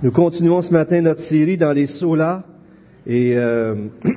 Nous 0.00 0.12
continuons 0.12 0.62
ce 0.62 0.72
matin 0.72 1.00
notre 1.00 1.24
série 1.24 1.56
dans 1.56 1.72
les 1.72 1.86
solas 1.86 2.44
et 3.04 3.36
euh, 3.36 3.74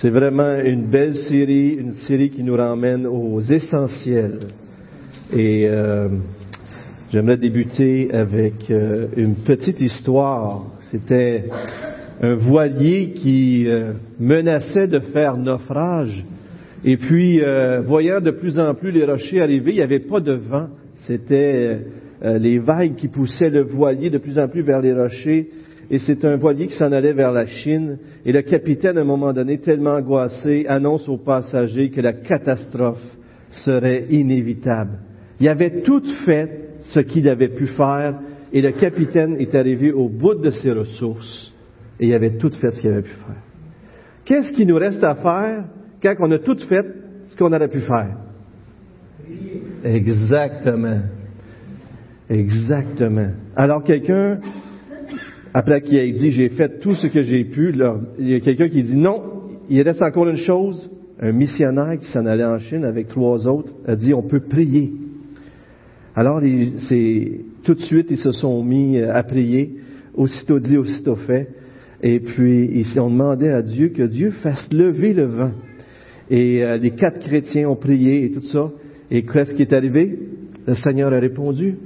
c'est 0.00 0.10
vraiment 0.10 0.56
une 0.58 0.86
belle 0.86 1.14
série, 1.28 1.74
une 1.74 1.92
série 1.92 2.30
qui 2.30 2.42
nous 2.42 2.56
ramène 2.56 3.06
aux 3.06 3.40
essentiels. 3.40 4.40
Et 5.32 5.68
euh, 5.68 6.08
j'aimerais 7.12 7.36
débuter 7.36 8.12
avec 8.12 8.68
euh, 8.72 9.06
une 9.16 9.36
petite 9.36 9.80
histoire. 9.80 10.64
C'était 10.90 11.44
un 12.20 12.34
voilier 12.34 13.12
qui 13.14 13.68
menaçait 14.18 14.88
de 14.88 14.98
faire 14.98 15.36
naufrage. 15.36 16.24
Et 16.84 16.96
puis, 16.96 17.40
voyant 17.86 18.20
de 18.20 18.32
plus 18.32 18.58
en 18.58 18.74
plus 18.74 18.90
les 18.90 19.04
rochers 19.04 19.40
arriver, 19.40 19.70
il 19.70 19.76
n'y 19.76 19.80
avait 19.80 20.00
pas 20.00 20.20
de 20.20 20.32
vent. 20.32 20.68
C'était 21.04 21.80
euh, 22.24 22.38
les 22.38 22.58
vagues 22.58 22.94
qui 22.94 23.08
poussaient 23.08 23.50
le 23.50 23.62
voilier 23.62 24.10
de 24.10 24.18
plus 24.18 24.38
en 24.38 24.48
plus 24.48 24.62
vers 24.62 24.80
les 24.80 24.92
rochers. 24.92 25.48
Et 25.90 25.98
c'est 25.98 26.24
un 26.24 26.36
voilier 26.36 26.68
qui 26.68 26.76
s'en 26.76 26.92
allait 26.92 27.12
vers 27.12 27.32
la 27.32 27.46
Chine. 27.46 27.98
Et 28.24 28.32
le 28.32 28.42
capitaine, 28.42 28.96
à 28.96 29.00
un 29.00 29.04
moment 29.04 29.32
donné, 29.32 29.58
tellement 29.58 29.94
angoissé, 29.94 30.64
annonce 30.68 31.08
aux 31.08 31.18
passagers 31.18 31.90
que 31.90 32.00
la 32.00 32.12
catastrophe 32.12 33.02
serait 33.50 34.06
inévitable. 34.08 34.98
Il 35.40 35.48
avait 35.48 35.82
tout 35.82 36.02
fait 36.24 36.70
ce 36.84 37.00
qu'il 37.00 37.28
avait 37.28 37.48
pu 37.48 37.66
faire 37.66 38.20
et 38.52 38.62
le 38.62 38.72
capitaine 38.72 39.36
est 39.38 39.54
arrivé 39.54 39.92
au 39.92 40.08
bout 40.08 40.34
de 40.34 40.50
ses 40.50 40.70
ressources 40.70 41.52
et 41.98 42.06
il 42.06 42.14
avait 42.14 42.36
tout 42.38 42.50
fait 42.50 42.70
ce 42.70 42.80
qu'il 42.80 42.90
avait 42.90 43.02
pu 43.02 43.10
faire. 43.10 43.42
Qu'est-ce 44.24 44.52
qui 44.52 44.66
nous 44.66 44.76
reste 44.76 45.02
à 45.02 45.14
faire 45.16 45.64
quand 46.02 46.14
on 46.20 46.30
a 46.30 46.38
tout 46.38 46.58
fait 46.68 46.86
ce 47.28 47.36
qu'on 47.36 47.52
aurait 47.52 47.68
pu 47.68 47.80
faire? 47.80 48.16
Exactement. 49.84 51.00
Exactement. 52.32 53.28
Alors 53.54 53.84
quelqu'un, 53.84 54.40
après 55.52 55.82
qu'il 55.82 55.98
ait 55.98 56.12
dit 56.12 56.32
j'ai 56.32 56.48
fait 56.48 56.80
tout 56.80 56.94
ce 56.94 57.06
que 57.08 57.22
j'ai 57.22 57.44
pu, 57.44 57.74
il 58.18 58.28
y 58.30 58.34
a 58.34 58.40
quelqu'un 58.40 58.68
qui 58.68 58.82
dit 58.82 58.96
non, 58.96 59.50
il 59.68 59.82
reste 59.82 60.02
encore 60.02 60.28
une 60.28 60.38
chose. 60.38 60.88
Un 61.20 61.32
missionnaire 61.32 61.98
qui 62.00 62.06
s'en 62.06 62.26
allait 62.26 62.44
en 62.44 62.58
Chine 62.58 62.84
avec 62.84 63.08
trois 63.08 63.46
autres 63.46 63.72
a 63.86 63.94
dit 63.96 64.14
on 64.14 64.22
peut 64.22 64.40
prier. 64.40 64.92
Alors 66.16 66.40
c'est 66.88 67.40
tout 67.64 67.74
de 67.74 67.82
suite 67.82 68.06
ils 68.10 68.18
se 68.18 68.30
sont 68.30 68.64
mis 68.64 68.98
à 68.98 69.22
prier, 69.22 69.76
aussitôt 70.14 70.58
dit, 70.58 70.78
aussitôt 70.78 71.16
fait. 71.16 71.48
Et 72.02 72.18
puis 72.18 72.70
ils 72.72 72.98
ont 72.98 73.10
demandé 73.10 73.50
à 73.50 73.60
Dieu 73.60 73.88
que 73.88 74.04
Dieu 74.04 74.30
fasse 74.42 74.72
lever 74.72 75.12
le 75.12 75.24
vent. 75.26 75.52
Et 76.30 76.64
euh, 76.64 76.78
les 76.78 76.92
quatre 76.92 77.18
chrétiens 77.18 77.68
ont 77.68 77.76
prié 77.76 78.24
et 78.24 78.30
tout 78.30 78.40
ça. 78.40 78.70
Et 79.10 79.22
qu'est-ce 79.22 79.54
qui 79.54 79.62
est 79.62 79.72
arrivé? 79.74 80.18
Le 80.66 80.74
Seigneur 80.74 81.12
a 81.12 81.18
répondu. 81.18 81.76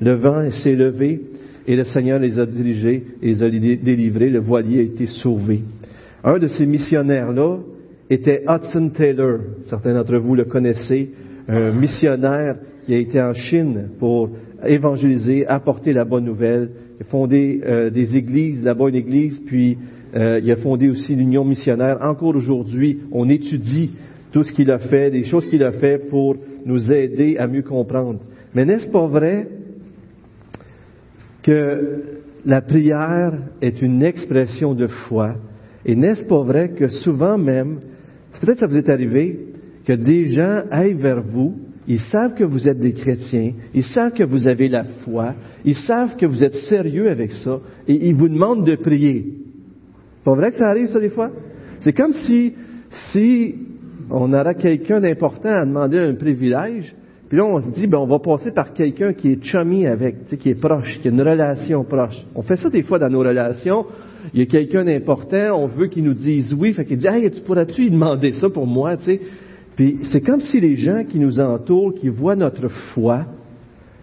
Le 0.00 0.12
vent 0.12 0.50
s'est 0.50 0.76
levé 0.76 1.20
et 1.66 1.76
le 1.76 1.84
Seigneur 1.84 2.18
les 2.18 2.38
a 2.38 2.46
dirigés 2.46 3.04
et 3.22 3.34
les 3.34 3.42
a 3.42 3.50
délivrés. 3.50 4.30
Le 4.30 4.40
voilier 4.40 4.80
a 4.80 4.82
été 4.82 5.06
sauvé. 5.06 5.62
Un 6.22 6.38
de 6.38 6.48
ces 6.48 6.66
missionnaires-là 6.66 7.58
était 8.10 8.44
Hudson 8.48 8.90
Taylor. 8.90 9.38
Certains 9.68 9.94
d'entre 9.94 10.16
vous 10.16 10.34
le 10.34 10.44
connaissez. 10.44 11.10
Un 11.48 11.72
missionnaire 11.72 12.56
qui 12.86 12.94
a 12.94 12.98
été 12.98 13.20
en 13.20 13.34
Chine 13.34 13.88
pour 13.98 14.30
évangéliser, 14.66 15.46
apporter 15.46 15.92
la 15.92 16.04
bonne 16.04 16.24
nouvelle. 16.24 16.70
Il 16.98 17.02
a 17.02 17.10
fondé 17.10 17.60
euh, 17.64 17.90
des 17.90 18.16
églises, 18.16 18.62
là-bas 18.62 18.88
une 18.88 18.94
église, 18.94 19.40
puis 19.46 19.76
euh, 20.14 20.40
il 20.42 20.50
a 20.50 20.56
fondé 20.56 20.88
aussi 20.88 21.14
l'Union 21.14 21.44
missionnaire. 21.44 21.98
Encore 22.00 22.36
aujourd'hui, 22.36 23.00
on 23.12 23.28
étudie 23.28 23.90
tout 24.32 24.44
ce 24.44 24.52
qu'il 24.52 24.70
a 24.70 24.78
fait, 24.78 25.10
les 25.10 25.24
choses 25.24 25.46
qu'il 25.46 25.62
a 25.62 25.72
fait 25.72 26.08
pour 26.08 26.36
nous 26.64 26.92
aider 26.92 27.36
à 27.38 27.46
mieux 27.46 27.62
comprendre. 27.62 28.20
Mais 28.54 28.64
n'est-ce 28.64 28.86
pas 28.86 29.06
vrai 29.06 29.48
que 31.44 32.02
la 32.44 32.62
prière 32.62 33.38
est 33.62 33.80
une 33.80 34.02
expression 34.02 34.74
de 34.74 34.86
foi. 34.86 35.36
Et 35.86 35.94
n'est-ce 35.94 36.24
pas 36.24 36.42
vrai 36.42 36.70
que 36.70 36.88
souvent 36.88 37.38
même, 37.38 37.80
peut-être 38.40 38.60
ça 38.60 38.66
vous 38.66 38.78
est 38.78 38.88
arrivé, 38.88 39.38
que 39.84 39.92
des 39.92 40.28
gens 40.28 40.62
aillent 40.70 40.94
vers 40.94 41.22
vous, 41.22 41.54
ils 41.86 42.00
savent 42.00 42.34
que 42.34 42.44
vous 42.44 42.66
êtes 42.66 42.78
des 42.78 42.94
chrétiens, 42.94 43.52
ils 43.74 43.84
savent 43.84 44.12
que 44.12 44.24
vous 44.24 44.46
avez 44.46 44.68
la 44.68 44.84
foi, 45.04 45.34
ils 45.64 45.76
savent 45.76 46.16
que 46.16 46.24
vous 46.24 46.42
êtes 46.42 46.56
sérieux 46.68 47.10
avec 47.10 47.32
ça, 47.32 47.60
et 47.86 48.08
ils 48.08 48.14
vous 48.14 48.28
demandent 48.28 48.66
de 48.66 48.76
prier. 48.76 49.34
Pas 50.24 50.34
vrai 50.34 50.50
que 50.50 50.56
ça 50.56 50.68
arrive 50.68 50.88
ça 50.88 51.00
des 51.00 51.10
fois? 51.10 51.30
C'est 51.80 51.92
comme 51.92 52.14
si, 52.26 52.54
si 53.12 53.54
on 54.10 54.32
aurait 54.32 54.54
quelqu'un 54.54 55.00
d'important 55.00 55.50
à 55.50 55.66
demander 55.66 55.98
un 55.98 56.14
privilège, 56.14 56.94
là, 57.34 57.44
on 57.44 57.60
se 57.60 57.68
dit, 57.68 57.86
ben, 57.86 57.98
on 57.98 58.06
va 58.06 58.18
passer 58.18 58.50
par 58.50 58.72
quelqu'un 58.72 59.12
qui 59.12 59.32
est 59.32 59.42
chummy 59.42 59.86
avec, 59.86 60.26
qui 60.38 60.50
est 60.50 60.60
proche, 60.60 60.98
qui 61.00 61.08
a 61.08 61.10
une 61.10 61.22
relation 61.22 61.84
proche. 61.84 62.24
On 62.34 62.42
fait 62.42 62.56
ça 62.56 62.70
des 62.70 62.82
fois 62.82 62.98
dans 62.98 63.10
nos 63.10 63.20
relations. 63.20 63.86
Il 64.32 64.40
y 64.40 64.42
a 64.42 64.46
quelqu'un 64.46 64.84
d'important, 64.84 65.58
on 65.58 65.66
veut 65.66 65.86
qu'il 65.86 66.04
nous 66.04 66.14
dise 66.14 66.54
oui, 66.58 66.72
fait 66.72 66.84
qu'il 66.84 66.98
dit, 66.98 67.06
hey, 67.06 67.30
tu 67.30 67.40
pourrais-tu 67.42 67.90
demander 67.90 68.32
ça 68.32 68.48
pour 68.48 68.66
moi, 68.66 68.96
tu? 68.96 69.18
Puis 69.76 69.98
c'est 70.12 70.20
comme 70.20 70.40
si 70.40 70.60
les 70.60 70.76
gens 70.76 71.04
qui 71.04 71.18
nous 71.18 71.40
entourent, 71.40 71.94
qui 71.94 72.08
voient 72.08 72.36
notre 72.36 72.68
foi, 72.68 73.26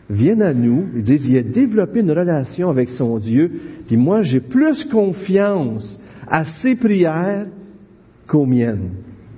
viennent 0.10 0.42
à 0.42 0.54
nous, 0.54 0.86
ils 0.96 1.04
disent, 1.04 1.26
il 1.26 1.38
a 1.38 1.44
développé 1.44 2.02
une 2.02 2.12
relation 2.12 2.70
avec 2.70 2.90
son 2.90 3.18
Dieu, 3.18 3.52
puis 3.88 3.98
moi, 3.98 4.22
j'ai 4.22 4.42
plus 4.42 4.84
confiance 4.92 5.98
à 6.28 6.44
ses 6.62 6.76
prières 6.76 7.48
qu'aux 8.28 8.46
miennes. 8.46 8.92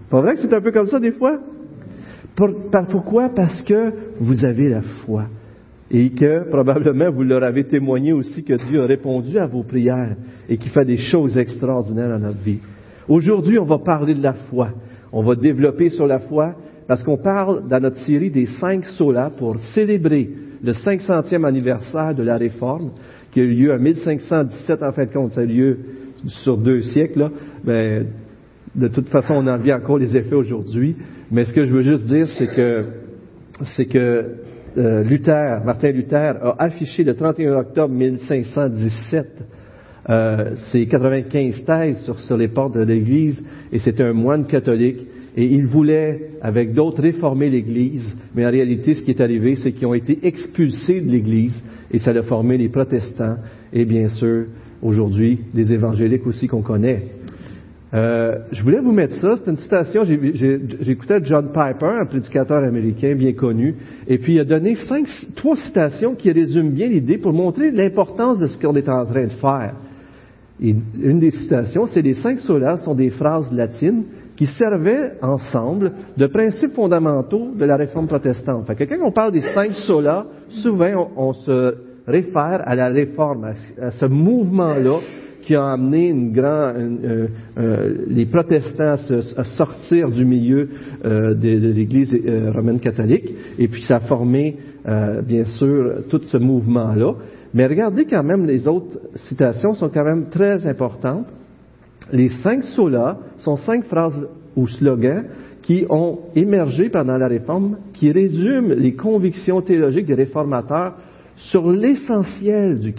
Pas 0.10 0.22
vrai 0.22 0.36
que 0.36 0.42
c'est 0.42 0.54
un 0.54 0.62
peu 0.62 0.72
comme 0.72 0.88
ça 0.88 1.00
des 1.00 1.12
fois? 1.12 1.40
Pourquoi? 2.36 3.30
Parce 3.30 3.62
que 3.64 3.94
vous 4.20 4.44
avez 4.46 4.70
la 4.70 4.82
foi. 4.82 5.26
Et 5.92 6.10
que 6.10 6.50
probablement 6.50 7.12
vous 7.12 7.24
leur 7.24 7.44
avez 7.44 7.66
témoigné 7.66 8.14
aussi 8.14 8.44
que 8.44 8.54
Dieu 8.54 8.82
a 8.82 8.88
répondu 8.88 9.38
à 9.38 9.46
vos 9.46 9.64
prières 9.64 10.16
et 10.50 10.58
qu'il 10.58 10.72
fait 10.72 10.86
des 10.86 10.98
choses 10.98 11.38
extraordinaires 11.38 12.10
dans 12.10 12.28
notre 12.28 12.42
vie. 12.42 12.60
Aujourd'hui, 13.08 13.60
on 13.60 13.66
va 13.66 13.78
parler 13.78 14.16
de 14.16 14.24
la 14.24 14.34
foi. 14.34 14.70
On 15.12 15.22
va 15.22 15.36
développer 15.36 15.92
sur 15.92 16.08
la 16.08 16.20
foi 16.20 16.56
parce 16.88 17.04
qu'on 17.04 17.18
parle 17.18 17.68
dans 17.68 17.80
notre 17.80 18.00
série 18.00 18.32
des 18.32 18.48
cinq 18.48 18.86
solas 18.86 19.30
pour 19.38 19.60
célébrer 19.76 20.30
le 20.64 20.72
500e 20.72 21.46
anniversaire 21.46 22.16
de 22.16 22.24
la 22.24 22.38
Réforme 22.38 22.92
qui 23.32 23.42
a 23.42 23.44
eu 23.44 23.54
lieu 23.54 23.74
en 23.74 23.80
1517 23.80 24.82
en 24.82 24.92
fin 24.92 25.06
de 25.06 25.12
compte. 25.12 25.34
Ça 25.34 25.42
a 25.42 25.44
eu 25.44 25.48
lieu 25.48 25.78
sur 26.26 26.58
deux 26.58 26.82
siècles. 26.82 27.20
Là. 27.20 27.32
Mais 27.64 28.04
de 28.76 28.88
toute 28.88 29.10
façon, 29.10 29.36
on 29.36 29.48
en 29.48 29.58
vit 29.58 29.74
encore 29.74 29.98
les 29.98 30.16
effets 30.16 30.36
aujourd'hui. 30.36 30.96
Mais 31.34 31.46
ce 31.46 31.54
que 31.54 31.66
je 31.66 31.74
veux 31.74 31.82
juste 31.82 32.06
dire, 32.06 32.28
c'est 32.38 32.46
que, 32.46 32.84
c'est 33.76 33.86
que 33.86 34.36
euh, 34.78 35.04
Luther, 35.04 35.64
Martin 35.66 35.90
Luther, 35.90 36.36
a 36.46 36.56
affiché 36.60 37.04
le 37.04 37.16
31 37.16 37.54
octobre 37.54 37.92
1517 37.92 39.28
euh, 40.12 40.56
ses 40.72 40.86
95 40.86 41.64
thèses 41.66 42.04
sur, 42.04 42.20
sur 42.20 42.38
les 42.38 42.50
portes 42.50 42.76
de 42.76 42.84
l'Église, 42.84 43.44
et 43.72 43.80
c'était 43.80 44.04
un 44.04 44.14
moine 44.14 44.46
catholique, 44.46 45.08
et 45.36 45.46
il 45.46 45.66
voulait, 45.66 46.34
avec 46.44 46.76
d'autres, 46.76 47.02
réformer 47.02 47.50
l'Église, 47.50 48.16
mais 48.36 48.46
en 48.46 48.52
réalité, 48.52 48.94
ce 48.94 49.02
qui 49.02 49.10
est 49.10 49.22
arrivé, 49.22 49.56
c'est 49.56 49.72
qu'ils 49.72 49.88
ont 49.88 49.96
été 49.96 50.20
expulsés 50.22 51.02
de 51.02 51.10
l'Église, 51.10 51.64
et 51.90 51.98
ça 51.98 52.12
a 52.12 52.22
formé 52.22 52.60
les 52.60 52.70
protestants, 52.70 53.38
et 53.72 53.86
bien 53.86 54.08
sûr, 54.10 54.46
aujourd'hui, 54.84 55.40
les 55.56 55.74
évangéliques 55.74 56.28
aussi 56.28 56.48
qu'on 56.48 56.62
connaît. 56.62 57.23
Euh, 57.94 58.40
je 58.52 58.64
voulais 58.64 58.80
vous 58.80 58.92
mettre 58.92 59.16
ça. 59.16 59.36
C'est 59.38 59.52
une 59.52 59.58
citation. 59.58 60.04
J'écoutais 60.04 61.20
John 61.24 61.50
Piper, 61.50 62.00
un 62.02 62.06
prédicateur 62.06 62.64
américain 62.64 63.16
bien 63.16 63.34
connu, 63.34 63.76
et 64.08 64.18
puis 64.18 64.34
il 64.34 64.40
a 64.40 64.46
donné 64.46 64.76
cinq, 64.76 65.06
trois 65.36 65.56
citations 65.56 66.16
qui 66.16 66.32
résument 66.32 66.72
bien 66.72 66.88
l'idée 66.88 67.18
pour 67.18 67.34
montrer 67.34 67.72
l'importance 67.72 68.40
de 68.40 68.48
ce 68.48 68.58
qu'on 68.58 68.76
est 68.76 68.90
en 68.90 69.06
train 69.06 69.26
de 69.26 69.34
faire. 69.34 69.76
Une 70.60 71.20
des 71.20 71.32
citations, 71.32 71.88
c'est 71.88 72.02
les 72.02 72.14
cinq 72.14 72.40
solas 72.40 72.78
sont 72.78 72.96
des 72.96 73.10
phrases 73.10 73.52
latines 73.52 74.04
qui 74.38 74.46
servaient 74.48 75.14
ensemble 75.22 75.92
de 76.18 76.26
principes 76.28 76.74
fondamentaux 76.74 77.52
de 77.56 77.66
la 77.66 77.76
réforme 77.76 78.08
protestante. 78.08 78.66
Fait 78.66 78.76
que 78.76 78.84
quand 78.86 79.06
on 79.06 79.12
parle 79.12 79.32
des 79.32 79.42
cinq 79.42 79.72
solas, 79.72 80.26
souvent 80.50 81.12
on, 81.16 81.34
se 81.34 81.76
réfère 82.08 82.62
à 82.66 82.76
la 82.76 82.88
réforme, 82.90 83.46
à 83.82 83.92
ce 83.92 84.06
mouvement-là 84.06 85.00
qui 85.44 85.56
a 85.56 85.72
amené 85.72 86.10
une 86.10 86.34
euh, 86.38 87.28
euh, 87.58 87.94
les 88.08 88.26
protestants 88.26 88.96
à, 89.38 89.44
sortir 89.44 90.10
du 90.10 90.26
milieu 90.26 90.70
euh, 91.06 91.34
de, 91.34 91.72
l'Église 91.72 92.14
romaine 92.54 92.80
catholique, 92.80 93.34
et 93.60 93.68
puis 93.68 93.84
ça 93.84 93.98
a 93.98 94.00
formé, 94.02 94.58
bien 95.26 95.46
sûr, 95.46 96.04
tout 96.10 96.22
ce 96.24 96.38
mouvement-là. 96.38 97.14
Mais 97.54 97.68
regardez 97.68 98.06
quand 98.06 98.24
même, 98.24 98.46
les 98.46 98.68
autres 98.68 99.00
citations 99.28 99.76
sont 99.76 99.90
quand 99.90 100.04
même 100.04 100.30
très 100.30 100.66
importantes. 100.66 101.28
Les 102.12 102.30
cinq 102.30 102.64
solas 102.64 103.18
sont 103.38 103.58
cinq 103.58 103.86
phrases 103.86 104.28
ou 104.56 104.68
slogans 104.68 105.26
qui 105.62 105.86
ont 105.90 106.20
émergé 106.36 106.90
pendant 106.90 107.18
la 107.18 107.28
Réforme, 107.28 107.78
qui 107.94 108.12
résument 108.12 108.74
les 108.74 108.96
convictions 108.96 109.62
théologiques 109.62 110.08
des 110.08 110.16
réformateurs 110.16 110.96
sur 111.38 111.70
l'essentiel 111.70 112.80
du 112.80 112.94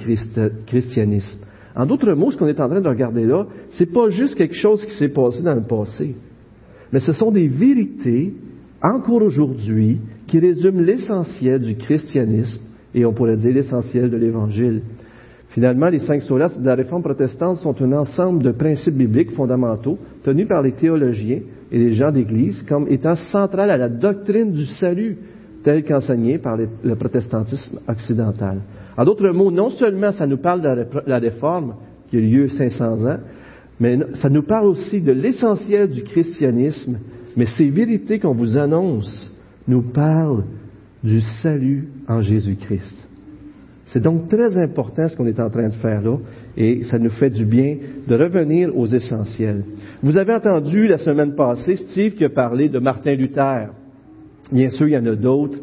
christianisme. 0.67 1.41
En 1.77 1.87
d'autres 1.87 2.13
mots, 2.13 2.31
ce 2.31 2.37
qu'on 2.37 2.47
est 2.47 2.61
en 2.61 2.69
train 2.69 2.81
de 2.81 2.89
regarder 2.89 3.25
là, 3.25 3.47
c'est 3.71 3.93
pas 3.93 4.09
juste 4.09 4.37
quelque 4.37 4.55
chose 4.55 4.85
qui 4.87 4.97
s'est 4.97 5.09
passé 5.09 5.43
dans 5.43 5.55
le 5.55 5.63
passé, 5.63 6.15
mais 6.93 7.01
ce 7.01 7.13
sont 7.13 7.33
des 7.33 7.49
vérités, 7.49 8.35
encore 8.81 9.23
aujourd'hui, 9.23 9.99
qui 10.27 10.39
résument 10.39 10.81
l'essentiel 10.81 11.61
du 11.61 11.75
christianisme 11.75 12.61
et 12.95 13.05
on 13.05 13.13
pourrait 13.13 13.37
dire 13.37 13.53
l'essentiel 13.53 14.11
de 14.11 14.17
l'Évangile. 14.17 14.83
Finalement, 15.49 15.89
les 15.89 16.01
cinq 16.01 16.23
solas 16.23 16.53
de 16.57 16.65
la 16.65 16.75
réforme 16.75 17.03
protestante 17.03 17.59
sont 17.59 17.81
un 17.83 17.93
ensemble 17.93 18.43
de 18.43 18.53
principes 18.53 18.95
bibliques 18.95 19.33
fondamentaux 19.33 19.99
tenus 20.23 20.49
par 20.49 20.63
les 20.63 20.73
théologiens 20.73 21.41
et 21.71 21.79
les 21.79 21.93
gens 21.93 22.13
d'Église 22.13 22.63
comme 22.63 22.87
étant 22.89 23.17
centrales 23.17 23.71
à 23.71 23.77
la 23.77 23.89
doctrine 23.89 24.53
du 24.53 24.67
salut 24.67 25.17
telle 25.65 25.85
qu'enseignée 25.85 26.39
par 26.39 26.57
le 26.57 26.95
protestantisme 26.97 27.81
occidental. 27.89 28.61
En 28.97 29.05
d'autres 29.05 29.31
mots, 29.31 29.51
non 29.51 29.71
seulement 29.71 30.13
ça 30.13 30.27
nous 30.27 30.39
parle 30.39 30.61
de 30.61 30.87
la 31.07 31.19
réforme 31.19 31.75
qui 32.09 32.17
a 32.17 32.21
eu 32.21 32.27
lieu 32.27 32.49
500 32.49 33.07
ans, 33.07 33.19
mais 33.81 33.99
ça 34.15 34.29
nous 34.29 34.43
parle 34.43 34.67
aussi 34.67 35.01
de 35.01 35.13
l'essentiel 35.13 35.91
du 35.91 36.03
christianisme, 36.03 36.99
mais 37.37 37.47
ces 37.47 37.71
vérités 37.71 38.21
qu'on 38.21 38.35
vous 38.35 38.57
annonce 38.57 39.33
nous 39.67 39.83
parlent 39.83 40.45
du 41.03 41.21
salut 41.43 41.89
en 42.09 42.21
Jésus-Christ. 42.21 43.09
C'est 43.87 44.01
donc 44.01 44.29
très 44.29 44.57
important 44.57 45.09
ce 45.09 45.17
qu'on 45.17 45.27
est 45.27 45.41
en 45.41 45.51
train 45.51 45.69
de 45.69 45.75
faire 45.75 46.03
là, 46.03 46.17
et 46.57 46.85
ça 46.85 46.99
nous 46.99 47.11
fait 47.11 47.31
du 47.31 47.45
bien 47.45 47.77
de 48.07 48.17
revenir 48.17 48.77
aux 48.77 48.87
essentiels. 48.87 49.65
Vous 50.03 50.17
avez 50.17 50.35
entendu 50.35 50.89
la 50.89 50.99
semaine 50.99 51.35
passée 51.35 51.77
Steve 51.77 52.15
qui 52.15 52.25
a 52.25 52.31
parlé 52.31 52.69
de 52.69 52.79
Martin 52.79 53.15
Luther. 53.15 53.71
Bien 54.51 54.71
sûr, 54.71 54.89
il 54.89 54.95
y 54.95 54.99
en 54.99 55.07
a 55.07 55.15
d'autres, 55.15 55.59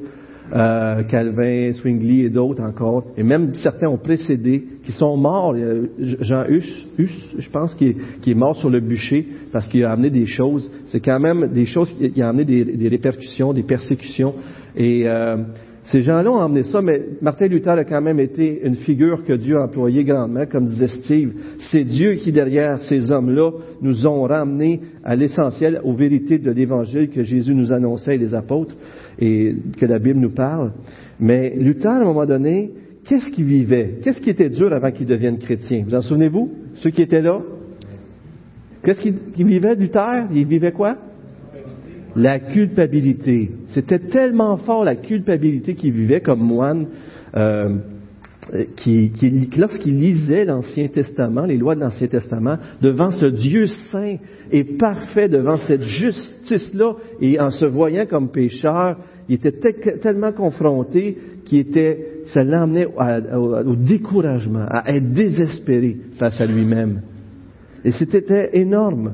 euh, 0.54 1.04
Calvin, 1.04 1.74
Swingley 1.74 2.26
et 2.26 2.30
d'autres 2.30 2.64
encore, 2.64 3.06
et 3.18 3.24
même 3.24 3.54
certains 3.56 3.88
ont 3.88 3.98
précédé, 3.98 4.64
qui 4.84 4.92
sont 4.92 5.16
morts. 5.18 5.56
Jean 6.00 6.46
Hus, 6.48 6.88
je 7.38 7.50
pense, 7.50 7.76
qui 7.76 7.96
est, 8.28 8.34
mort 8.34 8.56
sur 8.56 8.70
le 8.70 8.80
bûcher 8.80 9.26
parce 9.52 9.68
qu'il 9.68 9.86
a 9.86 9.92
amené 9.92 10.10
des 10.10 10.26
choses. 10.26 10.70
C'est 10.88 11.00
quand 11.00 11.20
même 11.20 11.48
des 11.54 11.66
choses 11.66 11.92
qui, 11.92 12.22
ont 12.22 12.26
amené 12.26 12.46
des, 12.46 12.88
répercussions, 12.88 13.54
des 13.54 13.64
persécutions. 13.64 14.34
Et 14.76 15.04
euh, 15.06 15.38
ces 15.86 16.02
gens-là 16.02 16.32
ont 16.32 16.40
amené 16.40 16.64
ça, 16.64 16.82
mais 16.82 17.02
Martin 17.22 17.48
Luther 17.48 17.72
a 17.72 17.84
quand 17.84 18.02
même 18.02 18.20
été 18.20 18.62
une 18.64 18.76
figure 18.76 19.24
que 19.24 19.34
Dieu 19.34 19.58
a 19.58 19.64
employée 19.64 20.04
grandement, 20.04 20.46
comme 20.46 20.68
disait 20.68 20.88
Steve. 20.88 21.34
C'est 21.72 21.84
Dieu 21.84 22.14
qui, 22.14 22.32
derrière 22.32 22.82
ces 22.84 23.12
hommes-là, 23.12 23.52
nous 23.82 24.06
ont 24.08 24.22
ramenés 24.24 24.80
à 25.04 25.16
l'essentiel, 25.16 25.82
aux 25.84 25.96
vérités 25.96 26.40
de 26.40 26.52
l'Évangile 26.52 27.10
que 27.10 27.24
Jésus 27.24 27.54
nous 27.54 27.74
annonçait 27.74 28.16
et 28.16 28.20
les 28.20 28.34
apôtres, 28.34 28.76
et 29.22 29.56
que 29.78 29.86
la 29.86 30.00
Bible 30.00 30.20
nous 30.20 30.32
parle. 30.32 30.74
Mais 31.20 31.54
Luther, 31.56 31.92
à 31.92 31.98
un 31.98 32.04
moment 32.04 32.26
donné, 32.26 32.72
qu'est-ce 33.06 33.32
qu'il 33.32 33.46
vivait? 33.46 34.00
Qu'est-ce 34.04 34.20
qui 34.20 34.32
était 34.32 34.50
dur 34.50 34.74
avant 34.74 34.92
qu'il 34.92 35.06
devienne 35.06 35.38
chrétien? 35.38 35.84
Vous 35.88 35.96
en 35.96 36.02
souvenez-vous? 36.02 36.52
Ceux 36.76 36.90
qui 36.90 37.04
étaient 37.04 37.22
là? 37.22 37.40
Qu'est-ce 38.84 39.02
qu'il 39.02 39.46
vivait, 39.46 39.76
Luther? 39.76 40.28
Il 40.34 40.48
vivait 40.48 40.72
quoi? 40.72 40.98
la 42.16 42.40
culpabilité. 42.40 43.52
C'était 43.70 44.00
tellement 44.00 44.58
fort 44.58 44.84
la 44.84 44.96
culpabilité 44.96 45.76
qu'il 45.76 45.94
vivait 45.94 46.22
comme 46.22 46.42
moine, 46.42 46.88
euh, 47.36 47.78
qui, 48.76 49.12
lorsqu'il 49.58 49.98
lisait 50.00 50.46
l'Ancien 50.46 50.88
Testament, 50.88 51.46
les 51.46 51.58
lois 51.58 51.76
de 51.76 51.82
l'Ancien 51.82 52.08
Testament, 52.08 52.58
devant 52.82 53.12
ce 53.12 53.26
Dieu 53.26 53.68
saint 53.68 54.18
et 54.52 54.64
parfait, 54.64 55.30
devant 55.30 55.58
cette 55.58 55.84
justice-là, 55.84 56.96
et 57.22 57.40
en 57.40 57.52
se 57.52 57.66
voyant 57.66 58.06
comme 58.06 58.30
pécheur, 58.30 58.98
il 59.30 59.36
était 59.36 59.52
tellement 60.00 60.32
confronté 60.32 61.18
qu'il 61.46 61.60
était, 61.60 62.24
ça 62.28 62.44
l'emmenait 62.44 62.88
au 62.88 63.76
découragement, 63.76 64.66
à 64.70 64.92
être 64.94 65.12
désespéré 65.12 65.98
face 66.18 66.40
à 66.42 66.46
lui-même. 66.46 67.02
Et 67.84 67.92
c'était 67.92 68.50
énorme. 68.54 69.14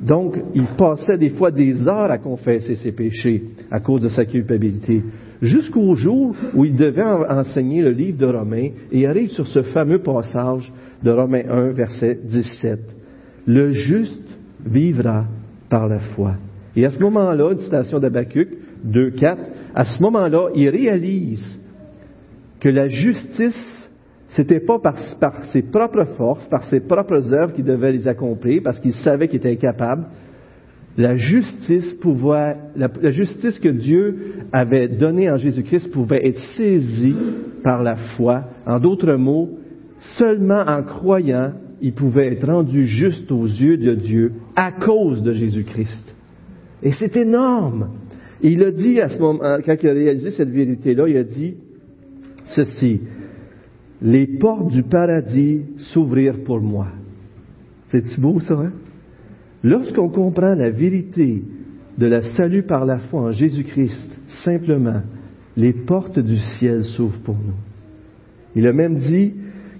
Donc, 0.00 0.36
il 0.54 0.66
passait 0.76 1.16
des 1.16 1.30
fois 1.30 1.50
des 1.50 1.80
heures 1.88 2.10
à 2.10 2.18
confesser 2.18 2.74
ses 2.76 2.92
péchés 2.92 3.44
à 3.70 3.80
cause 3.80 4.00
de 4.02 4.08
sa 4.08 4.24
culpabilité, 4.24 5.02
jusqu'au 5.40 5.94
jour 5.94 6.34
où 6.54 6.64
il 6.64 6.76
devait 6.76 7.02
enseigner 7.02 7.82
le 7.82 7.90
livre 7.90 8.18
de 8.18 8.26
Romains 8.26 8.70
et 8.90 9.06
arrive 9.06 9.30
sur 9.30 9.46
ce 9.46 9.62
fameux 9.62 10.00
passage 10.00 10.72
de 11.02 11.10
Romains 11.10 11.48
1, 11.48 11.70
verset 11.72 12.18
17. 12.24 12.80
Le 13.46 13.70
juste 13.70 14.22
vivra 14.64 15.24
par 15.68 15.88
la 15.88 15.98
foi. 15.98 16.34
Et 16.76 16.84
à 16.84 16.90
ce 16.90 17.00
moment-là, 17.00 17.52
une 17.52 17.58
citation 17.58 17.98
d'Abacuc 17.98 18.48
2, 18.84 19.10
4, 19.10 19.42
à 19.74 19.84
ce 19.84 20.02
moment-là, 20.02 20.48
il 20.54 20.68
réalise 20.68 21.58
que 22.60 22.68
la 22.68 22.88
justice 22.88 23.82
c'était 24.34 24.60
pas 24.60 24.78
par, 24.78 24.96
ses 25.52 25.62
propres 25.62 26.06
forces, 26.16 26.46
par 26.48 26.64
ses 26.64 26.80
propres 26.80 27.32
œuvres 27.32 27.52
qu'il 27.52 27.64
devait 27.64 27.92
les 27.92 28.08
accomplir, 28.08 28.62
parce 28.64 28.80
qu'il 28.80 28.94
savait 28.94 29.28
qu'il 29.28 29.38
était 29.38 29.52
incapable. 29.52 30.06
La 30.96 31.16
justice 31.16 31.94
pouvait, 32.00 32.56
la, 32.76 33.10
justice 33.10 33.58
que 33.58 33.68
Dieu 33.68 34.34
avait 34.52 34.88
donnée 34.88 35.30
en 35.30 35.36
Jésus-Christ 35.36 35.90
pouvait 35.90 36.26
être 36.26 36.40
saisie 36.56 37.16
par 37.62 37.82
la 37.82 37.96
foi. 37.96 38.44
En 38.66 38.78
d'autres 38.78 39.14
mots, 39.14 39.50
seulement 40.18 40.62
en 40.66 40.82
croyant, 40.82 41.52
il 41.80 41.94
pouvait 41.94 42.32
être 42.32 42.46
rendu 42.46 42.86
juste 42.86 43.30
aux 43.32 43.46
yeux 43.46 43.76
de 43.76 43.94
Dieu 43.94 44.32
à 44.54 44.72
cause 44.72 45.22
de 45.22 45.32
Jésus-Christ. 45.32 46.14
Et 46.82 46.92
c'est 46.92 47.16
énorme. 47.16 47.90
Il 48.42 48.64
a 48.64 48.70
dit 48.70 49.00
à 49.00 49.08
ce 49.08 49.18
moment, 49.18 49.58
quand 49.64 49.76
il 49.82 49.88
a 49.88 49.92
réalisé 49.92 50.30
cette 50.32 50.50
vérité-là, 50.50 51.08
il 51.08 51.16
a 51.16 51.24
dit 51.24 51.56
ceci 52.54 53.00
les 54.02 54.26
portes 54.38 54.68
du 54.68 54.82
paradis 54.82 55.62
s'ouvrirent 55.76 56.42
pour 56.44 56.60
moi. 56.60 56.88
C'est 57.88 58.18
beau 58.18 58.40
ça, 58.40 58.54
hein? 58.54 58.72
Lorsqu'on 59.62 60.08
comprend 60.08 60.54
la 60.54 60.70
vérité 60.70 61.42
de 61.96 62.06
la 62.06 62.22
salut 62.22 62.64
par 62.64 62.84
la 62.84 62.98
foi 62.98 63.20
en 63.20 63.30
Jésus-Christ, 63.30 64.18
simplement, 64.44 65.02
les 65.56 65.72
portes 65.72 66.18
du 66.18 66.38
ciel 66.38 66.82
s'ouvrent 66.82 67.20
pour 67.20 67.36
nous. 67.36 67.54
Il 68.56 68.66
a 68.66 68.72
même 68.72 68.98
dit 68.98 69.34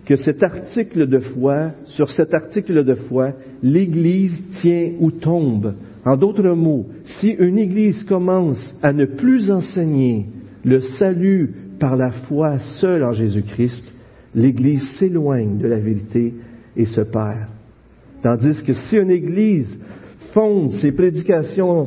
que 0.04 0.16
cet 0.16 0.42
article 0.42 1.08
de 1.08 1.18
foi, 1.18 1.72
sur 1.84 2.10
cet 2.10 2.32
article 2.32 2.84
de 2.84 2.94
foi, 2.94 3.32
l'Église 3.62 4.38
tient 4.60 4.92
ou 5.00 5.10
tombe. 5.10 5.74
En 6.04 6.16
d'autres 6.16 6.50
mots, 6.50 6.86
si 7.20 7.30
une 7.30 7.58
Église 7.58 8.02
commence 8.04 8.74
à 8.82 8.92
ne 8.92 9.04
plus 9.04 9.50
enseigner 9.50 10.26
le 10.64 10.80
salut 10.98 11.54
par 11.78 11.96
la 11.96 12.10
foi 12.10 12.58
seule 12.80 13.04
en 13.04 13.12
Jésus-Christ, 13.12 13.84
l'Église 14.34 14.86
s'éloigne 14.98 15.58
de 15.58 15.68
la 15.68 15.78
vérité 15.78 16.34
et 16.76 16.86
se 16.86 17.00
perd. 17.02 17.48
Tandis 18.22 18.62
que 18.64 18.72
si 18.72 18.96
une 18.96 19.10
Église 19.10 19.78
fonde 20.32 20.72
ses 20.74 20.92
prédications, 20.92 21.86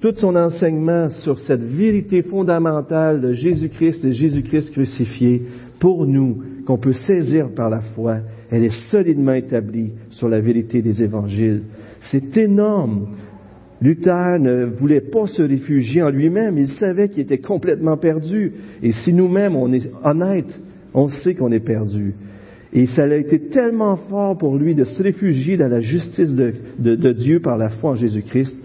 tout 0.00 0.14
son 0.16 0.36
enseignement 0.36 1.08
sur 1.08 1.38
cette 1.40 1.62
vérité 1.62 2.22
fondamentale 2.22 3.20
de 3.20 3.32
Jésus-Christ 3.32 4.04
et 4.04 4.12
Jésus-Christ 4.12 4.72
crucifié, 4.72 5.42
pour 5.78 6.06
nous, 6.06 6.42
qu'on 6.66 6.78
peut 6.78 6.92
saisir 6.92 7.50
par 7.54 7.70
la 7.70 7.80
foi, 7.80 8.18
elle 8.50 8.64
est 8.64 8.90
solidement 8.90 9.32
établie 9.32 9.92
sur 10.10 10.28
la 10.28 10.40
vérité 10.40 10.82
des 10.82 11.02
évangiles. 11.02 11.62
C'est 12.10 12.36
énorme. 12.36 13.08
Luther 13.84 14.38
ne 14.38 14.64
voulait 14.64 15.02
pas 15.02 15.26
se 15.26 15.42
réfugier 15.42 16.02
en 16.02 16.08
lui-même, 16.08 16.56
il 16.56 16.70
savait 16.72 17.10
qu'il 17.10 17.22
était 17.22 17.38
complètement 17.38 17.98
perdu. 17.98 18.52
Et 18.82 18.92
si 18.92 19.12
nous-mêmes, 19.12 19.56
on 19.56 19.70
est 19.74 19.90
honnêtes, 20.02 20.58
on 20.94 21.10
sait 21.10 21.34
qu'on 21.34 21.52
est 21.52 21.60
perdu. 21.60 22.14
Et 22.72 22.86
ça 22.86 23.04
a 23.04 23.14
été 23.14 23.38
tellement 23.38 23.96
fort 24.08 24.38
pour 24.38 24.56
lui 24.56 24.74
de 24.74 24.84
se 24.84 25.02
réfugier 25.02 25.58
dans 25.58 25.68
la 25.68 25.80
justice 25.80 26.32
de, 26.32 27.12
Dieu 27.12 27.40
par 27.40 27.58
la 27.58 27.68
foi 27.68 27.90
en 27.90 27.94
Jésus-Christ 27.94 28.56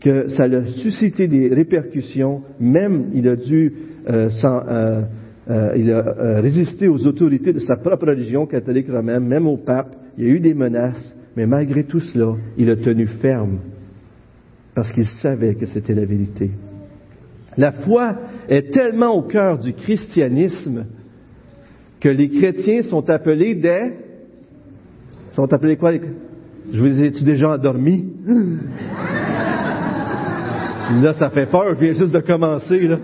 que 0.00 0.28
ça 0.30 0.44
a 0.44 0.66
suscité 0.82 1.28
des 1.28 1.48
répercussions. 1.48 2.42
Même 2.58 3.10
il 3.14 3.28
a 3.28 3.36
dû 3.36 3.72
euh, 4.10 4.28
euh, 4.44 5.02
euh, 5.48 6.40
résisté 6.40 6.88
aux 6.88 7.06
autorités 7.06 7.52
de 7.52 7.60
sa 7.60 7.76
propre 7.76 8.08
religion 8.08 8.46
catholique 8.46 8.90
romaine, 8.90 9.24
même 9.24 9.46
au 9.46 9.58
pape. 9.58 9.94
Il 10.18 10.24
y 10.24 10.30
a 10.30 10.34
eu 10.34 10.40
des 10.40 10.54
menaces, 10.54 11.14
mais 11.36 11.46
malgré 11.46 11.84
tout 11.84 12.00
cela, 12.00 12.34
il 12.58 12.68
a 12.68 12.76
tenu 12.76 13.06
ferme 13.06 13.58
parce 14.76 14.92
qu'il 14.92 15.06
savait 15.06 15.54
que 15.54 15.64
c'était 15.64 15.94
la 15.94 16.04
vérité. 16.04 16.50
La 17.56 17.72
foi 17.72 18.14
est 18.46 18.70
tellement 18.70 19.14
au 19.14 19.22
cœur 19.22 19.56
du 19.58 19.72
christianisme 19.72 20.84
que 21.98 22.10
les 22.10 22.28
chrétiens 22.28 22.82
sont 22.82 23.08
appelés 23.08 23.54
des... 23.54 23.94
sont 25.32 25.50
appelés 25.50 25.78
quoi? 25.78 25.92
Je 26.70 26.78
vous 26.78 27.00
ai-tu 27.00 27.24
déjà 27.24 27.54
endormi? 27.54 28.04
là, 31.02 31.14
ça 31.14 31.30
fait 31.30 31.46
peur, 31.46 31.74
je 31.74 31.80
viens 31.80 31.94
juste 31.94 32.12
de 32.12 32.20
commencer, 32.20 32.80
là. 32.86 32.98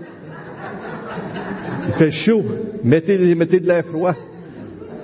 Il 1.87 1.93
fait 1.93 2.11
chaud. 2.11 2.43
Mettez, 2.83 3.33
mettez 3.33 3.59
de 3.59 3.65
l'air 3.67 3.83
froid. 3.85 4.13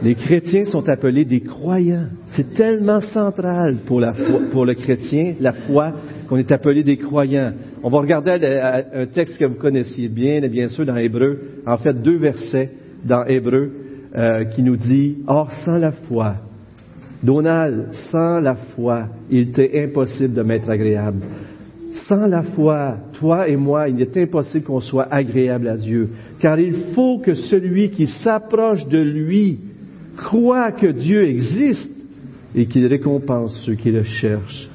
Les 0.03 0.13
chrétiens 0.13 0.65
sont 0.65 0.87
appelés 0.87 1.25
des 1.25 1.41
croyants. 1.41 2.09
C'est 2.27 2.53
tellement 2.53 3.01
central 3.01 3.77
pour, 3.87 3.99
la 3.99 4.13
pour 4.51 4.65
le 4.65 4.75
chrétien, 4.75 5.33
la 5.41 5.53
foi, 5.53 5.93
qu'on 6.29 6.37
est 6.37 6.51
appelé 6.51 6.83
des 6.83 6.97
croyants. 6.97 7.53
On 7.81 7.89
va 7.89 7.99
regarder 7.99 8.31
un 8.93 9.05
texte 9.07 9.39
que 9.39 9.45
vous 9.45 9.55
connaissiez 9.55 10.09
bien, 10.09 10.47
bien 10.47 10.67
sûr, 10.69 10.85
dans 10.85 10.95
Hébreu. 10.95 11.39
En 11.65 11.77
fait, 11.77 11.99
deux 11.99 12.17
versets 12.17 12.71
dans 13.03 13.25
Hébreu 13.25 13.71
euh, 14.15 14.45
qui 14.45 14.61
nous 14.61 14.77
dit, 14.77 15.17
Or, 15.25 15.51
sans 15.65 15.79
la 15.79 15.91
foi, 15.91 16.35
Donald, 17.23 17.87
sans 18.11 18.39
la 18.39 18.55
foi, 18.55 19.07
il 19.31 19.49
était 19.49 19.83
impossible 19.83 20.35
de 20.35 20.43
m'être 20.43 20.69
agréable. 20.69 21.21
Sans 22.07 22.27
la 22.27 22.43
foi, 22.43 22.97
toi 23.13 23.47
et 23.47 23.57
moi, 23.57 23.89
il 23.89 23.99
est 23.99 24.15
impossible 24.15 24.65
qu'on 24.65 24.81
soit 24.81 25.07
agréable 25.11 25.67
à 25.67 25.77
Dieu, 25.77 26.09
car 26.39 26.59
il 26.59 26.93
faut 26.93 27.17
que 27.17 27.33
celui 27.33 27.89
qui 27.89 28.05
s'approche 28.05 28.87
de 28.87 29.01
lui 29.01 29.59
croient 30.15 30.73
que 30.73 30.87
Dieu 30.87 31.23
existe 31.23 31.89
et 32.53 32.67
qu'il 32.67 32.85
récompense 32.85 33.59
ceux 33.65 33.73
qui 33.73 33.91
le 33.91 34.03
cherchent. 34.03 34.69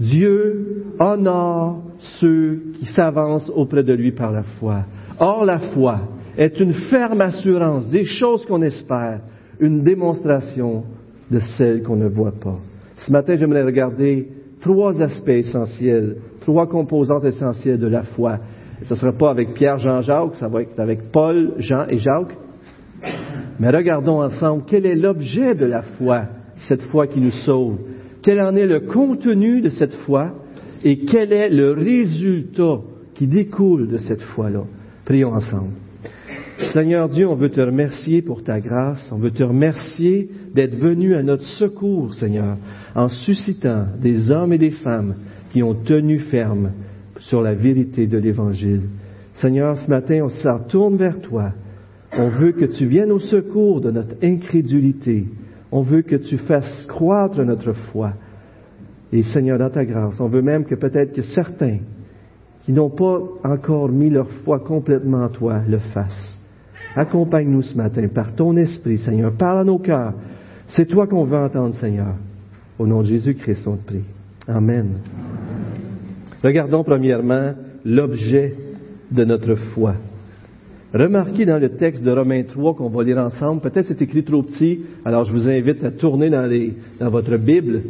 Dieu 0.00 0.84
honore 0.98 1.82
ceux 2.20 2.72
qui 2.78 2.86
s'avancent 2.86 3.50
auprès 3.54 3.82
de 3.82 3.92
lui 3.92 4.12
par 4.12 4.32
la 4.32 4.42
foi. 4.42 4.84
Or, 5.18 5.44
la 5.44 5.58
foi 5.58 6.00
est 6.36 6.58
une 6.58 6.74
ferme 6.74 7.20
assurance 7.20 7.88
des 7.88 8.04
choses 8.04 8.44
qu'on 8.46 8.62
espère, 8.62 9.20
une 9.60 9.84
démonstration 9.84 10.84
de 11.30 11.38
celles 11.56 11.82
qu'on 11.82 11.96
ne 11.96 12.08
voit 12.08 12.32
pas. 12.32 12.58
Ce 12.96 13.12
matin, 13.12 13.36
j'aimerais 13.36 13.62
regarder 13.62 14.28
trois 14.60 15.00
aspects 15.00 15.28
essentiels, 15.28 16.16
trois 16.40 16.66
composantes 16.66 17.24
essentielles 17.24 17.78
de 17.78 17.86
la 17.86 18.02
foi. 18.02 18.38
ce 18.82 18.94
ne 18.94 18.98
sera 18.98 19.12
pas 19.12 19.30
avec 19.30 19.54
Pierre, 19.54 19.78
Jean, 19.78 20.02
Jacques, 20.02 20.34
ça 20.36 20.48
va 20.48 20.62
être 20.62 20.78
avec 20.78 21.12
Paul, 21.12 21.54
Jean 21.58 21.86
et 21.88 21.98
Jacques. 21.98 22.36
Mais 23.60 23.70
regardons 23.70 24.22
ensemble 24.22 24.64
quel 24.66 24.86
est 24.86 24.96
l'objet 24.96 25.54
de 25.54 25.66
la 25.66 25.82
foi, 25.82 26.22
cette 26.68 26.82
foi 26.82 27.06
qui 27.06 27.20
nous 27.20 27.30
sauve. 27.30 27.78
Quel 28.24 28.40
en 28.40 28.56
est 28.56 28.66
le 28.66 28.80
contenu 28.80 29.60
de 29.60 29.68
cette 29.68 29.94
foi 29.96 30.34
et 30.82 31.00
quel 31.04 31.30
est 31.30 31.50
le 31.50 31.72
résultat 31.72 32.80
qui 33.14 33.26
découle 33.26 33.86
de 33.86 33.98
cette 33.98 34.22
foi-là. 34.22 34.64
Prions 35.04 35.34
ensemble. 35.34 35.72
Seigneur 36.72 37.10
Dieu, 37.10 37.28
on 37.28 37.34
veut 37.34 37.50
te 37.50 37.60
remercier 37.60 38.22
pour 38.22 38.42
ta 38.42 38.60
grâce, 38.60 39.10
on 39.12 39.18
veut 39.18 39.30
te 39.30 39.42
remercier 39.42 40.30
d'être 40.54 40.76
venu 40.76 41.14
à 41.14 41.22
notre 41.22 41.44
secours, 41.44 42.14
Seigneur, 42.14 42.56
en 42.94 43.10
suscitant 43.10 43.88
des 44.00 44.30
hommes 44.30 44.54
et 44.54 44.58
des 44.58 44.70
femmes 44.70 45.16
qui 45.52 45.62
ont 45.62 45.74
tenu 45.74 46.18
ferme 46.18 46.72
sur 47.20 47.42
la 47.42 47.54
vérité 47.54 48.06
de 48.06 48.16
l'Évangile. 48.16 48.82
Seigneur, 49.34 49.78
ce 49.78 49.90
matin, 49.90 50.20
on 50.24 50.28
se 50.30 50.68
tourne 50.70 50.96
vers 50.96 51.20
toi. 51.20 51.52
On 52.16 52.28
veut 52.28 52.52
que 52.52 52.64
tu 52.64 52.86
viennes 52.86 53.12
au 53.12 53.18
secours 53.18 53.82
de 53.82 53.90
notre 53.90 54.14
incrédulité. 54.22 55.26
On 55.76 55.82
veut 55.82 56.02
que 56.02 56.14
tu 56.14 56.38
fasses 56.38 56.84
croître 56.86 57.44
notre 57.44 57.72
foi. 57.72 58.12
Et 59.12 59.24
Seigneur, 59.24 59.58
dans 59.58 59.70
ta 59.70 59.84
grâce, 59.84 60.20
on 60.20 60.28
veut 60.28 60.40
même 60.40 60.64
que 60.64 60.76
peut-être 60.76 61.12
que 61.12 61.22
certains 61.22 61.78
qui 62.62 62.72
n'ont 62.72 62.90
pas 62.90 63.18
encore 63.42 63.88
mis 63.88 64.08
leur 64.08 64.30
foi 64.44 64.60
complètement 64.60 65.24
en 65.24 65.28
toi 65.30 65.62
le 65.68 65.78
fassent. 65.78 66.38
Accompagne-nous 66.94 67.62
ce 67.62 67.76
matin 67.76 68.06
par 68.06 68.36
ton 68.36 68.56
esprit, 68.56 68.98
Seigneur. 68.98 69.32
Parle 69.32 69.58
à 69.58 69.64
nos 69.64 69.80
cœurs. 69.80 70.14
C'est 70.68 70.86
toi 70.86 71.08
qu'on 71.08 71.24
veut 71.24 71.38
entendre, 71.38 71.74
Seigneur. 71.74 72.14
Au 72.78 72.86
nom 72.86 73.00
de 73.02 73.08
Jésus-Christ, 73.08 73.66
on 73.66 73.74
te 73.74 73.84
prie. 73.84 74.04
Amen. 74.46 74.98
Regardons 76.44 76.84
premièrement 76.84 77.52
l'objet 77.84 78.54
de 79.10 79.24
notre 79.24 79.56
foi. 79.56 79.96
Remarquez 80.94 81.44
dans 81.44 81.60
le 81.60 81.70
texte 81.70 82.02
de 82.02 82.10
Romains 82.10 82.44
3 82.44 82.74
qu'on 82.74 82.88
va 82.88 83.02
lire 83.02 83.18
ensemble, 83.18 83.60
peut-être 83.60 83.88
c'est 83.88 84.02
écrit 84.02 84.22
trop 84.22 84.42
petit, 84.44 84.80
alors 85.04 85.24
je 85.24 85.32
vous 85.32 85.48
invite 85.48 85.82
à 85.82 85.90
tourner 85.90 86.30
dans, 86.30 86.48
dans 87.00 87.10
votre 87.10 87.36
Bible 87.36 87.82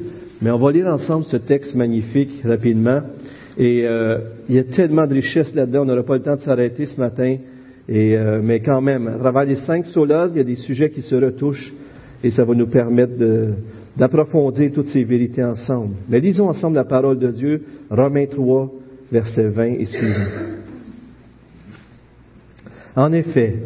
mais 0.45 0.51
on 0.51 0.59
va 0.59 0.73
lire 0.73 0.89
ensemble 0.89 1.25
ce 1.25 1.39
texte 1.39 1.75
magnifique 1.75 2.43
rapidement. 2.45 3.01
Et 3.57 3.87
euh, 3.87 4.19
il 4.49 4.57
y 4.57 4.59
a 4.59 4.65
tellement 4.65 5.07
de 5.07 5.15
richesses 5.15 5.55
là-dedans, 5.55 5.83
on 5.83 5.85
n'aura 5.87 6.03
pas 6.03 6.17
le 6.17 6.23
temps 6.23 6.37
de 6.37 6.43
s'arrêter 6.43 6.85
ce 6.85 7.01
matin. 7.01 7.37
Et, 7.89 8.17
euh, 8.17 8.41
mais 8.43 8.61
quand 8.61 8.83
même, 8.83 9.09
à 9.09 9.19
travers 9.19 9.45
les 9.45 9.57
cinq 9.57 9.87
solas, 9.87 10.29
il 10.33 10.37
y 10.37 10.41
a 10.41 10.45
des 10.45 10.57
sujets 10.57 10.91
qui 10.91 11.01
se 11.01 11.15
retouchent 11.15 11.73
et 12.23 12.31
ça 12.31 12.45
va 12.45 12.55
nous 12.55 12.67
permettre 12.67 13.15
d'approfondir 13.97 14.73
toutes 14.73 14.89
ces 14.89 15.05
vérités 15.05 15.45
ensemble. 15.45 15.95
Mais 16.09 16.21
lisons 16.21 16.49
ensemble 16.49 16.77
la 16.77 16.85
parole 16.85 17.19
de 17.19 17.31
Dieu, 17.31 17.63
Romains 17.91 18.27
3, 18.27 18.71
verset 19.13 19.49
20 19.49 19.65
et 19.65 19.85
suivant. 19.87 20.64
En 22.97 23.13
effet, 23.13 23.57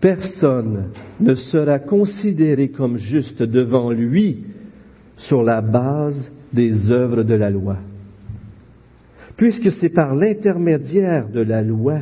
personne 0.00 0.90
ne 1.20 1.34
sera 1.34 1.78
considéré 1.78 2.68
comme 2.68 2.98
juste 2.98 3.42
devant 3.42 3.90
lui 3.90 4.44
sur 5.16 5.42
la 5.42 5.62
base 5.62 6.30
des 6.52 6.90
œuvres 6.90 7.22
de 7.22 7.34
la 7.34 7.50
loi. 7.50 7.78
Puisque 9.36 9.70
c'est 9.72 9.94
par 9.94 10.14
l'intermédiaire 10.14 11.28
de 11.28 11.40
la 11.40 11.62
loi 11.62 12.00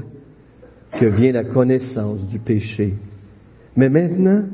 que 0.99 1.07
vient 1.07 1.33
la 1.33 1.45
connaissance 1.45 2.27
du 2.27 2.41
péché. 2.41 2.95
Mais 3.77 3.89
maintenant, 3.89 4.45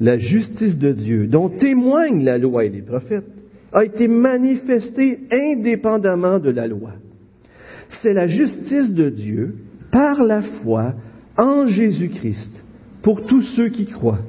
la 0.00 0.18
justice 0.18 0.76
de 0.76 0.92
Dieu, 0.92 1.28
dont 1.28 1.48
témoignent 1.48 2.24
la 2.24 2.38
loi 2.38 2.64
et 2.64 2.70
les 2.70 2.82
prophètes, 2.82 3.28
a 3.72 3.84
été 3.84 4.08
manifestée 4.08 5.20
indépendamment 5.30 6.40
de 6.40 6.50
la 6.50 6.66
loi. 6.66 6.92
C'est 8.02 8.12
la 8.12 8.26
justice 8.26 8.92
de 8.92 9.10
Dieu 9.10 9.54
par 9.90 10.22
la 10.24 10.42
foi 10.42 10.94
en 11.36 11.66
Jésus-Christ 11.66 12.62
pour 13.02 13.26
tous 13.26 13.42
ceux 13.56 13.68
qui 13.68 13.86
croient. 13.86 14.22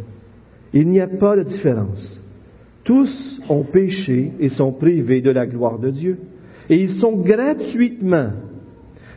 Il 0.73 0.87
n'y 0.87 1.01
a 1.01 1.07
pas 1.07 1.35
de 1.35 1.43
différence. 1.43 2.21
Tous 2.83 3.39
ont 3.49 3.63
péché 3.63 4.31
et 4.39 4.49
sont 4.49 4.71
privés 4.71 5.21
de 5.21 5.31
la 5.31 5.45
gloire 5.45 5.79
de 5.79 5.89
Dieu. 5.89 6.19
Et 6.69 6.81
ils 6.81 6.99
sont 6.99 7.17
gratuitement 7.17 8.31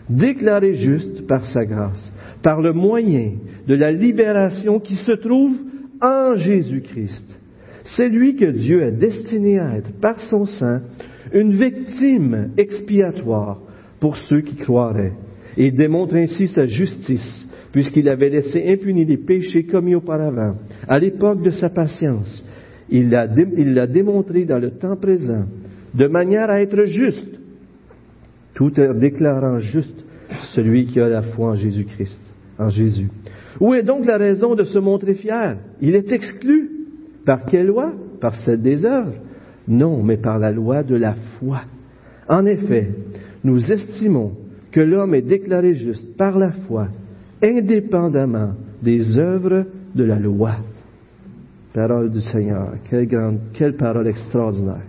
déclarés 0.09 0.75
justes 0.75 1.27
par 1.27 1.47
sa 1.47 1.65
grâce, 1.65 2.13
par 2.43 2.61
le 2.61 2.73
moyen 2.73 3.35
de 3.67 3.75
la 3.75 3.93
libération 3.93 4.81
qui 4.81 4.97
se 4.97 5.13
trouve 5.13 5.57
en 6.03 6.35
Jésus-Christ. 6.35 7.27
C'est 7.97 8.09
lui 8.09 8.37
que 8.37 8.51
Dieu 8.51 8.83
a 8.83 8.91
destiné 8.91 9.59
à 9.59 9.77
être, 9.77 9.93
par 10.01 10.21
son 10.29 10.47
sang, 10.47 10.81
une 11.33 11.55
victime 11.55 12.51
expiatoire 12.57 13.61
pour 14.01 14.17
ceux 14.17 14.41
qui 14.41 14.57
croiraient, 14.57 15.13
et 15.57 15.71
démontre 15.71 16.15
ainsi 16.17 16.49
sa 16.49 16.67
justice, 16.67 17.47
puisqu'il 17.73 18.09
avait 18.09 18.31
laissé 18.31 18.65
impunis 18.73 19.05
les 19.05 19.17
péchés 19.17 19.65
commis 19.65 19.95
auparavant, 19.95 20.57
à 20.87 20.99
l'époque 20.99 21.43
de 21.43 21.51
sa 21.51 21.71
patience, 21.71 22.45
il 22.89 23.11
l'a 23.11 23.87
démontré 23.87 24.45
dans 24.45 24.59
le 24.59 24.71
temps 24.73 24.97
présent, 24.97 25.47
de 25.95 26.07
manière 26.07 26.51
à 26.51 26.61
être 26.61 26.85
juste, 26.85 27.39
tout 28.55 28.79
en 28.81 28.95
déclarant 28.95 29.59
juste 29.59 30.05
celui 30.55 30.87
qui 30.87 31.01
a 31.01 31.09
la 31.09 31.23
foi 31.23 31.51
en 31.51 31.55
Jésus-Christ, 31.55 32.19
en 32.59 32.69
Jésus. 32.69 33.09
Où 33.61 33.75
est 33.75 33.83
donc 33.83 34.07
la 34.07 34.19
raison 34.19 34.55
de 34.55 34.65
se 34.65 34.79
montrer 34.79 35.15
fier? 35.15 35.57
Il 35.81 35.95
est 35.95 36.11
exclu. 36.13 36.71
Par 37.25 37.47
quelle 37.47 37.67
loi? 37.67 37.93
Par 38.21 38.35
celle 38.43 38.61
des 38.61 38.85
œuvres? 38.85 39.15
Non, 39.67 40.03
mais 40.03 40.17
par 40.17 40.39
la 40.39 40.51
loi 40.51 40.83
de 40.83 40.97
la 40.97 41.15
foi. 41.39 41.63
En 42.29 42.45
effet, 42.47 42.91
nous 43.43 43.71
estimons 43.71 44.33
que 44.75 44.81
l'homme 44.81 45.15
est 45.15 45.23
déclaré 45.23 45.75
juste 45.75 46.17
par 46.17 46.37
la 46.37 46.51
foi, 46.51 46.89
indépendamment 47.41 48.55
des 48.83 49.17
œuvres 49.17 49.67
de 49.95 50.03
la 50.03 50.19
loi. 50.19 50.57
Parole 51.73 52.11
du 52.11 52.21
Seigneur. 52.21 52.73
Quelle, 52.91 53.77
parole 53.77 54.09
extraordinaire. 54.09 54.83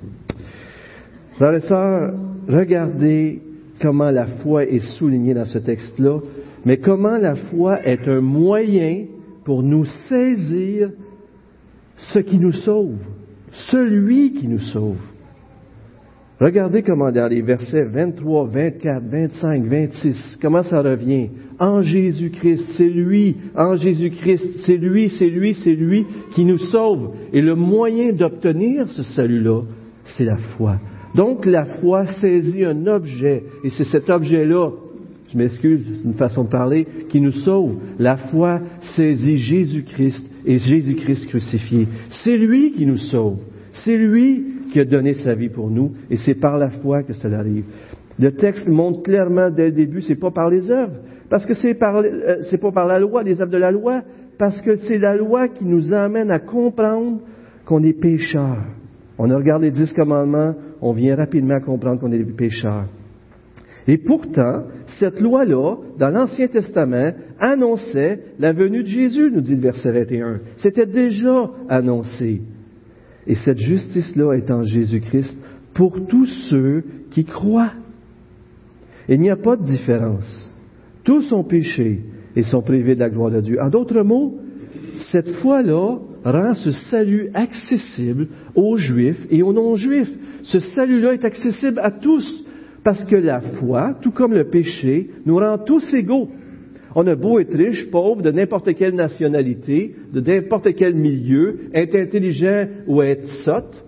Frères 1.35 1.53
et 1.53 1.61
sœurs, 1.61 2.13
regardez 2.47 3.41
comment 3.79 4.09
la 4.09 4.25
foi 4.25 4.65
est 4.65 4.81
soulignée 4.97 5.35
dans 5.35 5.45
ce 5.45 5.59
texte-là, 5.59 6.17
mais 6.65 6.77
comment 6.77 7.17
la 7.17 7.35
foi 7.35 7.85
est 7.85 8.07
un 8.07 8.21
moyen 8.21 9.05
pour 9.43 9.61
nous 9.61 9.85
saisir 10.09 10.89
ce 11.95 12.17
qui 12.17 12.39
nous 12.39 12.53
sauve, 12.53 12.97
celui 13.69 14.33
qui 14.33 14.47
nous 14.47 14.61
sauve. 14.61 14.97
Regardez 16.39 16.83
comment 16.83 17.13
dans 17.13 17.29
les 17.29 17.41
versets 17.41 17.85
23, 17.85 18.47
24, 18.47 19.03
25, 19.09 19.65
26, 19.67 20.37
comment 20.41 20.63
ça 20.63 20.81
revient. 20.81 21.29
En 21.59 21.81
Jésus-Christ, 21.81 22.65
c'est 22.75 22.89
lui, 22.89 23.37
en 23.55 23.77
Jésus-Christ, 23.77 24.59
c'est 24.65 24.75
lui, 24.75 25.07
c'est 25.17 25.29
lui, 25.29 25.53
c'est 25.53 25.75
lui 25.75 26.05
qui 26.33 26.43
nous 26.43 26.57
sauve. 26.57 27.11
Et 27.31 27.41
le 27.41 27.55
moyen 27.55 28.11
d'obtenir 28.11 28.89
ce 28.89 29.03
salut-là, 29.03 29.61
c'est 30.03 30.25
la 30.25 30.35
foi. 30.35 30.75
Donc 31.15 31.45
la 31.45 31.63
foi 31.63 32.05
saisit 32.05 32.65
un 32.65 32.85
objet, 32.87 33.43
et 33.63 33.69
c'est 33.69 33.85
cet 33.85 34.09
objet-là, 34.09 34.71
je 35.31 35.37
m'excuse, 35.37 35.87
c'est 35.89 36.05
une 36.05 36.15
façon 36.15 36.43
de 36.43 36.49
parler, 36.49 36.85
qui 37.07 37.21
nous 37.21 37.31
sauve. 37.31 37.77
La 37.97 38.17
foi 38.17 38.59
saisit 38.97 39.37
Jésus-Christ 39.37 40.27
et 40.45 40.59
Jésus-Christ 40.59 41.27
crucifié. 41.27 41.87
C'est 42.09 42.37
lui 42.37 42.73
qui 42.73 42.85
nous 42.85 42.97
sauve. 42.97 43.37
C'est 43.71 43.97
lui 43.97 44.54
qui 44.75 44.81
a 44.81 44.83
donné 44.83 45.13
sa 45.13 45.35
vie 45.35 45.47
pour 45.47 45.71
nous, 45.71 45.93
et 46.09 46.17
c'est 46.17 46.33
par 46.33 46.57
la 46.57 46.69
foi 46.69 47.01
que 47.03 47.13
cela 47.13 47.39
arrive. 47.39 47.63
Le 48.19 48.33
texte 48.33 48.67
montre 48.67 49.03
clairement 49.03 49.49
dès 49.49 49.67
le 49.67 49.71
début, 49.71 50.01
c'est 50.01 50.19
pas 50.19 50.31
par 50.31 50.49
les 50.49 50.69
œuvres, 50.69 50.97
parce 51.29 51.45
que 51.45 51.53
c'est 51.53 51.75
par, 51.75 51.95
euh, 51.99 52.57
pas 52.59 52.71
par 52.73 52.85
la 52.85 52.99
loi, 52.99 53.23
les 53.23 53.39
œuvres 53.39 53.53
de 53.53 53.57
la 53.57 53.71
loi, 53.71 54.01
parce 54.37 54.59
que 54.59 54.75
c'est 54.75 54.97
la 54.97 55.15
loi 55.15 55.47
qui 55.47 55.63
nous 55.63 55.93
amène 55.93 56.29
à 56.29 56.39
comprendre 56.39 57.21
qu'on 57.63 57.83
est 57.83 57.97
pécheur. 57.97 58.57
On 59.17 59.29
a 59.29 59.37
regardé 59.37 59.67
les 59.67 59.71
dix 59.71 59.93
commandements, 59.93 60.55
on 60.81 60.91
vient 60.91 61.15
rapidement 61.15 61.55
à 61.55 61.61
comprendre 61.61 62.01
qu'on 62.01 62.11
est 62.11 62.21
pécheurs. 62.35 62.87
Et 63.87 63.97
pourtant, 63.97 64.63
cette 64.99 65.21
loi-là, 65.21 65.77
dans 65.97 66.09
l'Ancien 66.09 66.49
Testament, 66.49 67.13
annonçait 67.39 68.19
la 68.39 68.51
venue 68.51 68.83
de 68.83 68.89
Jésus, 68.89 69.31
nous 69.31 69.39
dit 69.39 69.55
le 69.55 69.61
verset 69.61 69.93
21. 69.93 70.41
C'était 70.57 70.85
déjà 70.85 71.49
annoncé. 71.69 72.41
Et 73.27 73.35
cette 73.35 73.59
justice-là 73.59 74.33
est 74.33 74.51
en 74.51 74.63
Jésus-Christ 74.63 75.35
pour 75.73 76.05
tous 76.07 76.27
ceux 76.49 76.83
qui 77.11 77.25
croient. 77.25 77.73
Il 79.09 79.19
n'y 79.19 79.29
a 79.29 79.35
pas 79.35 79.55
de 79.55 79.65
différence. 79.65 80.51
Tous 81.03 81.31
ont 81.31 81.43
péché 81.43 82.01
et 82.35 82.43
sont 82.43 82.61
privés 82.61 82.95
de 82.95 82.99
la 82.99 83.09
gloire 83.09 83.31
de 83.31 83.41
Dieu. 83.41 83.61
En 83.61 83.69
d'autres 83.69 84.01
mots, 84.01 84.39
cette 85.11 85.31
foi-là 85.35 85.99
rend 86.23 86.53
ce 86.55 86.71
salut 86.71 87.29
accessible 87.33 88.27
aux 88.55 88.77
Juifs 88.77 89.27
et 89.29 89.43
aux 89.43 89.53
non-Juifs. 89.53 90.11
Ce 90.43 90.59
salut-là 90.59 91.13
est 91.13 91.25
accessible 91.25 91.79
à 91.81 91.91
tous, 91.91 92.43
parce 92.83 93.03
que 93.05 93.15
la 93.15 93.41
foi, 93.41 93.95
tout 94.01 94.11
comme 94.11 94.33
le 94.33 94.49
péché, 94.49 95.09
nous 95.25 95.37
rend 95.37 95.57
tous 95.57 95.87
égaux. 95.93 96.29
On 96.95 97.05
a 97.07 97.15
beau 97.15 97.39
être 97.39 97.53
riche, 97.53 97.91
pauvre, 97.91 98.21
de 98.21 98.31
n'importe 98.31 98.73
quelle 98.73 98.95
nationalité, 98.95 99.93
de 100.13 100.21
n'importe 100.21 100.73
quel 100.75 100.95
milieu, 100.95 101.69
être 101.73 101.93
intelligent 101.95 102.67
ou 102.87 103.01
être 103.01 103.29
sotte, 103.43 103.83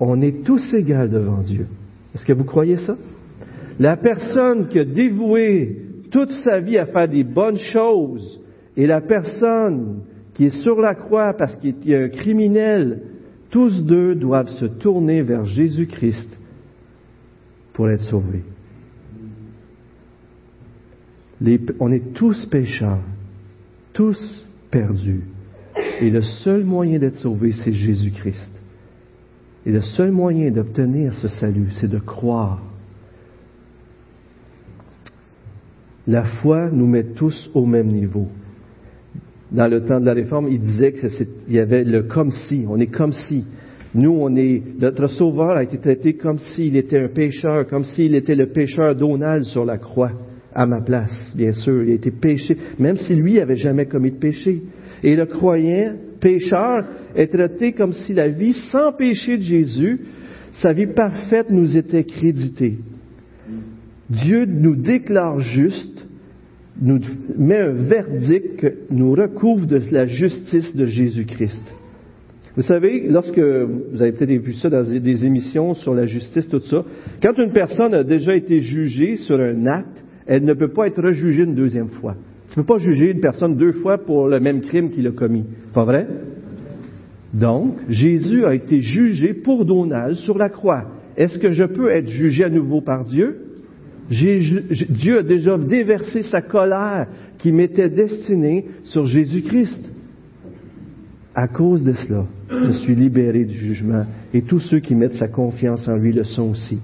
on 0.00 0.22
est 0.22 0.42
tous 0.42 0.62
égaux 0.74 1.08
devant 1.08 1.42
Dieu. 1.42 1.66
Est-ce 2.14 2.24
que 2.24 2.32
vous 2.32 2.44
croyez 2.44 2.78
ça? 2.78 2.96
La 3.78 3.98
personne 3.98 4.68
qui 4.68 4.78
a 4.78 4.84
dévoué 4.84 5.82
toute 6.10 6.30
sa 6.42 6.60
vie 6.60 6.78
à 6.78 6.86
faire 6.86 7.08
des 7.08 7.24
bonnes 7.24 7.58
choses 7.58 8.40
et 8.76 8.86
la 8.86 9.02
personne 9.02 10.00
qui 10.32 10.46
est 10.46 10.62
sur 10.62 10.80
la 10.80 10.94
croix 10.94 11.34
parce 11.34 11.56
qu'il 11.56 11.74
est 11.86 12.04
un 12.04 12.08
criminel, 12.08 13.02
tous 13.50 13.82
deux 13.82 14.14
doivent 14.14 14.54
se 14.56 14.64
tourner 14.64 15.22
vers 15.22 15.44
Jésus-Christ 15.44 16.38
pour 17.74 17.90
être 17.90 18.08
sauvés 18.08 18.44
on 21.80 21.92
est 21.92 22.12
tous 22.14 22.46
pécheurs, 22.46 23.02
tous 23.92 24.46
perdus. 24.70 25.24
Et 26.00 26.10
le 26.10 26.22
seul 26.22 26.64
moyen 26.64 26.98
d'être 26.98 27.18
sauvé, 27.18 27.52
c'est 27.52 27.72
Jésus-Christ. 27.72 28.52
Et 29.66 29.72
le 29.72 29.82
seul 29.82 30.12
moyen 30.12 30.50
d'obtenir 30.50 31.14
ce 31.16 31.28
salut, 31.28 31.68
c'est 31.72 31.90
de 31.90 31.98
croire. 31.98 32.62
La 36.06 36.24
foi 36.24 36.70
nous 36.70 36.86
met 36.86 37.02
tous 37.02 37.50
au 37.52 37.66
même 37.66 37.88
niveau. 37.88 38.28
Dans 39.50 39.68
le 39.68 39.84
temps 39.84 40.00
de 40.00 40.06
la 40.06 40.12
Réforme, 40.12 40.48
il 40.48 40.60
disait 40.60 40.92
qu'il 40.92 41.28
y 41.48 41.58
avait 41.58 41.84
le 41.84 42.04
comme 42.04 42.30
si, 42.30 42.64
on 42.68 42.78
est 42.78 42.86
comme 42.86 43.12
si. 43.12 43.44
Nous, 43.94 44.10
on 44.10 44.34
est, 44.36 44.62
notre 44.78 45.08
Sauveur 45.08 45.56
a 45.56 45.62
été 45.62 45.78
traité 45.78 46.14
comme 46.14 46.38
s'il 46.38 46.76
était 46.76 47.00
un 47.00 47.08
pécheur, 47.08 47.66
comme 47.66 47.84
s'il 47.84 48.14
était 48.14 48.34
le 48.34 48.48
pécheur 48.48 48.94
d'Onal 48.94 49.44
sur 49.44 49.64
la 49.64 49.78
croix 49.78 50.12
à 50.56 50.64
ma 50.64 50.80
place, 50.80 51.34
bien 51.36 51.52
sûr. 51.52 51.84
Il 51.84 51.90
a 51.90 51.94
été 51.94 52.10
péché, 52.10 52.56
même 52.78 52.96
si 52.96 53.14
lui 53.14 53.34
n'avait 53.34 53.56
jamais 53.56 53.84
commis 53.84 54.10
de 54.10 54.16
péché. 54.16 54.62
Et 55.02 55.14
le 55.14 55.26
croyant, 55.26 55.94
pécheur, 56.18 56.82
est 57.14 57.26
traité 57.26 57.72
comme 57.72 57.92
si 57.92 58.14
la 58.14 58.28
vie 58.28 58.54
sans 58.72 58.92
péché 58.92 59.36
de 59.36 59.42
Jésus, 59.42 60.00
sa 60.62 60.72
vie 60.72 60.86
parfaite 60.86 61.50
nous 61.50 61.76
était 61.76 62.04
créditée. 62.04 62.78
Dieu 64.08 64.46
nous 64.46 64.76
déclare 64.76 65.40
juste, 65.40 66.06
nous 66.80 67.00
met 67.36 67.58
un 67.58 67.72
verdict 67.72 68.66
nous 68.90 69.12
recouvre 69.12 69.66
de 69.66 69.80
la 69.90 70.06
justice 70.06 70.74
de 70.74 70.86
Jésus-Christ. 70.86 71.60
Vous 72.56 72.62
savez, 72.62 73.08
lorsque 73.10 73.38
vous 73.38 74.00
avez 74.00 74.12
peut-être 74.12 74.42
vu 74.42 74.54
ça 74.54 74.70
dans 74.70 74.82
des 74.82 75.26
émissions 75.26 75.74
sur 75.74 75.94
la 75.94 76.06
justice, 76.06 76.48
tout 76.48 76.60
ça, 76.60 76.82
quand 77.22 77.36
une 77.36 77.52
personne 77.52 77.92
a 77.92 78.02
déjà 78.02 78.34
été 78.34 78.60
jugée 78.60 79.16
sur 79.18 79.38
un 79.38 79.66
acte, 79.66 80.02
elle 80.26 80.44
ne 80.44 80.54
peut 80.54 80.72
pas 80.72 80.86
être 80.86 81.02
rejugée 81.02 81.44
une 81.44 81.54
deuxième 81.54 81.88
fois. 81.88 82.16
Tu 82.48 82.58
ne 82.58 82.64
peux 82.64 82.74
pas 82.74 82.78
juger 82.78 83.10
une 83.10 83.20
personne 83.20 83.56
deux 83.56 83.72
fois 83.72 83.98
pour 83.98 84.28
le 84.28 84.40
même 84.40 84.60
crime 84.60 84.90
qu'il 84.90 85.06
a 85.06 85.12
commis. 85.12 85.44
Pas 85.72 85.84
vrai? 85.84 86.06
Donc, 87.32 87.76
Jésus 87.88 88.44
a 88.44 88.54
été 88.54 88.80
jugé 88.80 89.34
pour 89.34 89.64
Donald 89.64 90.16
sur 90.16 90.38
la 90.38 90.48
croix. 90.48 90.84
Est-ce 91.16 91.38
que 91.38 91.52
je 91.52 91.64
peux 91.64 91.90
être 91.90 92.08
jugé 92.08 92.44
à 92.44 92.48
nouveau 92.48 92.80
par 92.80 93.04
Dieu? 93.04 93.38
Dieu 94.08 95.18
a 95.18 95.22
déjà 95.22 95.58
déversé 95.58 96.22
sa 96.22 96.40
colère 96.40 97.06
qui 97.38 97.52
m'était 97.52 97.90
destinée 97.90 98.66
sur 98.84 99.06
Jésus-Christ. 99.06 99.90
À 101.34 101.48
cause 101.48 101.82
de 101.82 101.92
cela, 101.92 102.24
je 102.50 102.70
suis 102.72 102.94
libéré 102.94 103.44
du 103.44 103.54
jugement 103.54 104.06
et 104.32 104.42
tous 104.42 104.60
ceux 104.60 104.78
qui 104.78 104.94
mettent 104.94 105.16
sa 105.16 105.28
confiance 105.28 105.86
en 105.88 105.96
lui 105.96 106.12
le 106.12 106.24
sont 106.24 106.50
aussi. 106.50 106.78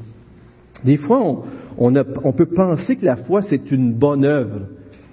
Des 0.85 0.99
fois, 0.99 1.23
on, 1.25 1.43
on, 1.79 2.33
peut 2.33 2.47
penser 2.47 2.97
que 2.97 3.05
la 3.05 3.17
foi, 3.17 3.43
c'est 3.43 3.71
une 3.71 3.95
bonne 3.95 4.25
œuvre. 4.25 4.67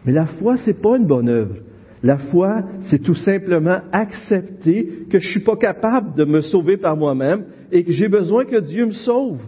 Mais 0.06 0.12
la 0.12 0.26
foi, 0.26 0.58
c'est 0.58 0.82
pas 0.82 0.98
une 0.98 1.06
bonne 1.06 1.30
œuvre. 1.30 1.56
La 2.02 2.18
foi, 2.18 2.64
c'est 2.90 3.02
tout 3.02 3.16
simplement 3.16 3.80
accepter 3.92 5.06
que 5.10 5.20
je 5.20 5.28
suis 5.28 5.44
pas 5.44 5.58
capable 5.58 6.16
de 6.16 6.24
me 6.24 6.42
sauver 6.42 6.78
par 6.78 6.96
moi-même 6.96 7.46
et 7.72 7.84
que 7.84 7.92
j'ai 7.92 8.08
besoin 8.08 8.46
que 8.46 8.60
Dieu 8.60 8.86
me 8.86 8.94
sauve. 8.94 9.42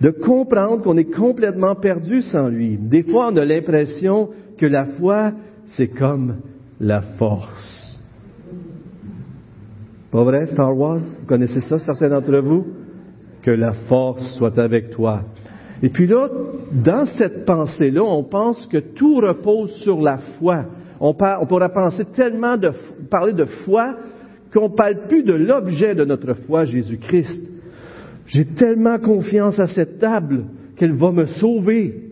De 0.00 0.10
comprendre 0.10 0.82
qu'on 0.82 0.96
est 0.96 1.12
complètement 1.12 1.74
perdu 1.74 2.22
sans 2.22 2.48
lui. 2.48 2.76
Des 2.76 3.04
fois, 3.04 3.30
on 3.32 3.36
a 3.36 3.44
l'impression 3.44 4.30
que 4.58 4.66
la 4.66 4.84
foi, 4.84 5.32
c'est 5.76 5.88
comme 5.88 6.36
la 6.80 7.00
force. 7.00 7.98
Pas 10.10 10.24
vrai, 10.24 10.46
Star 10.46 10.76
Wars? 10.76 11.00
Vous 11.20 11.26
connaissez 11.26 11.60
ça, 11.60 11.78
certains 11.78 12.10
d'entre 12.10 12.36
vous? 12.38 12.66
Que 13.42 13.50
la 13.50 13.72
force 13.72 14.34
soit 14.36 14.58
avec 14.58 14.90
toi. 14.90 15.22
Et 15.82 15.88
puis 15.88 16.06
là, 16.06 16.28
dans 16.72 17.04
cette 17.06 17.44
pensée-là, 17.44 18.02
on 18.02 18.22
pense 18.22 18.66
que 18.66 18.78
tout 18.78 19.16
repose 19.16 19.72
sur 19.78 20.00
la 20.00 20.18
foi. 20.38 20.66
On, 21.00 21.12
parle, 21.12 21.38
on 21.42 21.46
pourrait 21.46 21.72
penser 21.72 22.04
tellement 22.14 22.56
de 22.56 22.70
parler 23.10 23.32
de 23.32 23.44
foi 23.44 23.96
qu'on 24.54 24.68
ne 24.68 24.74
parle 24.74 25.08
plus 25.08 25.24
de 25.24 25.32
l'objet 25.32 25.94
de 25.96 26.04
notre 26.04 26.34
foi, 26.34 26.64
Jésus-Christ. 26.64 27.42
J'ai 28.26 28.44
tellement 28.44 28.98
confiance 28.98 29.58
à 29.58 29.66
cette 29.66 29.98
table 29.98 30.44
qu'elle 30.76 30.96
va 30.96 31.10
me 31.10 31.26
sauver. 31.26 32.10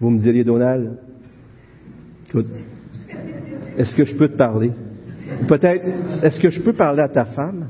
Vous 0.00 0.10
me 0.10 0.18
diriez, 0.18 0.42
Donald, 0.42 0.98
écoute, 2.28 2.48
est-ce 3.78 3.94
que 3.94 4.04
je 4.04 4.16
peux 4.16 4.28
te 4.28 4.36
parler? 4.36 4.72
Peut-être, 5.46 5.86
est-ce 6.22 6.40
que 6.40 6.50
je 6.50 6.60
peux 6.60 6.72
parler 6.72 7.02
à 7.02 7.08
ta 7.08 7.26
femme? 7.26 7.68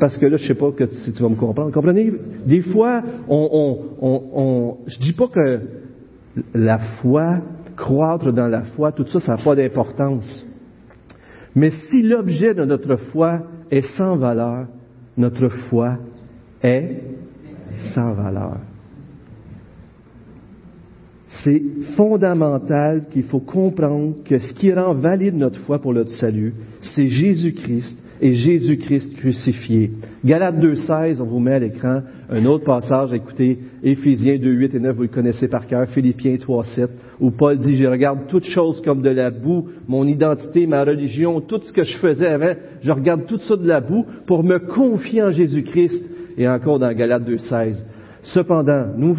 Parce 0.00 0.16
que 0.16 0.26
là, 0.26 0.38
je 0.38 0.46
sais 0.46 0.54
pas 0.54 0.72
si 1.04 1.12
tu 1.12 1.22
vas 1.22 1.28
me 1.28 1.36
comprendre. 1.36 1.70
Comprenez? 1.70 2.12
Des 2.46 2.62
fois, 2.62 3.02
on, 3.28 3.86
on, 4.00 4.22
on, 4.34 4.76
je 4.86 4.98
dis 4.98 5.12
pas 5.12 5.28
que 5.28 5.60
la 6.54 6.78
foi, 7.00 7.40
croître 7.76 8.32
dans 8.32 8.48
la 8.48 8.62
foi, 8.62 8.92
tout 8.92 9.06
ça, 9.06 9.20
ça 9.20 9.36
n'a 9.36 9.44
pas 9.44 9.54
d'importance. 9.54 10.46
Mais 11.54 11.70
si 11.70 12.02
l'objet 12.02 12.54
de 12.54 12.64
notre 12.64 12.96
foi 12.96 13.42
est 13.70 13.82
sans 13.96 14.16
valeur, 14.16 14.66
notre 15.16 15.48
foi 15.48 15.98
est 16.62 17.02
sans 17.94 18.14
valeur. 18.14 18.58
C'est 21.44 21.62
fondamental 21.96 23.06
qu'il 23.10 23.24
faut 23.24 23.40
comprendre 23.40 24.16
que 24.24 24.38
ce 24.38 24.52
qui 24.54 24.72
rend 24.72 24.94
valide 24.94 25.36
notre 25.36 25.60
foi 25.60 25.78
pour 25.78 25.92
notre 25.94 26.12
salut, 26.12 26.54
c'est 26.80 27.08
Jésus-Christ 27.08 27.99
et 28.20 28.34
Jésus-Christ 28.34 29.14
crucifié. 29.16 29.92
Galates 30.24 30.56
2.16, 30.56 31.20
on 31.20 31.24
vous 31.24 31.40
met 31.40 31.54
à 31.54 31.58
l'écran 31.58 32.02
un 32.28 32.44
autre 32.44 32.64
passage, 32.64 33.12
écoutez, 33.12 33.58
Éphésiens 33.82 34.36
2.8 34.36 34.76
et 34.76 34.80
9, 34.80 34.96
vous 34.96 35.02
le 35.02 35.08
connaissez 35.08 35.48
par 35.48 35.66
cœur, 35.66 35.88
Philippiens 35.88 36.36
3.7, 36.36 36.88
où 37.18 37.30
Paul 37.30 37.58
dit, 37.58 37.76
je 37.76 37.86
regarde 37.86 38.26
toutes 38.28 38.44
choses 38.44 38.82
comme 38.82 39.00
de 39.00 39.10
la 39.10 39.30
boue, 39.30 39.68
mon 39.88 40.06
identité, 40.06 40.66
ma 40.66 40.84
religion, 40.84 41.40
tout 41.40 41.60
ce 41.62 41.72
que 41.72 41.82
je 41.82 41.96
faisais 41.96 42.28
avant, 42.28 42.52
je 42.82 42.92
regarde 42.92 43.26
tout 43.26 43.38
ça 43.38 43.56
de 43.56 43.66
la 43.66 43.80
boue 43.80 44.04
pour 44.26 44.44
me 44.44 44.58
confier 44.58 45.22
en 45.22 45.30
Jésus-Christ. 45.30 46.04
Et 46.36 46.48
encore 46.48 46.78
dans 46.78 46.92
Galates 46.92 47.28
2.16. 47.28 47.82
Cependant, 48.22 48.86
nous, 48.96 49.16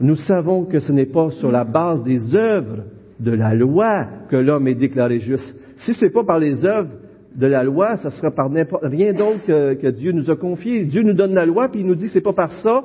nous 0.00 0.16
savons 0.16 0.64
que 0.64 0.80
ce 0.80 0.90
n'est 0.92 1.06
pas 1.06 1.30
sur 1.32 1.52
la 1.52 1.64
base 1.64 2.02
des 2.02 2.34
œuvres 2.34 2.84
de 3.20 3.30
la 3.30 3.54
loi 3.54 4.06
que 4.30 4.36
l'homme 4.36 4.68
est 4.68 4.74
déclaré 4.74 5.20
juste. 5.20 5.54
Si 5.76 5.92
ce 5.92 6.04
n'est 6.04 6.10
pas 6.10 6.24
par 6.24 6.38
les 6.38 6.64
œuvres 6.64 6.90
de 7.36 7.46
la 7.46 7.62
loi, 7.62 7.96
ça 7.98 8.10
sera 8.10 8.30
par 8.30 8.48
n'importe 8.48 8.84
rien 8.84 9.12
d'autre 9.12 9.46
que, 9.46 9.90
Dieu 9.90 10.12
nous 10.12 10.30
a 10.30 10.36
confié. 10.36 10.84
Dieu 10.84 11.02
nous 11.02 11.12
donne 11.12 11.34
la 11.34 11.44
loi, 11.44 11.68
puis 11.68 11.80
il 11.80 11.86
nous 11.86 11.94
dit 11.94 12.06
que 12.06 12.12
c'est 12.12 12.20
pas 12.20 12.32
par 12.32 12.50
ça 12.62 12.82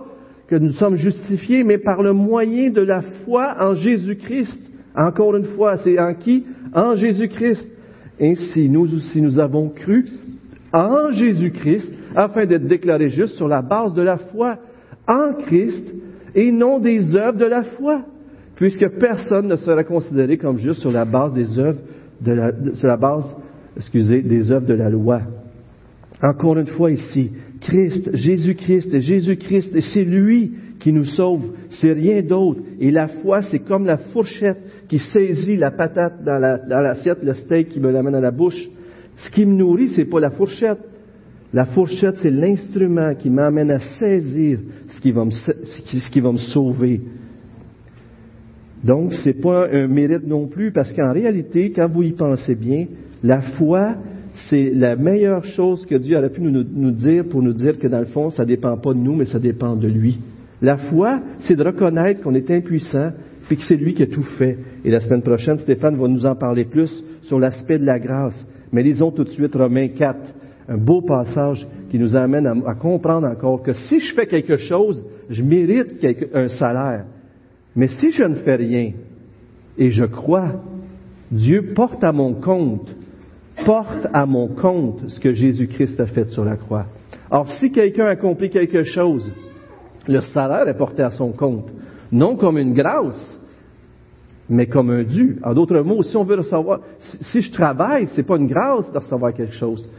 que 0.47 0.55
nous 0.55 0.73
sommes 0.73 0.97
justifiés, 0.97 1.63
mais 1.63 1.77
par 1.77 2.01
le 2.01 2.11
moyen 2.11 2.71
de 2.71 2.81
la 2.81 3.01
foi 3.23 3.55
en 3.59 3.73
Jésus-Christ. 3.73 4.59
Encore 4.95 5.37
une 5.37 5.45
fois, 5.45 5.77
c'est 5.77 5.97
en 5.97 6.13
qui? 6.13 6.45
En 6.73 6.95
Jésus-Christ. 6.95 7.65
Ainsi, 8.19 8.69
nous 8.69 8.93
aussi, 8.93 9.21
nous 9.21 9.39
avons 9.39 9.69
cru 9.69 10.05
en 10.73 11.11
Jésus-Christ 11.11 11.89
afin 12.15 12.45
d'être 12.45 12.65
déclarés 12.65 13.09
justes 13.09 13.37
sur 13.37 13.47
la 13.47 13.61
base 13.61 13.93
de 13.93 14.01
la 14.01 14.17
foi 14.17 14.57
en 15.07 15.33
Christ 15.45 15.95
et 16.35 16.51
non 16.51 16.79
des 16.79 17.15
œuvres 17.15 17.37
de 17.37 17.45
la 17.45 17.63
foi, 17.63 18.01
puisque 18.55 18.87
personne 18.99 19.47
ne 19.47 19.55
sera 19.55 19.85
considéré 19.85 20.37
comme 20.37 20.57
juste 20.57 20.81
sur 20.81 20.91
la 20.91 21.05
base 21.05 21.33
des 21.33 21.57
œuvres 21.57 21.79
de 22.19 22.33
la, 22.33 22.51
sur 22.75 22.87
la 22.87 22.97
base 22.97 23.23
excusez, 23.77 24.21
des 24.21 24.51
œuvres 24.51 24.67
de 24.67 24.73
la 24.73 24.89
loi. 24.89 25.21
Encore 26.21 26.57
une 26.57 26.67
fois 26.67 26.91
ici, 26.91 27.31
Christ, 27.61 28.15
Jésus-Christ, 28.15 28.99
Jésus-Christ, 28.99 29.79
c'est 29.93 30.03
lui 30.03 30.51
qui 30.79 30.91
nous 30.91 31.05
sauve, 31.05 31.53
c'est 31.69 31.93
rien 31.93 32.21
d'autre. 32.21 32.61
Et 32.79 32.91
la 32.91 33.07
foi, 33.07 33.41
c'est 33.43 33.59
comme 33.59 33.85
la 33.85 33.97
fourchette 33.97 34.59
qui 34.87 34.99
saisit 34.99 35.57
la 35.57 35.71
patate 35.71 36.23
dans 36.23 36.39
l'assiette, 36.39 37.23
le 37.23 37.33
steak 37.33 37.69
qui 37.69 37.79
me 37.79 37.91
l'amène 37.91 38.15
à 38.15 38.21
la 38.21 38.31
bouche. 38.31 38.67
Ce 39.17 39.29
qui 39.31 39.45
me 39.45 39.53
nourrit, 39.53 39.89
c'est 39.95 40.05
pas 40.05 40.19
la 40.19 40.31
fourchette. 40.31 40.79
La 41.53 41.65
fourchette, 41.65 42.15
c'est 42.21 42.31
l'instrument 42.31 43.13
qui 43.15 43.29
m'amène 43.29 43.71
à 43.71 43.79
saisir 43.79 44.59
ce 44.89 45.01
qui 45.01 45.11
va 45.11 45.25
me, 45.25 45.31
ce 45.31 46.09
qui 46.11 46.19
va 46.19 46.31
me 46.31 46.37
sauver. 46.37 47.01
Donc, 48.83 49.13
c'est 49.23 49.39
pas 49.39 49.67
un 49.71 49.87
mérite 49.87 50.25
non 50.25 50.47
plus, 50.47 50.71
parce 50.71 50.91
qu'en 50.93 51.13
réalité, 51.13 51.71
quand 51.71 51.87
vous 51.87 52.03
y 52.03 52.13
pensez 52.13 52.55
bien, 52.55 52.85
La 53.23 53.41
foi, 53.41 53.95
c'est 54.49 54.71
la 54.73 54.95
meilleure 54.95 55.43
chose 55.43 55.85
que 55.85 55.95
Dieu 55.95 56.17
aurait 56.17 56.29
pu 56.29 56.41
nous, 56.41 56.91
dire 56.91 57.25
pour 57.25 57.41
nous 57.41 57.53
dire 57.53 57.77
que 57.77 57.87
dans 57.87 57.99
le 57.99 58.05
fond, 58.05 58.31
ça 58.31 58.43
ne 58.43 58.47
dépend 58.47 58.77
pas 58.77 58.93
de 58.93 58.99
nous, 58.99 59.15
mais 59.15 59.25
ça 59.25 59.39
dépend 59.39 59.75
de 59.75 59.87
lui. 59.87 60.19
La 60.61 60.77
foi, 60.77 61.19
c'est 61.41 61.55
de 61.55 61.63
reconnaître 61.63 62.21
qu'on 62.21 62.35
est 62.35 62.49
impuissant, 62.49 63.11
puis 63.47 63.57
que 63.57 63.63
c'est 63.63 63.75
lui 63.75 63.93
qui 63.93 64.03
a 64.03 64.07
tout 64.07 64.23
fait. 64.23 64.57
Et 64.85 64.91
la 64.91 65.01
semaine 65.01 65.23
prochaine, 65.23 65.57
Stéphane 65.59 65.97
va 65.97 66.07
nous 66.07 66.25
en 66.25 66.35
parler 66.35 66.65
plus 66.65 67.03
sur 67.23 67.39
l'aspect 67.39 67.79
de 67.79 67.85
la 67.85 67.99
grâce. 67.99 68.47
Mais 68.71 68.83
lisons 68.83 69.11
tout 69.11 69.23
de 69.23 69.29
suite 69.29 69.55
Romains 69.55 69.89
4, 69.89 70.17
un 70.69 70.77
beau 70.77 71.01
passage 71.01 71.67
qui 71.89 71.99
nous 71.99 72.15
amène 72.15 72.47
à, 72.65 72.75
comprendre 72.75 73.27
encore 73.27 73.61
que 73.61 73.73
si 73.73 73.99
je 73.99 74.13
fais 74.13 74.27
quelque 74.27 74.57
chose, 74.57 75.05
je 75.29 75.43
mérite 75.43 75.95
un 76.33 76.47
salaire. 76.47 77.05
Mais 77.75 77.87
si 77.87 78.11
je 78.11 78.23
ne 78.23 78.35
fais 78.35 78.55
rien, 78.55 78.91
et 79.77 79.91
je 79.91 80.05
crois, 80.05 80.61
Dieu 81.31 81.73
porte 81.75 82.03
à 82.03 82.11
mon 82.11 82.33
compte, 82.35 82.89
porte 83.65 84.07
à 84.13 84.25
mon 84.25 84.47
compte 84.47 85.09
ce 85.09 85.19
que 85.19 85.33
Jésus-Christ 85.33 85.99
a 85.99 86.05
fait 86.05 86.29
sur 86.29 86.45
la 86.45 86.55
croix. 86.55 86.85
Or, 87.29 87.47
si 87.59 87.71
quelqu'un 87.71 88.05
accomplit 88.05 88.49
quelque 88.49 88.83
chose, 88.83 89.31
le 90.07 90.21
salaire 90.21 90.67
est 90.67 90.77
porté 90.77 91.03
à 91.03 91.11
son 91.11 91.31
compte, 91.31 91.67
non 92.11 92.35
comme 92.35 92.57
une 92.57 92.73
grâce, 92.73 93.37
mais 94.49 94.67
comme 94.67 94.89
un 94.89 95.03
dû. 95.03 95.39
En 95.43 95.53
d'autres 95.53 95.79
mots, 95.81 96.03
si 96.03 96.17
on 96.17 96.23
veut 96.23 96.35
recevoir, 96.35 96.81
si, 97.31 97.41
je 97.41 97.51
travaille, 97.51 98.07
c'est 98.15 98.23
pas 98.23 98.37
une 98.37 98.47
grâce 98.47 98.91
de 98.91 98.97
recevoir 98.97 99.33
quelque 99.33 99.55
chose, 99.55 99.89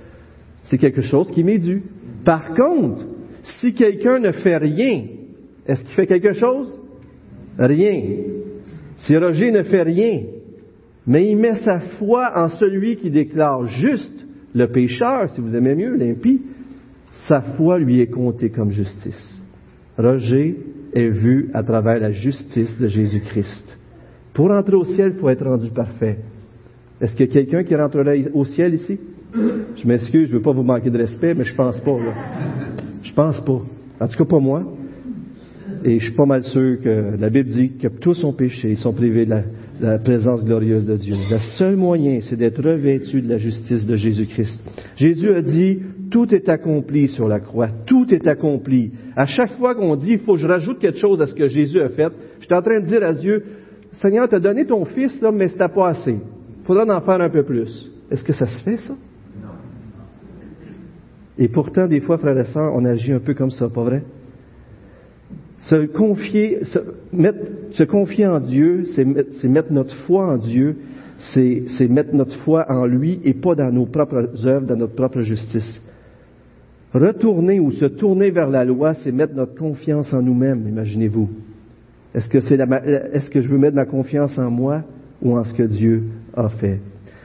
c'est 0.64 0.78
quelque 0.78 1.02
chose 1.02 1.30
qui 1.30 1.42
m'est 1.42 1.58
dû. 1.58 1.82
Par 2.24 2.52
contre, 2.54 3.04
si 3.60 3.72
quelqu'un 3.72 4.18
ne 4.18 4.30
fait 4.30 4.58
rien, 4.58 5.04
est-ce 5.66 5.80
qu'il 5.82 5.94
fait 5.94 6.06
quelque 6.06 6.34
chose? 6.34 6.78
Rien. 7.58 8.02
Si 8.96 9.16
Roger 9.16 9.50
ne 9.50 9.62
fait 9.62 9.82
rien, 9.82 10.20
mais 11.06 11.28
il 11.28 11.36
met 11.36 11.54
sa 11.54 11.80
foi 11.80 12.32
en 12.36 12.48
celui 12.48 12.96
qui 12.96 13.10
déclare 13.10 13.66
juste 13.66 14.24
le 14.54 14.66
pécheur, 14.68 15.30
si 15.30 15.40
vous 15.40 15.56
aimez 15.56 15.74
mieux, 15.74 15.96
l'impie, 15.96 16.42
sa 17.26 17.40
foi 17.40 17.78
lui 17.78 18.00
est 18.00 18.08
comptée 18.08 18.50
comme 18.50 18.70
justice. 18.70 19.42
Roger 19.96 20.56
est 20.92 21.08
vu 21.08 21.50
à 21.54 21.62
travers 21.62 21.98
la 21.98 22.12
justice 22.12 22.76
de 22.78 22.86
Jésus-Christ. 22.86 23.78
Pour 24.34 24.50
entrer 24.50 24.76
au 24.76 24.84
ciel, 24.84 25.12
il 25.14 25.20
faut 25.20 25.28
être 25.28 25.44
rendu 25.44 25.70
parfait. 25.70 26.18
Est-ce 27.00 27.14
qu'il 27.14 27.26
y 27.26 27.30
a 27.30 27.32
quelqu'un 27.32 27.64
qui 27.64 27.74
rentrera 27.74 28.12
au 28.32 28.44
ciel 28.44 28.74
ici? 28.74 28.98
Je 29.34 29.86
m'excuse, 29.86 30.28
je 30.28 30.32
ne 30.32 30.38
veux 30.38 30.42
pas 30.42 30.52
vous 30.52 30.62
manquer 30.62 30.90
de 30.90 30.98
respect, 30.98 31.34
mais 31.34 31.44
je 31.44 31.54
pense 31.54 31.80
pas. 31.80 31.98
Là. 31.98 32.14
Je 33.02 33.12
pense 33.12 33.40
pas. 33.40 33.62
En 34.00 34.08
tout 34.08 34.18
cas, 34.18 34.24
pas 34.24 34.38
moi. 34.38 34.62
Et 35.84 35.98
je 35.98 36.04
suis 36.04 36.14
pas 36.14 36.26
mal 36.26 36.44
sûr 36.44 36.78
que 36.80 37.16
la 37.18 37.30
Bible 37.30 37.50
dit 37.50 37.72
que 37.76 37.88
tous 37.88 38.22
ont 38.24 38.32
péché, 38.32 38.70
ils 38.70 38.76
sont 38.76 38.92
privés 38.92 39.24
de 39.24 39.30
la, 39.30 39.42
présence 40.04 40.44
glorieuse 40.44 40.86
de 40.86 40.96
Dieu. 40.96 41.14
Le 41.30 41.38
seul 41.58 41.76
moyen, 41.76 42.20
c'est 42.22 42.36
d'être 42.36 42.62
revêtu 42.62 43.20
de 43.20 43.28
la 43.28 43.38
justice 43.38 43.84
de 43.84 43.94
Jésus-Christ. 43.94 44.58
Jésus 44.96 45.30
a 45.30 45.42
dit, 45.42 45.80
tout 46.10 46.32
est 46.34 46.48
accompli 46.48 47.08
sur 47.08 47.28
la 47.28 47.40
croix, 47.40 47.68
tout 47.86 48.12
est 48.12 48.26
accompli. 48.26 48.92
À 49.16 49.26
chaque 49.26 49.56
fois 49.58 49.74
qu'on 49.74 49.96
dit, 49.96 50.12
il 50.12 50.18
faut 50.20 50.34
que 50.34 50.40
je 50.40 50.46
rajoute 50.46 50.78
quelque 50.78 50.98
chose 50.98 51.20
à 51.20 51.26
ce 51.26 51.34
que 51.34 51.48
Jésus 51.48 51.80
a 51.80 51.88
fait, 51.88 52.12
je 52.40 52.44
suis 52.46 52.54
en 52.54 52.62
train 52.62 52.80
de 52.80 52.86
dire 52.86 53.02
à 53.02 53.12
Dieu, 53.12 53.44
Seigneur, 53.94 54.28
tu 54.28 54.34
as 54.34 54.40
donné 54.40 54.66
ton 54.66 54.84
fils, 54.84 55.20
là, 55.20 55.30
mais 55.32 55.48
c'était 55.48 55.68
pas 55.68 55.88
assez. 55.88 56.12
Il 56.14 56.64
faudra 56.64 56.84
en 56.84 57.00
faire 57.00 57.20
un 57.20 57.30
peu 57.30 57.42
plus. 57.42 57.90
Est-ce 58.10 58.24
que 58.24 58.32
ça 58.32 58.46
se 58.46 58.62
fait, 58.62 58.76
ça? 58.76 58.94
Non. 59.42 59.50
Et 61.38 61.48
pourtant, 61.48 61.86
des 61.86 62.00
fois, 62.00 62.18
frères 62.18 62.38
et 62.38 62.44
sœurs, 62.44 62.72
on 62.74 62.84
agit 62.84 63.12
un 63.12 63.20
peu 63.20 63.34
comme 63.34 63.50
ça, 63.50 63.68
pas 63.68 63.82
vrai? 63.82 64.02
Se 65.64 65.86
confier, 65.86 66.64
se, 66.64 66.78
mettre, 67.12 67.38
se 67.72 67.84
confier 67.84 68.26
en 68.26 68.40
Dieu, 68.40 68.84
c'est 68.94 69.48
mettre, 69.48 69.72
notre 69.72 69.94
foi 70.06 70.32
en 70.32 70.36
Dieu, 70.36 70.76
c'est 71.34 71.88
mettre 71.88 72.14
notre 72.14 72.36
foi 72.38 72.66
en 72.68 72.84
lui 72.84 73.20
et 73.24 73.34
pas 73.34 73.54
dans 73.54 73.70
nos 73.70 73.86
propres 73.86 74.28
œuvres, 74.46 74.66
dans 74.66 74.76
notre 74.76 74.94
propre 74.94 75.20
justice. 75.20 75.80
Retourner 76.92 77.60
ou 77.60 77.70
se 77.72 77.86
tourner 77.86 78.30
vers 78.30 78.50
la 78.50 78.64
loi, 78.64 78.94
c'est 78.94 79.12
mettre 79.12 79.34
notre 79.34 79.54
confiance 79.54 80.12
en 80.12 80.20
nous-mêmes, 80.20 80.66
imaginez-vous. 80.68 81.28
Est-ce 82.14 82.28
que, 82.28 82.40
c'est 82.40 82.58
est-ce 82.58 83.30
que 83.30 83.40
je 83.40 83.48
veux 83.48 83.58
mettre 83.58 83.76
ma 83.76 83.86
confiance 83.86 84.38
en 84.38 84.50
moi 84.50 84.82
ou 85.22 85.38
en 85.38 85.44
ce 85.44 85.54
que 85.54 85.62
Dieu 85.62 86.02
a 86.34 86.48
fait? 86.48 86.80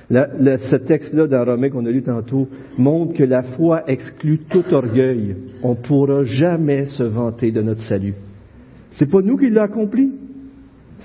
ce 0.10 0.76
texte-là 0.78 1.28
dans 1.28 1.43
Romain 1.43 1.69
qu'on 1.69 1.86
a 1.86 1.91
lu 1.91 2.02
tantôt 2.02 2.47
montre 2.78 3.13
que 3.13 3.23
la 3.23 3.43
foi 3.43 3.84
exclut 3.88 4.39
tout 4.50 4.63
orgueil. 4.71 5.36
On 5.63 5.71
ne 5.71 5.76
pourra 5.76 6.23
jamais 6.23 6.86
se 6.86 7.04
vanter 7.04 7.52
de 7.52 7.62
notre 7.62 7.82
salut. 7.82 8.13
C'est 8.97 9.10
pas 9.10 9.21
nous 9.21 9.38
qui 9.38 9.49
l'a 9.49 9.63
accompli. 9.63 10.12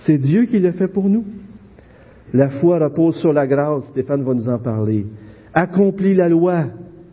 C'est 0.06 0.18
Dieu 0.18 0.44
qui 0.44 0.58
l'a 0.58 0.72
fait 0.72 0.88
pour 0.88 1.08
nous. 1.08 1.24
La 2.32 2.48
foi 2.48 2.78
repose 2.78 3.16
sur 3.16 3.32
la 3.32 3.46
grâce. 3.46 3.84
Stéphane 3.90 4.22
va 4.22 4.34
nous 4.34 4.48
en 4.48 4.58
parler. 4.58 5.06
Accomplit 5.52 6.14
la 6.14 6.28
loi 6.28 6.64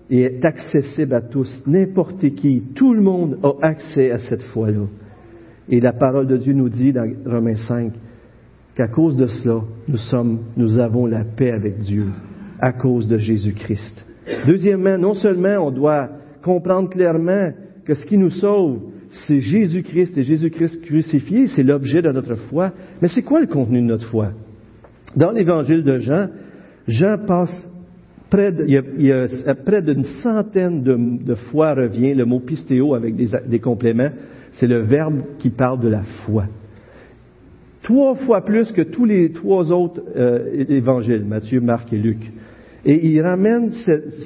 et 0.10 0.22
est 0.22 0.46
accessible 0.46 1.14
à 1.14 1.22
tous. 1.22 1.62
N'importe 1.68 2.30
qui, 2.36 2.64
tout 2.74 2.94
le 2.94 3.02
monde 3.02 3.38
a 3.44 3.54
accès 3.62 4.12
à 4.12 4.20
cette 4.20 4.44
foi-là. 4.44 4.86
Et 5.68 5.82
la 5.82 5.94
parole 5.94 6.28
de 6.28 6.38
Dieu 6.38 6.54
nous 6.54 6.70
dit 6.70 6.94
dans 6.94 7.08
Romains 7.26 7.58
5 7.58 7.94
qu'à 8.76 8.88
cause 8.88 9.18
de 9.18 9.28
cela, 9.28 9.62
nous 9.88 9.98
sommes, 9.98 10.40
nous 10.56 10.80
avons 10.80 11.06
la 11.06 11.26
paix 11.26 11.52
avec 11.52 11.80
Dieu 11.80 12.06
à 12.62 12.72
cause 12.72 13.08
de 13.08 13.18
Jésus-Christ. 13.18 14.06
Deuxièmement, 14.48 14.98
non 14.98 15.14
seulement 15.14 15.68
on 15.68 15.72
doit 15.72 16.10
comprendre 16.42 16.90
clairement 16.90 17.52
que 17.86 17.94
ce 17.94 18.06
qui 18.06 18.18
nous 18.18 18.30
sauve, 18.30 18.80
c'est 19.12 19.40
Jésus-Christ 19.40 20.18
et 20.18 20.22
Jésus-Christ 20.24 20.82
crucifié, 20.82 21.48
c'est 21.48 21.64
l'objet 21.64 22.02
de 22.02 22.12
notre 22.12 22.36
foi, 22.36 22.72
mais 23.02 23.08
c'est 23.08 23.24
quoi 23.24 23.42
le 23.42 23.48
contenu 23.48 23.82
de 23.82 23.88
notre 23.88 24.08
foi? 24.08 24.32
Dans 25.16 25.32
l'évangile 25.32 25.84
de 25.84 26.00
Jean, 26.00 26.28
Jean 26.88 27.18
passe 27.26 27.68
près 28.30 28.52
d'une 29.82 30.04
centaine 30.22 30.84
de, 30.84 31.36
fois 31.36 31.74
revient 31.74 32.14
le 32.14 32.26
mot 32.26 32.40
pistéo 32.40 32.94
avec 32.94 33.16
des 33.16 33.60
compléments, 33.60 34.12
c'est 34.54 34.68
le 34.68 34.80
verbe 34.80 35.22
qui 35.40 35.50
parle 35.50 35.80
de 35.80 35.90
la 35.90 36.04
foi. 36.26 36.46
Trois 37.84 38.16
fois 38.16 38.46
plus 38.46 38.72
que 38.72 38.84
tous 38.84 39.06
les 39.06 39.32
trois 39.32 39.72
autres 39.72 40.02
euh, 40.16 40.66
évangiles, 40.70 41.26
Matthieu, 41.26 41.60
Marc 41.60 41.92
et 41.92 41.98
Luc. 41.98 42.20
Et 42.86 43.08
il 43.08 43.22
ramène 43.22 43.72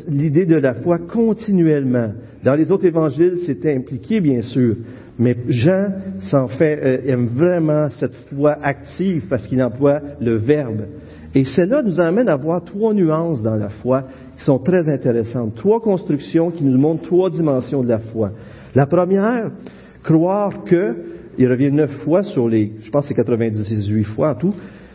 l'idée 0.08 0.46
de 0.46 0.58
la 0.58 0.76
foi 0.76 1.00
continuellement. 1.00 2.12
Dans 2.44 2.56
les 2.56 2.72
autres 2.72 2.86
évangiles, 2.86 3.40
c'était 3.46 3.76
impliqué, 3.76 4.22
bien 4.22 4.42
sûr, 4.42 4.76
mais 5.18 5.38
Jean 5.48 5.90
s'en 6.22 6.48
fait, 6.48 6.80
euh, 6.84 7.12
aime 7.12 7.28
vraiment 7.36 7.90
cette 8.00 8.16
foi 8.34 8.58
active 8.62 9.24
parce 9.30 9.46
qu'il 9.48 9.62
emploie 9.62 10.02
le 10.20 10.38
verbe. 10.38 10.86
Et 11.36 11.46
cela 11.46 11.82
nous 11.82 12.00
amène 12.00 12.30
à 12.30 12.36
voir 12.36 12.64
trois 12.64 12.94
nuances 12.94 13.42
dans 13.42 13.56
la 13.56 13.70
foi 13.70 14.04
qui 14.38 14.44
sont 14.44 14.60
très 14.60 14.90
intéressantes. 14.90 15.56
Trois 15.56 15.82
constructions 15.82 16.52
qui 16.52 16.64
nous 16.64 16.78
montrent 16.78 17.04
trois 17.04 17.30
dimensions 17.30 17.84
de 17.84 17.90
la 17.90 18.00
foi. 18.00 18.32
La 18.76 18.86
première, 18.86 19.52
croire 20.04 20.64
que, 20.64 20.96
il 21.38 21.48
revient 21.48 21.72
neuf 21.72 21.92
fois 22.04 22.24
sur 22.24 22.48
les, 22.48 22.74
je 22.82 22.92
pense 22.92 23.08
c'est 23.08 23.16
98 23.16 24.04
fois 24.04 24.32
en 24.32 24.36
tout, 24.36 24.54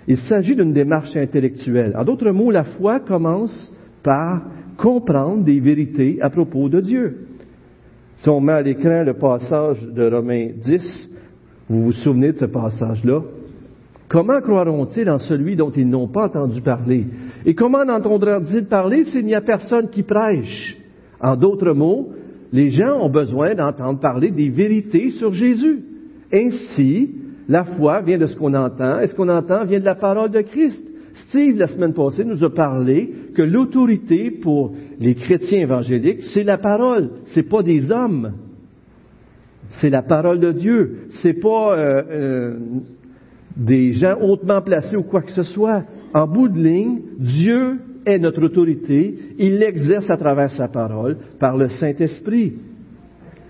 il 0.09 0.16
s'agit 0.16 0.57
d'une 0.57 0.73
démarche 0.73 1.14
intellectuelle. 1.16 1.94
En 1.94 2.03
d'autres 2.03 2.31
mots, 2.31 2.51
la 2.51 2.64
foi 2.64 2.99
commence 2.99 3.71
par 4.03 4.42
comprendre 4.79 5.44
des 5.44 5.61
vérités 5.61 6.18
à 6.23 6.31
propos 6.31 6.71
de 6.71 6.81
Dieu. 6.81 7.27
Si 8.16 8.29
on 8.31 8.40
met 8.40 8.53
à 8.53 8.62
l'écran 8.62 9.05
le 9.05 9.14
passage 9.14 9.83
de 9.83 10.11
Romains 10.11 10.49
10, 10.64 11.11
vous 11.68 11.85
vous 11.85 11.92
souvenez 11.92 12.33
de 12.33 12.38
ce 12.38 12.47
passage-là, 12.47 13.21
comment 14.09 14.40
croiront-ils 14.40 15.11
en 15.11 15.18
celui 15.18 15.57
dont 15.57 15.71
ils 15.71 15.88
n'ont 15.88 16.09
pas 16.09 16.25
entendu 16.25 16.62
parler? 16.62 17.05
Et 17.44 17.55
comment 17.55 17.87
entendront-ils 17.87 18.64
parler 18.64 19.05
s'il 19.05 19.27
n'y 19.27 19.35
a 19.35 19.42
personne 19.42 19.90
qui 19.90 20.05
prêche? 20.05 20.79
En 21.21 21.37
d'autres 21.37 21.75
mots, 21.75 22.12
les 22.51 22.71
gens 22.71 22.99
ont 23.03 23.11
besoin 23.11 23.55
d'entendre 23.55 24.01
parler 24.01 24.31
des 24.31 24.49
vérités 24.49 25.11
sur 25.18 25.35
Jésus. 25.35 25.85
Ainsi, 26.33 27.11
la 27.49 27.65
foi 27.65 28.03
vient 28.03 28.19
de 28.19 28.27
ce 28.27 28.37
qu'on 28.37 28.55
entend, 28.55 29.01
et 29.01 29.09
ce 29.09 29.15
qu'on 29.15 29.29
entend 29.29 29.65
vient 29.65 29.81
de 29.81 29.85
la 29.85 29.95
parole 29.95 30.31
de 30.31 30.43
Christ. 30.43 30.83
Steve, 31.29 31.57
la 31.57 31.67
semaine 31.67 31.95
passée, 31.95 32.25
nous 32.25 32.45
a 32.45 32.51
parlé 32.51 33.13
que 33.35 33.43
l'autorité 33.43 34.31
pour 34.31 34.73
les 35.01 35.15
chrétiens 35.15 35.61
évangéliques, 35.61 36.23
c'est 36.35 36.45
la 36.45 36.59
parole, 36.59 37.11
c'est 37.35 37.49
pas 37.49 37.63
des 37.63 37.91
hommes. 37.91 38.33
C'est 39.71 39.91
la 39.91 40.03
parole 40.03 40.41
de 40.41 40.53
Dieu. 40.53 41.09
C'est 41.23 41.41
pas 41.41 41.77
euh, 41.77 42.03
euh, 42.11 42.57
des 43.57 43.93
gens 43.95 44.17
hautement 44.21 44.63
placés 44.63 44.97
ou 44.97 45.03
quoi 45.03 45.23
que 45.23 45.33
ce 45.33 45.43
soit. 45.43 45.85
En 46.15 46.27
bout 46.27 46.49
de 46.49 46.59
ligne, 46.59 47.01
Dieu 47.19 47.79
est 48.07 48.19
notre 48.19 48.43
autorité, 48.45 49.15
il 49.39 49.59
l'exerce 49.59 50.09
à 50.09 50.17
travers 50.17 50.51
sa 50.53 50.69
parole 50.69 51.19
par 51.39 51.57
le 51.57 51.69
Saint-Esprit. 51.69 52.55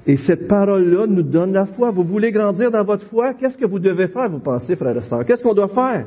Et 0.09 0.17
cette 0.17 0.49
parole-là 0.49 1.07
nous 1.07 1.23
donne 1.23 1.53
la 1.53 1.67
foi. 1.67 1.91
Vous 1.91 2.03
voulez 2.03 2.33
grandir 2.33 2.71
dans 2.71 2.83
votre 2.83 3.05
foi? 3.09 3.35
Qu'est-ce 3.35 3.59
que 3.59 3.67
vous 3.67 3.79
devez 3.79 4.09
faire, 4.09 4.31
vous 4.31 4.39
pensez, 4.41 4.75
frères 4.75 4.97
et 4.97 5.03
sœurs? 5.03 5.27
Qu'est-ce 5.27 5.43
qu'on 5.43 5.53
doit 5.53 5.69
faire? 5.69 6.07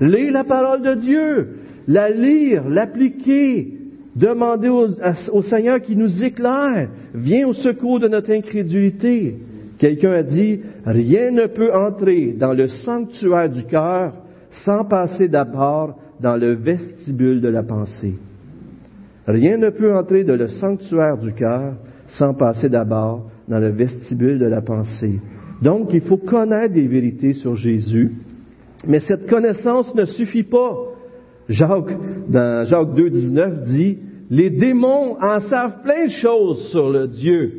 Lire 0.00 0.32
la 0.32 0.44
parole 0.44 0.82
de 0.82 0.94
Dieu, 0.94 1.48
la 1.88 2.08
lire, 2.08 2.68
l'appliquer, 2.68 3.74
demander 4.14 4.68
au, 4.68 4.86
au, 5.32 5.42
Seigneur 5.42 5.80
qui 5.80 5.96
nous 5.96 6.22
éclaire, 6.22 6.88
viens 7.12 7.48
au 7.48 7.52
secours 7.52 7.98
de 7.98 8.06
notre 8.06 8.30
incrédulité. 8.32 9.38
Quelqu'un 9.78 10.12
a 10.12 10.22
dit, 10.22 10.60
rien 10.84 11.32
ne 11.32 11.46
peut 11.46 11.74
entrer 11.74 12.34
dans 12.38 12.52
le 12.52 12.68
sanctuaire 12.68 13.50
du 13.50 13.64
cœur 13.64 14.12
sans 14.64 14.84
passer 14.84 15.26
d'abord 15.26 15.98
dans 16.20 16.36
le 16.36 16.54
vestibule 16.54 17.40
de 17.40 17.48
la 17.48 17.64
pensée. 17.64 18.14
Rien 19.26 19.56
ne 19.56 19.70
peut 19.70 19.92
entrer 19.96 20.22
dans 20.22 20.36
le 20.36 20.46
sanctuaire 20.46 21.18
du 21.18 21.32
cœur 21.32 21.74
sans 22.18 22.34
passer 22.34 22.68
d'abord 22.68 23.30
dans 23.48 23.58
le 23.58 23.70
vestibule 23.70 24.38
de 24.38 24.46
la 24.46 24.62
pensée. 24.62 25.20
Donc, 25.62 25.90
il 25.92 26.02
faut 26.02 26.16
connaître 26.16 26.74
des 26.74 26.86
vérités 26.86 27.34
sur 27.34 27.54
Jésus, 27.54 28.12
mais 28.86 29.00
cette 29.00 29.28
connaissance 29.28 29.94
ne 29.94 30.04
suffit 30.04 30.44
pas. 30.44 30.74
Jacques, 31.48 31.96
dans 32.28 32.66
Jacques 32.66 32.94
2, 32.94 33.10
19, 33.10 33.64
dit, 33.64 33.98
les 34.30 34.50
démons 34.50 35.16
en 35.20 35.40
savent 35.40 35.82
plein 35.82 36.04
de 36.06 36.10
choses 36.10 36.68
sur 36.68 36.90
le 36.90 37.08
Dieu, 37.08 37.52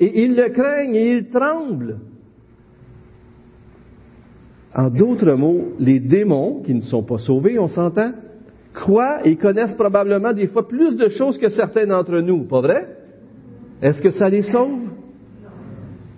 et 0.00 0.24
ils 0.24 0.34
le 0.34 0.48
craignent 0.50 0.94
et 0.94 1.12
ils 1.14 1.30
tremblent. 1.30 1.98
En 4.74 4.90
d'autres 4.90 5.32
mots, 5.32 5.68
les 5.78 6.00
démons 6.00 6.60
qui 6.62 6.74
ne 6.74 6.82
sont 6.82 7.02
pas 7.02 7.18
sauvés, 7.18 7.58
on 7.58 7.68
s'entend, 7.68 8.12
croient 8.74 9.26
et 9.26 9.36
connaissent 9.36 9.74
probablement 9.74 10.34
des 10.34 10.48
fois 10.48 10.68
plus 10.68 10.96
de 10.96 11.08
choses 11.08 11.38
que 11.38 11.48
certains 11.48 11.86
d'entre 11.86 12.18
nous, 12.18 12.44
pas 12.44 12.60
vrai? 12.60 12.95
Est-ce 13.82 14.00
que 14.00 14.10
ça 14.10 14.28
les 14.28 14.42
sauve? 14.42 14.88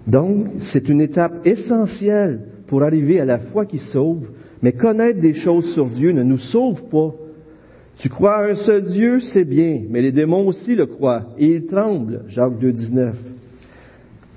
Donc, 0.07 0.47
c'est 0.73 0.88
une 0.88 1.01
étape 1.01 1.47
essentielle 1.47 2.40
pour 2.66 2.83
arriver 2.83 3.21
à 3.21 3.25
la 3.25 3.38
foi 3.38 3.66
qui 3.66 3.79
sauve, 3.79 4.29
mais 4.62 4.73
connaître 4.73 5.21
des 5.21 5.35
choses 5.35 5.73
sur 5.75 5.87
Dieu 5.87 6.12
ne 6.12 6.23
nous 6.23 6.38
sauve 6.38 6.88
pas. 6.88 7.14
Tu 7.99 8.09
crois 8.09 8.37
à 8.37 8.51
un 8.51 8.55
seul 8.55 8.85
Dieu, 8.85 9.21
c'est 9.33 9.44
bien, 9.44 9.83
mais 9.90 10.03
les 10.03 10.12
démons 10.12 10.47
aussi 10.47 10.75
le 10.75 10.87
croient, 10.87 11.27
et 11.37 11.47
ils 11.47 11.66
tremblent. 11.66 12.23
Jacques 12.29 12.59
2, 12.59 12.73
19. 12.73 13.16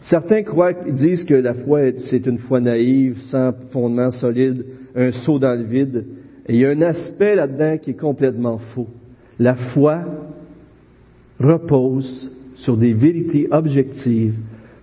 Certains 0.10 0.42
croient, 0.42 0.74
disent 0.74 1.24
que 1.24 1.36
la 1.36 1.54
foi, 1.54 1.82
c'est 2.10 2.26
une 2.26 2.40
foi 2.40 2.60
naïve, 2.60 3.20
sans 3.28 3.54
fondement 3.70 4.12
solide, 4.12 4.66
un 4.96 5.12
saut 5.12 5.38
dans 5.40 5.58
le 5.58 5.64
vide. 5.64 6.06
Et 6.48 6.56
il 6.56 6.62
y 6.62 6.66
a 6.66 6.70
un 6.70 6.82
aspect 6.82 7.36
là-dedans 7.36 7.78
qui 7.78 7.92
est 7.92 8.00
complètement 8.00 8.58
faux. 8.74 8.88
La 9.38 9.56
foi 9.56 10.04
repose 11.40 12.30
sur 12.62 12.78
des 12.78 12.93
vérités 12.93 13.47
objectives 13.52 14.36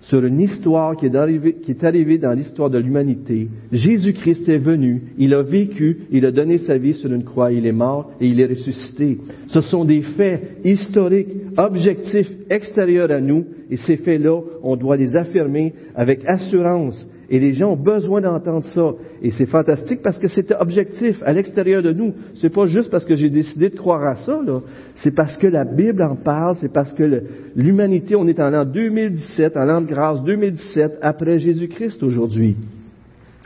sur 0.08 0.24
une 0.24 0.40
histoire 0.40 0.96
qui 0.96 1.06
est, 1.06 1.16
arrivée, 1.16 1.54
qui 1.54 1.72
est 1.72 1.84
arrivée 1.84 2.18
dans 2.18 2.32
l'histoire 2.32 2.70
de 2.70 2.78
l'humanité. 2.78 3.48
Jésus-Christ 3.70 4.48
est 4.48 4.58
venu, 4.58 5.02
il 5.18 5.34
a 5.34 5.42
vécu, 5.42 5.98
il 6.10 6.24
a 6.24 6.30
donné 6.30 6.58
sa 6.58 6.78
vie 6.78 6.94
sur 6.94 7.12
une 7.12 7.24
croix, 7.24 7.52
il 7.52 7.66
est 7.66 7.72
mort 7.72 8.12
et 8.20 8.26
il 8.26 8.40
est 8.40 8.46
ressuscité. 8.46 9.18
Ce 9.48 9.60
sont 9.60 9.84
des 9.84 10.02
faits 10.02 10.58
historiques, 10.64 11.28
objectifs, 11.56 12.30
extérieurs 12.48 13.10
à 13.10 13.20
nous, 13.20 13.44
et 13.70 13.76
ces 13.76 13.96
faits-là, 13.96 14.40
on 14.62 14.76
doit 14.76 14.96
les 14.96 15.14
affirmer 15.14 15.74
avec 15.94 16.24
assurance 16.24 17.06
et 17.30 17.38
les 17.38 17.52
gens 17.52 17.72
ont 17.72 17.76
besoin 17.76 18.20
d'entendre 18.22 18.64
ça. 18.64 18.92
Et 19.22 19.30
c'est 19.32 19.46
fantastique 19.46 20.00
parce 20.02 20.16
que 20.16 20.28
c'est 20.28 20.50
objectif 20.58 21.22
à 21.24 21.32
l'extérieur 21.32 21.82
de 21.82 21.92
nous. 21.92 22.14
C'est 22.40 22.52
pas 22.52 22.66
juste 22.66 22.90
parce 22.90 23.04
que 23.04 23.16
j'ai 23.16 23.28
décidé 23.28 23.68
de 23.68 23.76
croire 23.76 24.02
à 24.02 24.16
ça, 24.16 24.40
là. 24.46 24.60
C'est 24.96 25.14
parce 25.14 25.36
que 25.36 25.46
la 25.46 25.64
Bible 25.64 26.02
en 26.02 26.16
parle, 26.16 26.56
c'est 26.60 26.72
parce 26.72 26.92
que 26.92 27.22
l'humanité, 27.54 28.16
on 28.16 28.26
est 28.26 28.40
en 28.40 28.50
l'an 28.50 28.64
2017, 28.64 29.56
en 29.56 29.64
l'an 29.64 29.82
de 29.82 29.86
grâce 29.86 30.22
2017, 30.24 30.98
après 31.02 31.38
Jésus-Christ 31.38 32.02
aujourd'hui. 32.02 32.56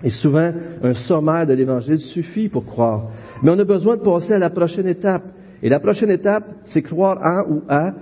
Et 0.04 0.10
souvent, 0.10 0.52
un 0.82 0.94
sommaire 0.94 1.46
de 1.46 1.54
l'Évangile 1.54 1.98
suffit 1.98 2.48
pour 2.48 2.64
croire. 2.64 3.10
Mais 3.42 3.50
on 3.50 3.58
a 3.58 3.64
besoin 3.64 3.96
de 3.96 4.02
passer 4.02 4.34
à 4.34 4.38
la 4.38 4.50
prochaine 4.50 4.88
étape. 4.88 5.24
Et 5.62 5.68
la 5.68 5.80
prochaine 5.80 6.10
étape, 6.10 6.44
c'est 6.66 6.82
croire 6.82 7.18
en 7.22 7.52
ou 7.52 7.62
à, 7.68 7.92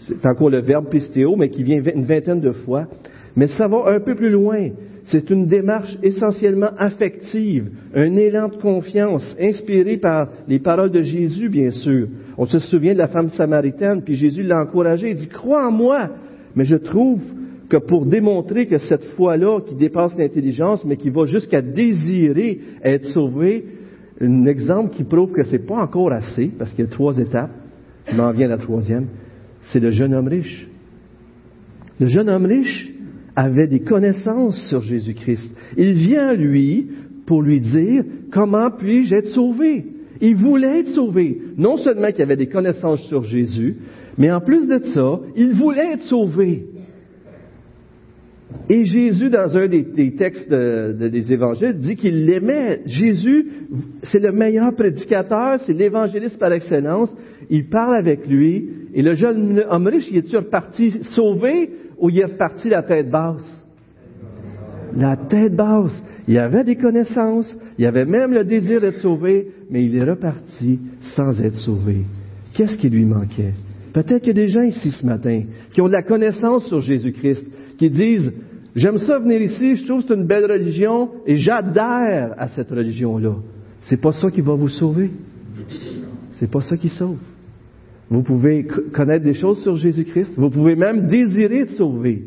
c'est 0.00 0.26
encore 0.26 0.50
le 0.50 0.58
verbe 0.58 0.88
pistéo, 0.88 1.34
mais 1.36 1.48
qui 1.48 1.62
vient 1.62 1.80
une 1.80 2.04
vingtaine 2.04 2.40
de 2.40 2.52
fois. 2.52 2.86
Mais 3.34 3.48
ça 3.48 3.68
va 3.68 3.92
un 3.92 4.00
peu 4.00 4.14
plus 4.14 4.30
loin. 4.30 4.70
C'est 5.06 5.30
une 5.30 5.46
démarche 5.46 5.96
essentiellement 6.02 6.70
affective, 6.76 7.70
un 7.94 8.16
élan 8.16 8.48
de 8.48 8.56
confiance 8.56 9.24
inspiré 9.40 9.98
par 9.98 10.28
les 10.48 10.58
paroles 10.58 10.90
de 10.90 11.02
Jésus, 11.02 11.48
bien 11.48 11.70
sûr. 11.70 12.08
On 12.36 12.44
se 12.44 12.58
souvient 12.58 12.92
de 12.92 12.98
la 12.98 13.06
femme 13.06 13.30
samaritaine, 13.30 14.02
puis 14.02 14.16
Jésus 14.16 14.42
l'a 14.42 14.62
encouragée, 14.62 15.10
il 15.10 15.16
dit, 15.16 15.28
crois 15.28 15.68
en 15.68 15.70
moi. 15.70 16.10
Mais 16.56 16.64
je 16.64 16.74
trouve 16.74 17.20
que 17.68 17.76
pour 17.76 18.06
démontrer 18.06 18.66
que 18.66 18.78
cette 18.78 19.04
foi-là, 19.16 19.60
qui 19.60 19.76
dépasse 19.76 20.16
l'intelligence, 20.18 20.84
mais 20.84 20.96
qui 20.96 21.10
va 21.10 21.24
jusqu'à 21.24 21.62
désirer 21.62 22.60
être 22.82 23.06
sauvée, 23.10 23.64
un 24.20 24.46
exemple 24.46 24.94
qui 24.94 25.04
prouve 25.04 25.30
que 25.30 25.44
c'est 25.44 25.66
pas 25.66 25.82
encore 25.82 26.12
assez, 26.12 26.50
parce 26.58 26.72
qu'il 26.72 26.84
y 26.84 26.88
a 26.88 26.90
trois 26.90 27.16
étapes, 27.18 27.52
je 28.08 28.16
m'en 28.16 28.32
viens 28.32 28.46
à 28.46 28.56
la 28.56 28.58
troisième, 28.58 29.06
c'est 29.72 29.80
le 29.80 29.90
jeune 29.90 30.14
homme 30.14 30.28
riche. 30.28 30.68
Le 32.00 32.08
jeune 32.08 32.28
homme 32.28 32.46
riche, 32.46 32.92
avait 33.36 33.68
des 33.68 33.80
connaissances 33.80 34.68
sur 34.68 34.80
Jésus-Christ. 34.80 35.50
Il 35.76 35.92
vient 35.92 36.28
à 36.28 36.34
lui 36.34 36.88
pour 37.26 37.42
lui 37.42 37.60
dire, 37.60 38.02
comment 38.32 38.70
puis-je 38.70 39.14
être 39.14 39.28
sauvé? 39.28 39.84
Il 40.20 40.36
voulait 40.36 40.80
être 40.80 40.94
sauvé. 40.94 41.38
Non 41.58 41.76
seulement 41.76 42.10
qu'il 42.10 42.22
avait 42.22 42.36
des 42.36 42.48
connaissances 42.48 43.02
sur 43.02 43.22
Jésus, 43.22 43.76
mais 44.16 44.30
en 44.30 44.40
plus 44.40 44.66
de 44.66 44.78
ça, 44.78 45.20
il 45.36 45.52
voulait 45.52 45.92
être 45.92 46.04
sauvé. 46.04 46.64
Et 48.70 48.84
Jésus, 48.84 49.28
dans 49.28 49.56
un 49.56 49.66
des, 49.66 50.14
textes 50.16 50.50
des 50.50 51.32
évangiles, 51.32 51.78
dit 51.78 51.96
qu'il 51.96 52.24
l'aimait. 52.24 52.80
Jésus, 52.86 53.46
c'est 54.04 54.18
le 54.18 54.32
meilleur 54.32 54.74
prédicateur, 54.74 55.60
c'est 55.60 55.74
l'évangéliste 55.74 56.38
par 56.38 56.52
excellence. 56.52 57.14
Il 57.50 57.68
parle 57.68 57.96
avec 57.96 58.26
lui. 58.26 58.70
Et 58.94 59.02
le 59.02 59.14
jeune 59.14 59.62
homme 59.68 59.86
riche, 59.88 60.08
il 60.10 60.18
est 60.18 60.36
reparti 60.36 60.92
sauvé? 61.14 61.70
Ou 61.98 62.10
il 62.10 62.18
est 62.20 62.24
reparti 62.24 62.68
la 62.68 62.82
tête 62.82 63.10
basse? 63.10 63.66
La 64.94 65.16
tête 65.16 65.54
basse. 65.54 66.02
Il 66.28 66.38
avait 66.38 66.64
des 66.64 66.76
connaissances, 66.76 67.56
il 67.78 67.86
avait 67.86 68.04
même 68.04 68.34
le 68.34 68.44
désir 68.44 68.80
d'être 68.80 68.98
sauvé, 68.98 69.48
mais 69.70 69.84
il 69.84 69.94
est 69.96 70.02
reparti 70.02 70.80
sans 71.14 71.40
être 71.40 71.54
sauvé. 71.56 72.02
Qu'est-ce 72.54 72.76
qui 72.76 72.88
lui 72.88 73.04
manquait? 73.04 73.52
Peut-être 73.92 74.24
qu'il 74.24 74.36
y 74.36 74.40
a 74.40 74.44
des 74.44 74.48
gens 74.48 74.62
ici 74.62 74.90
ce 74.90 75.06
matin 75.06 75.42
qui 75.72 75.80
ont 75.80 75.86
de 75.86 75.92
la 75.92 76.02
connaissance 76.02 76.66
sur 76.66 76.80
Jésus-Christ, 76.80 77.44
qui 77.78 77.90
disent, 77.90 78.32
j'aime 78.74 78.98
ça 78.98 79.18
venir 79.18 79.40
ici, 79.40 79.76
je 79.76 79.86
trouve 79.86 80.02
que 80.02 80.08
c'est 80.08 80.14
une 80.14 80.26
belle 80.26 80.50
religion 80.50 81.10
et 81.26 81.36
j'adhère 81.36 82.34
à 82.36 82.48
cette 82.48 82.70
religion-là. 82.70 83.36
C'est 83.82 84.00
pas 84.00 84.12
ça 84.12 84.30
qui 84.30 84.40
va 84.40 84.54
vous 84.54 84.68
sauver. 84.68 85.10
C'est 86.32 86.50
pas 86.50 86.60
ça 86.60 86.76
qui 86.76 86.88
sauve. 86.88 87.18
Vous 88.08 88.22
pouvez 88.22 88.64
connaître 88.92 89.24
des 89.24 89.34
choses 89.34 89.62
sur 89.62 89.76
Jésus-Christ. 89.76 90.34
Vous 90.36 90.50
pouvez 90.50 90.76
même 90.76 91.08
désirer 91.08 91.60
être 91.60 91.72
sauver. 91.72 92.24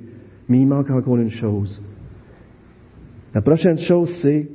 Mais 0.47 0.59
il 0.59 0.67
manque 0.67 0.89
encore 0.89 1.17
une 1.17 1.29
chose. 1.29 1.81
La 3.33 3.41
prochaine 3.41 3.77
chose, 3.77 4.11
c'est 4.21 4.47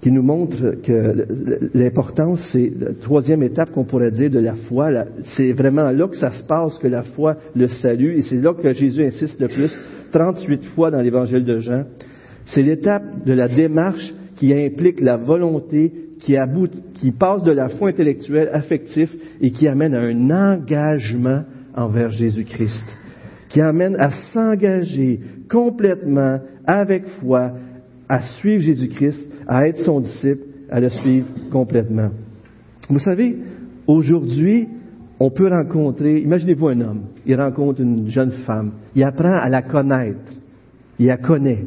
qui 0.00 0.10
nous 0.12 0.22
montre 0.22 0.82
que 0.82 1.26
l'importance, 1.74 2.40
c'est 2.52 2.70
la 2.78 2.92
troisième 2.94 3.42
étape 3.42 3.72
qu'on 3.72 3.84
pourrait 3.84 4.12
dire 4.12 4.30
de 4.30 4.38
la 4.38 4.54
foi. 4.54 4.90
C'est 5.36 5.52
vraiment 5.52 5.90
là 5.90 6.06
que 6.06 6.16
ça 6.16 6.30
se 6.30 6.44
passe, 6.44 6.78
que 6.78 6.86
la 6.86 7.02
foi, 7.02 7.36
le 7.54 7.66
salut, 7.66 8.16
et 8.16 8.22
c'est 8.22 8.36
là 8.36 8.54
que 8.54 8.72
Jésus 8.72 9.04
insiste 9.04 9.40
le 9.40 9.48
plus, 9.48 9.74
38 10.12 10.64
fois 10.66 10.90
dans 10.90 11.00
l'évangile 11.00 11.44
de 11.44 11.58
Jean. 11.58 11.84
C'est 12.46 12.62
l'étape 12.62 13.24
de 13.24 13.32
la 13.32 13.48
démarche 13.48 14.14
qui 14.36 14.54
implique 14.54 15.00
la 15.00 15.16
volonté 15.16 15.92
qui, 16.26 16.34
qui 16.94 17.12
passe 17.12 17.44
de 17.44 17.52
la 17.52 17.68
foi 17.68 17.90
intellectuelle, 17.90 18.50
affective, 18.52 19.12
et 19.40 19.52
qui 19.52 19.68
amène 19.68 19.94
à 19.94 20.00
un 20.00 20.30
engagement 20.30 21.44
envers 21.72 22.10
Jésus-Christ, 22.10 22.84
qui 23.48 23.60
amène 23.60 23.96
à 24.00 24.10
s'engager 24.32 25.20
complètement, 25.48 26.40
avec 26.66 27.06
foi, 27.20 27.52
à 28.08 28.22
suivre 28.38 28.64
Jésus-Christ, 28.64 29.24
à 29.46 29.68
être 29.68 29.84
son 29.84 30.00
disciple, 30.00 30.42
à 30.68 30.80
le 30.80 30.90
suivre 30.90 31.28
complètement. 31.52 32.10
Vous 32.90 32.98
savez, 32.98 33.36
aujourd'hui, 33.86 34.68
on 35.20 35.30
peut 35.30 35.48
rencontrer, 35.48 36.18
imaginez-vous 36.18 36.68
un 36.68 36.80
homme, 36.80 37.02
il 37.24 37.40
rencontre 37.40 37.80
une 37.80 38.08
jeune 38.08 38.32
femme, 38.44 38.72
il 38.96 39.04
apprend 39.04 39.38
à 39.38 39.48
la 39.48 39.62
connaître, 39.62 40.32
il 40.98 41.06
la 41.06 41.18
connaît. 41.18 41.64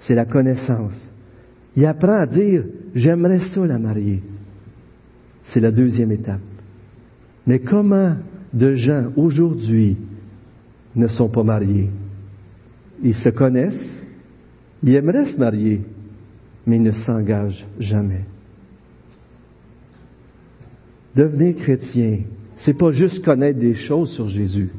C'est 0.00 0.14
la 0.14 0.26
connaissance. 0.26 1.07
Il 1.76 1.86
apprend 1.86 2.20
à 2.20 2.26
dire, 2.26 2.64
j'aimerais 2.94 3.40
ça 3.40 3.66
la 3.66 3.78
marier. 3.78 4.22
C'est 5.44 5.60
la 5.60 5.70
deuxième 5.70 6.12
étape. 6.12 6.40
Mais 7.46 7.60
comment 7.60 8.16
de 8.52 8.74
gens 8.74 9.10
aujourd'hui 9.16 9.96
ne 10.94 11.08
sont 11.08 11.28
pas 11.28 11.42
mariés? 11.42 11.88
Ils 13.02 13.14
se 13.14 13.28
connaissent, 13.28 14.02
ils 14.82 14.94
aimeraient 14.94 15.32
se 15.32 15.38
marier, 15.38 15.82
mais 16.66 16.76
ils 16.76 16.82
ne 16.82 16.92
s'engagent 16.92 17.66
jamais. 17.78 18.24
Devenir 21.14 21.56
chrétien, 21.56 22.20
c'est 22.58 22.76
pas 22.76 22.92
juste 22.92 23.24
connaître 23.24 23.58
des 23.58 23.74
choses 23.74 24.10
sur 24.12 24.28
Jésus. 24.28 24.70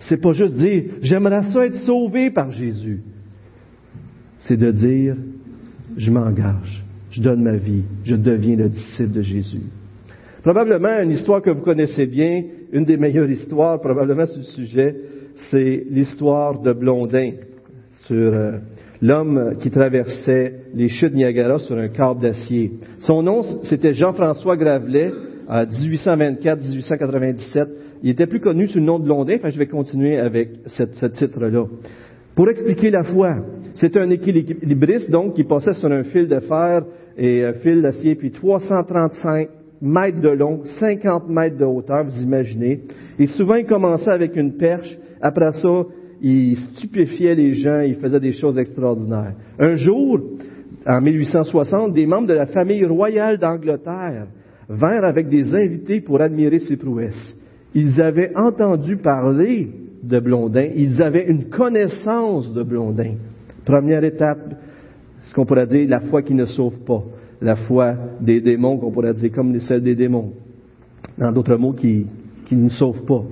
C'est 0.00 0.20
pas 0.20 0.32
juste 0.32 0.54
dire, 0.54 0.84
j'aimerais 1.02 1.50
ça 1.50 1.66
être 1.66 1.82
sauvé 1.84 2.30
par 2.30 2.50
Jésus. 2.50 3.00
C'est 4.40 4.56
de 4.56 4.70
dire, 4.70 5.16
je 5.98 6.10
m'engage, 6.10 6.82
je 7.10 7.20
donne 7.20 7.42
ma 7.42 7.56
vie, 7.56 7.82
je 8.04 8.14
deviens 8.14 8.56
le 8.56 8.68
disciple 8.68 9.10
de 9.10 9.20
Jésus. 9.20 9.62
Probablement 10.42 11.02
une 11.02 11.10
histoire 11.10 11.42
que 11.42 11.50
vous 11.50 11.62
connaissez 11.62 12.06
bien, 12.06 12.44
une 12.72 12.84
des 12.84 12.96
meilleures 12.96 13.28
histoires 13.28 13.80
probablement 13.80 14.26
sur 14.26 14.38
le 14.38 14.44
sujet, 14.44 14.94
c'est 15.50 15.84
l'histoire 15.90 16.60
de 16.60 16.72
Blondin 16.72 17.32
sur 18.06 18.16
euh, 18.16 18.58
l'homme 19.02 19.56
qui 19.60 19.70
traversait 19.70 20.54
les 20.74 20.88
chutes 20.88 21.14
Niagara 21.14 21.58
sur 21.58 21.76
un 21.76 21.88
câble 21.88 22.20
d'acier. 22.20 22.72
Son 23.00 23.22
nom, 23.22 23.42
c'était 23.64 23.94
Jean-François 23.94 24.56
Gravelet, 24.56 25.12
à 25.48 25.64
1824-1897. 25.64 27.66
Il 28.02 28.10
était 28.10 28.26
plus 28.26 28.40
connu 28.40 28.68
sous 28.68 28.78
le 28.78 28.84
nom 28.84 29.00
de 29.00 29.04
Blondin, 29.04 29.36
enfin 29.38 29.50
je 29.50 29.58
vais 29.58 29.66
continuer 29.66 30.18
avec 30.18 30.50
ce 30.66 31.06
titre-là. 31.06 31.64
Pour 32.36 32.48
expliquer 32.48 32.90
la 32.90 33.02
foi, 33.02 33.38
c'est 33.80 33.96
un 33.96 34.10
équilibriste 34.10 35.10
donc 35.10 35.34
qui 35.34 35.44
passait 35.44 35.72
sur 35.72 35.90
un 35.90 36.04
fil 36.04 36.28
de 36.28 36.40
fer 36.40 36.82
et 37.16 37.44
un 37.44 37.54
fil 37.54 37.82
d'acier, 37.82 38.14
puis 38.14 38.30
335 38.30 39.48
mètres 39.80 40.20
de 40.20 40.30
long, 40.30 40.62
50 40.78 41.28
mètres 41.28 41.56
de 41.56 41.64
hauteur, 41.64 42.04
vous 42.04 42.22
imaginez. 42.22 42.80
Et 43.18 43.26
souvent, 43.28 43.54
il 43.54 43.66
commençait 43.66 44.10
avec 44.10 44.36
une 44.36 44.56
perche. 44.56 44.96
Après 45.20 45.52
ça, 45.52 45.84
il 46.20 46.56
stupéfiait 46.74 47.34
les 47.34 47.54
gens, 47.54 47.80
il 47.80 47.96
faisait 47.96 48.20
des 48.20 48.32
choses 48.32 48.58
extraordinaires. 48.58 49.34
Un 49.58 49.76
jour, 49.76 50.20
en 50.86 51.00
1860, 51.00 51.92
des 51.92 52.06
membres 52.06 52.28
de 52.28 52.34
la 52.34 52.46
famille 52.46 52.84
royale 52.84 53.38
d'Angleterre 53.38 54.26
vinrent 54.68 55.04
avec 55.04 55.28
des 55.28 55.54
invités 55.54 56.00
pour 56.00 56.20
admirer 56.20 56.58
ses 56.60 56.76
prouesses. 56.76 57.36
Ils 57.74 58.00
avaient 58.00 58.32
entendu 58.36 58.96
parler 58.96 59.70
de 60.02 60.20
Blondin, 60.20 60.68
ils 60.74 61.02
avaient 61.02 61.26
une 61.28 61.48
connaissance 61.48 62.52
de 62.52 62.62
Blondin. 62.62 63.14
Première 63.68 64.02
étape, 64.02 64.54
ce 65.24 65.34
qu'on 65.34 65.44
pourrait 65.44 65.66
dire 65.66 65.86
la 65.90 66.00
foi 66.00 66.22
qui 66.22 66.32
ne 66.32 66.46
sauve 66.46 66.78
pas, 66.86 67.04
la 67.42 67.54
foi 67.54 67.96
des 68.18 68.40
démons 68.40 68.78
qu'on 68.78 68.90
pourrait 68.90 69.12
dire 69.12 69.30
comme 69.30 69.60
celle 69.60 69.82
des 69.82 69.94
démons. 69.94 70.32
En 71.20 71.32
d'autres 71.32 71.56
mots, 71.56 71.74
qui, 71.74 72.06
qui 72.46 72.56
ne 72.56 72.70
sauve 72.70 73.04
pas. 73.04 73.22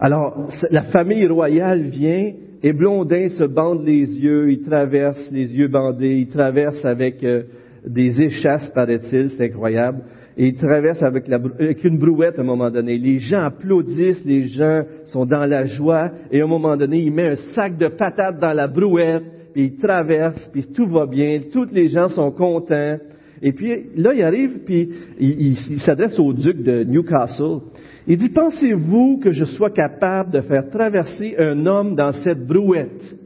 Alors, 0.00 0.48
la 0.68 0.82
famille 0.82 1.28
royale 1.28 1.82
vient 1.82 2.32
et 2.60 2.72
Blondin 2.72 3.28
se 3.28 3.44
bande 3.44 3.86
les 3.86 4.00
yeux, 4.00 4.50
il 4.50 4.62
traverse 4.62 5.30
les 5.30 5.46
yeux 5.46 5.68
bandés, 5.68 6.18
il 6.18 6.28
traverse 6.28 6.84
avec 6.84 7.22
euh, 7.22 7.44
des 7.86 8.20
échasses, 8.20 8.68
paraît-il, 8.74 9.30
c'est 9.30 9.44
incroyable, 9.44 10.00
et 10.36 10.48
il 10.48 10.56
traverse 10.56 11.04
avec, 11.04 11.28
avec, 11.28 11.84
une 11.84 11.98
brouette 11.98 12.36
à 12.36 12.42
un 12.42 12.44
moment 12.44 12.70
donné. 12.70 12.98
Les 12.98 13.20
gens 13.20 13.42
applaudissent, 13.42 14.24
les 14.24 14.48
gens 14.48 14.82
sont 15.06 15.24
dans 15.24 15.48
la 15.48 15.66
joie, 15.66 16.10
et 16.32 16.40
à 16.40 16.44
un 16.44 16.48
moment 16.48 16.76
donné, 16.76 16.98
il 16.98 17.12
met 17.12 17.30
un 17.30 17.36
sac 17.54 17.78
de 17.78 17.86
patates 17.86 18.40
dans 18.40 18.52
la 18.52 18.66
brouette, 18.66 19.22
puis 19.52 19.64
il 19.64 19.76
traverse, 19.76 20.48
puis 20.52 20.64
tout 20.74 20.86
va 20.86 21.06
bien, 21.06 21.40
tous 21.52 21.68
les 21.72 21.88
gens 21.88 22.08
sont 22.08 22.30
contents. 22.30 22.98
Et 23.40 23.52
puis 23.52 23.90
là, 23.96 24.14
il 24.14 24.22
arrive, 24.22 24.60
puis 24.64 24.88
il, 25.18 25.58
il 25.70 25.80
s'adresse 25.80 26.18
au 26.18 26.32
duc 26.32 26.62
de 26.62 26.84
Newcastle, 26.84 27.60
il 28.06 28.18
dit, 28.18 28.30
pensez-vous 28.30 29.18
que 29.18 29.32
je 29.32 29.44
sois 29.44 29.70
capable 29.70 30.32
de 30.32 30.40
faire 30.40 30.68
traverser 30.70 31.36
un 31.38 31.66
homme 31.66 31.94
dans 31.94 32.12
cette 32.12 32.46
brouette? 32.46 33.16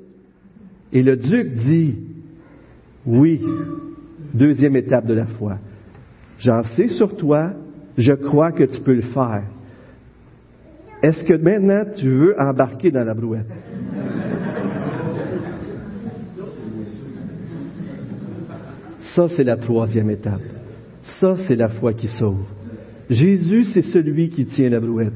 Et 0.92 1.02
le 1.02 1.16
duc 1.16 1.54
dit, 1.54 1.96
oui, 3.06 3.40
deuxième 4.34 4.76
étape 4.76 5.06
de 5.06 5.14
la 5.14 5.26
foi. 5.26 5.58
J'en 6.38 6.62
sais 6.62 6.88
sur 6.88 7.16
toi, 7.16 7.52
je 7.96 8.12
crois 8.12 8.52
que 8.52 8.64
tu 8.64 8.80
peux 8.82 8.94
le 8.94 9.02
faire. 9.02 9.44
Est-ce 11.02 11.24
que 11.24 11.34
maintenant 11.34 11.84
tu 11.96 12.08
veux 12.08 12.34
embarquer 12.38 12.90
dans 12.90 13.04
la 13.04 13.14
brouette? 13.14 13.46
Ça, 19.16 19.29
c'est 19.31 19.44
la 19.44 19.57
troisième 19.57 20.11
étape. 20.11 20.42
Ça, 21.20 21.37
c'est 21.48 21.57
la 21.57 21.68
foi 21.68 21.94
qui 21.94 22.07
sauve. 22.07 22.44
Jésus, 23.09 23.64
c'est 23.72 23.83
celui 23.83 24.29
qui 24.29 24.44
tient 24.44 24.68
la 24.68 24.79
brouette. 24.79 25.14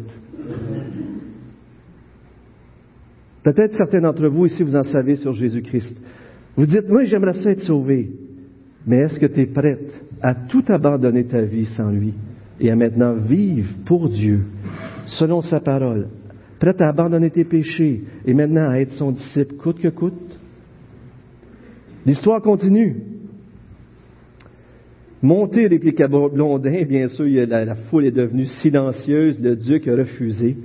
Peut-être 3.43 3.77
certains 3.77 4.01
d'entre 4.01 4.27
vous 4.29 4.47
ici, 4.47 4.63
vous 4.63 4.75
en 4.75 4.85
savez 4.85 5.17
sur 5.17 5.35
Jésus-Christ. 5.35 5.93
Vous 6.57 6.65
dites, 6.65 6.89
moi, 6.89 7.05
j'aimerais 7.05 7.35
ça 7.43 7.51
être 7.51 7.61
sauvé. 7.61 8.11
Mais 8.87 9.01
est-ce 9.01 9.21
que 9.21 9.27
tu 9.27 9.41
es 9.41 9.47
prête 9.47 10.03
à 10.23 10.35
tout 10.35 10.65
abandonner 10.69 11.25
ta 11.25 11.43
vie 11.43 11.67
sans 11.67 11.91
lui 11.91 12.15
et 12.59 12.71
à 12.71 12.77
maintenant 12.77 13.17
vivre 13.17 13.69
pour 13.85 14.09
Dieu, 14.09 14.45
selon 15.05 15.43
sa 15.43 15.61
parole? 15.61 16.09
Prête 16.59 16.81
à 16.81 16.89
abandonner 16.89 17.31
tes 17.31 17.45
péchés 17.45 18.05
et 18.25 18.33
maintenant 18.33 18.71
à 18.71 18.79
être 18.79 18.93
son 18.93 19.13
disciple, 19.13 19.57
coûte 19.57 19.79
que 19.79 19.89
coûte? 19.89 20.39
L'histoire 22.07 22.41
continue. 22.41 23.20
Montez, 25.23 25.67
répliqua 25.67 26.09
Blondin, 26.09 26.85
bien 26.89 27.09
sûr, 27.09 27.27
la, 27.47 27.75
foule 27.75 28.07
est 28.07 28.11
devenue 28.11 28.47
silencieuse, 28.47 29.39
le 29.41 29.55
duc 29.55 29.87
a 29.87 29.95
refusé. 29.95 30.57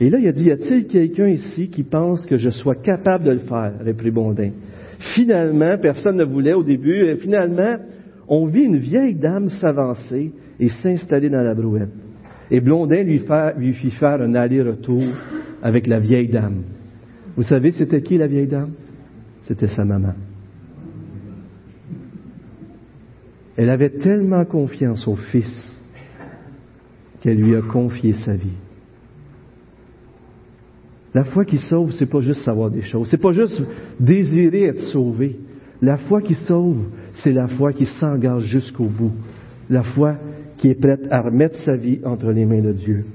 Et 0.00 0.08
là, 0.08 0.18
il 0.18 0.28
a 0.28 0.32
dit, 0.32 0.44
y 0.44 0.50
a-t-il 0.50 0.86
quelqu'un 0.86 1.28
ici 1.28 1.68
qui 1.68 1.82
pense 1.82 2.24
que 2.24 2.38
je 2.38 2.48
sois 2.48 2.76
capable 2.76 3.24
de 3.24 3.32
le 3.32 3.40
faire, 3.40 3.74
reprit 3.84 4.10
Blondin. 4.10 4.52
Finalement, 5.14 5.76
personne 5.78 6.16
ne 6.16 6.24
voulait 6.24 6.54
au 6.54 6.62
début, 6.62 7.04
et 7.04 7.16
finalement, 7.16 7.76
on 8.28 8.46
vit 8.46 8.64
une 8.64 8.78
vieille 8.78 9.14
dame 9.14 9.50
s'avancer 9.50 10.32
et 10.58 10.68
s'installer 10.68 11.28
dans 11.28 11.42
la 11.42 11.54
brouette. 11.54 11.90
Et 12.50 12.60
Blondin 12.60 13.02
lui 13.02 13.74
fit 13.74 13.90
faire 13.90 14.22
un 14.22 14.34
aller-retour 14.34 15.04
avec 15.62 15.86
la 15.86 15.98
vieille 15.98 16.28
dame. 16.28 16.62
Vous 17.36 17.42
savez, 17.42 17.72
c'était 17.72 18.02
qui 18.02 18.16
la 18.16 18.26
vieille 18.26 18.48
dame? 18.48 18.72
C'était 19.42 19.68
sa 19.68 19.84
maman. 19.84 20.14
Elle 23.58 23.70
avait 23.70 23.90
tellement 23.90 24.44
confiance 24.44 25.06
au 25.08 25.16
Fils 25.16 25.76
qu'elle 27.20 27.38
lui 27.38 27.56
a 27.56 27.60
confié 27.60 28.12
sa 28.12 28.34
vie. 28.34 28.56
La 31.12 31.24
foi 31.24 31.44
qui 31.44 31.58
sauve, 31.58 31.90
c'est 31.90 32.08
pas 32.08 32.20
juste 32.20 32.42
savoir 32.42 32.70
des 32.70 32.82
choses, 32.82 33.08
c'est 33.10 33.20
pas 33.20 33.32
juste 33.32 33.60
désirer 33.98 34.66
être 34.66 34.84
sauvé. 34.92 35.40
La 35.82 35.98
foi 35.98 36.22
qui 36.22 36.34
sauve, 36.34 36.84
c'est 37.14 37.32
la 37.32 37.48
foi 37.48 37.72
qui 37.72 37.86
s'engage 37.86 38.44
jusqu'au 38.44 38.84
bout. 38.84 39.12
La 39.68 39.82
foi 39.82 40.14
qui 40.58 40.68
est 40.68 40.80
prête 40.80 41.08
à 41.10 41.22
remettre 41.22 41.58
sa 41.58 41.74
vie 41.74 41.98
entre 42.04 42.30
les 42.30 42.44
mains 42.44 42.62
de 42.62 42.72
Dieu. 42.72 43.06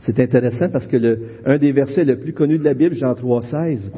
C'est 0.00 0.20
intéressant 0.20 0.68
parce 0.68 0.86
que 0.86 1.18
un 1.46 1.56
des 1.56 1.72
versets 1.72 2.04
les 2.04 2.16
plus 2.16 2.34
connus 2.34 2.58
de 2.58 2.64
la 2.64 2.74
Bible, 2.74 2.96
Jean 2.96 3.14
3,16, 3.14 3.90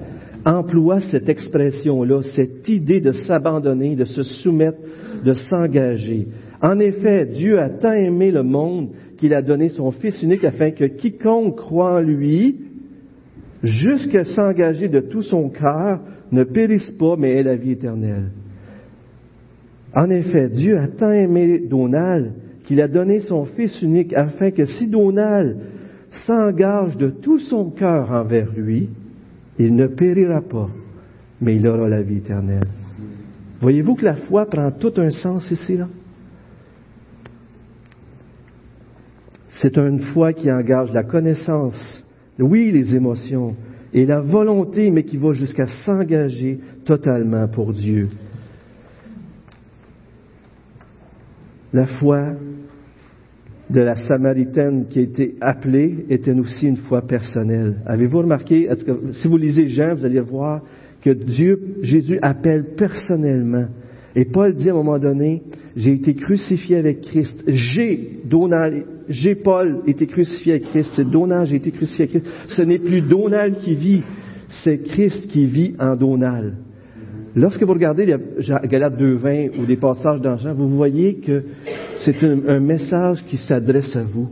emploie 0.45 1.01
cette 1.01 1.29
expression-là, 1.29 2.23
cette 2.37 2.69
idée 2.69 3.01
de 3.01 3.11
s'abandonner, 3.11 3.97
de 3.97 4.05
se 4.05 4.23
soumettre 4.23 4.79
de 5.25 5.35
s'engager. 5.35 6.29
En 6.63 6.79
effet, 6.79 7.27
Dieu 7.27 7.59
a 7.59 7.71
tant 7.71 7.93
aimé 7.93 8.31
le 8.31 8.43
monde 8.43 8.91
qu'il 9.17 9.35
a 9.35 9.43
donné 9.43 9.71
son 9.71 9.91
Fils 9.91 10.23
unique 10.23 10.45
afin 10.45 10.71
que 10.71 10.85
quiconque 10.85 11.57
croit 11.57 11.97
en 11.97 12.01
lui, 12.01 12.61
jusque 13.63 14.25
s'engager 14.27 14.89
de 14.89 15.01
tout 15.01 15.23
son 15.23 15.49
cœur, 15.49 16.01
ne 16.31 16.45
périsse 16.45 16.91
pas, 16.99 17.17
mais 17.17 17.33
ait 17.33 17.43
la 17.43 17.57
vie 17.57 17.73
éternelle. 17.73 18.31
En 19.95 20.11
effet, 20.11 20.49
Dieu 20.49 20.79
a 20.79 20.89
tant 20.89 21.13
aimé 21.13 21.61
Donald 21.69 22.33
qu'il 22.65 22.81
a 22.81 22.89
donné 22.89 23.21
son 23.21 23.45
Fils 23.45 23.81
unique 23.83 24.13
afin 24.15 24.51
que 24.51 24.65
si 24.65 24.89
Donald 24.89 25.59
s'engage 26.27 26.97
de 26.97 27.11
tout 27.11 27.39
son 27.39 27.71
cœur 27.71 28.11
envers 28.11 28.51
lui, 28.57 28.89
il 29.59 29.75
ne 29.75 29.87
périra 29.87 30.41
pas, 30.41 30.69
mais 31.41 31.57
il 31.57 31.69
aura 31.69 31.89
la 31.89 32.03
vie 32.03 32.19
éternelle. 32.19 32.84
Voyez-vous 33.61 33.95
que 33.95 34.05
la 34.05 34.17
foi 34.17 34.47
prend 34.47 34.71
tout 34.71 34.93
un 34.97 35.11
sens 35.11 35.51
ici, 35.51 35.77
là? 35.77 35.89
C'est 39.63 39.79
une 39.79 40.01
foi 40.01 40.33
qui 40.33 40.51
engage 40.53 40.93
la 40.93 41.05
connaissance, 41.05 42.05
oui, 42.39 42.71
les 42.71 42.95
émotions, 42.95 43.57
et 43.95 44.05
la 44.05 44.21
volonté, 44.21 44.91
mais 44.91 45.05
qui 45.05 45.17
va 45.17 45.33
jusqu'à 45.33 45.67
s'engager 45.67 46.59
totalement 46.85 47.49
pour 47.49 47.73
Dieu. 47.73 48.11
La 51.73 51.87
foi 51.87 52.33
de 53.71 53.81
la 53.81 53.95
Samaritaine 53.95 54.87
qui 54.89 54.99
a 54.99 55.03
été 55.03 55.37
appelée 55.41 56.05
était 56.11 56.33
aussi 56.33 56.67
une 56.67 56.77
foi 56.77 57.03
personnelle. 57.03 57.81
Avez-vous 57.87 58.19
remarqué, 58.19 58.69
si 59.13 59.29
vous 59.29 59.37
lisez 59.37 59.69
Jean, 59.69 59.95
vous 59.95 60.05
allez 60.05 60.21
voir 60.21 60.61
que 61.05 61.11
Dieu, 61.11 61.77
Jésus 61.83 62.19
appelle 62.23 62.75
personnellement. 62.77 63.67
Et 64.17 64.25
Paul 64.25 64.55
dit 64.55 64.71
à 64.71 64.73
un 64.73 64.77
moment 64.77 64.99
donné, 64.99 65.43
j'ai 65.77 65.93
été 65.93 66.15
crucifié 66.15 66.77
avec 66.77 67.03
Christ. 67.03 67.35
J'ai, 67.47 68.21
Donald, 68.25 68.87
j'ai 69.09 69.35
Paul 69.35 69.81
été 69.87 70.07
crucifié 70.07 70.55
avec 70.55 70.65
Christ. 70.65 70.91
C'est 70.97 71.09
Donald, 71.09 71.49
j'ai 71.49 71.57
été 71.57 71.73
crucifié 71.73 72.07
avec 72.07 72.23
Christ. 72.23 72.37
Ce 72.49 72.63
n'est 72.63 72.79
plus 72.79 73.03
Donald 73.03 73.59
qui 73.59 73.75
vit, 73.75 74.03
c'est 74.63 74.79
Christ 74.79 75.27
qui 75.27 75.47
vit 75.47 75.75
en 75.79 75.95
Donald. 75.95 76.55
Lorsque 77.37 77.63
vous 77.63 77.73
regardez 77.73 78.07
Galates 78.07 78.99
2.20 78.99 79.61
ou 79.61 79.67
des 79.67 79.77
passages 79.77 80.21
d'argent, 80.21 80.55
vous 80.55 80.69
voyez 80.69 81.17
que 81.17 81.43
c'est 82.05 82.23
un 82.23 82.61
message 82.61 83.25
qui 83.29 83.37
s'adresse 83.37 83.95
à 83.97 84.05
vous. 84.05 84.29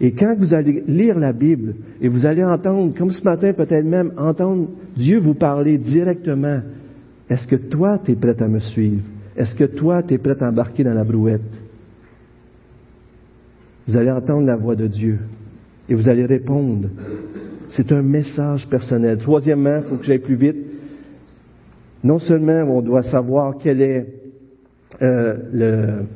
Et 0.00 0.12
quand 0.12 0.36
vous 0.38 0.54
allez 0.54 0.84
lire 0.86 1.18
la 1.18 1.32
Bible 1.32 1.74
et 2.00 2.08
vous 2.08 2.24
allez 2.24 2.44
entendre, 2.44 2.94
comme 2.96 3.10
ce 3.10 3.24
matin 3.24 3.52
peut-être 3.52 3.84
même, 3.84 4.12
entendre 4.16 4.68
Dieu 4.96 5.18
vous 5.18 5.34
parler 5.34 5.76
directement, 5.78 6.60
est-ce 7.28 7.46
que 7.46 7.56
toi, 7.56 7.98
tu 8.04 8.12
es 8.12 8.16
prêt 8.16 8.40
à 8.40 8.48
me 8.48 8.60
suivre? 8.60 9.02
Est-ce 9.36 9.54
que 9.54 9.64
toi, 9.64 10.02
tu 10.02 10.14
es 10.14 10.18
prêt 10.18 10.40
à 10.40 10.48
embarquer 10.48 10.84
dans 10.84 10.94
la 10.94 11.04
brouette? 11.04 11.42
Vous 13.86 13.96
allez 13.96 14.10
entendre 14.10 14.46
la 14.46 14.56
voix 14.56 14.76
de 14.76 14.86
Dieu 14.86 15.18
et 15.88 15.94
vous 15.94 16.08
allez 16.08 16.26
répondre. 16.26 16.88
C'est 17.70 17.90
un 17.90 18.02
message 18.02 18.68
personnel. 18.68 19.18
Troisièmement, 19.18 19.78
il 19.78 19.88
faut 19.88 19.96
que 19.96 20.04
j'aille 20.04 20.18
plus 20.20 20.36
vite. 20.36 20.56
Non 22.04 22.18
seulement 22.18 22.62
on 22.68 22.82
doit 22.82 23.02
savoir 23.02 23.56
quel 23.58 23.80
est 23.80 24.06
euh, 25.02 25.36
le, 25.52 26.06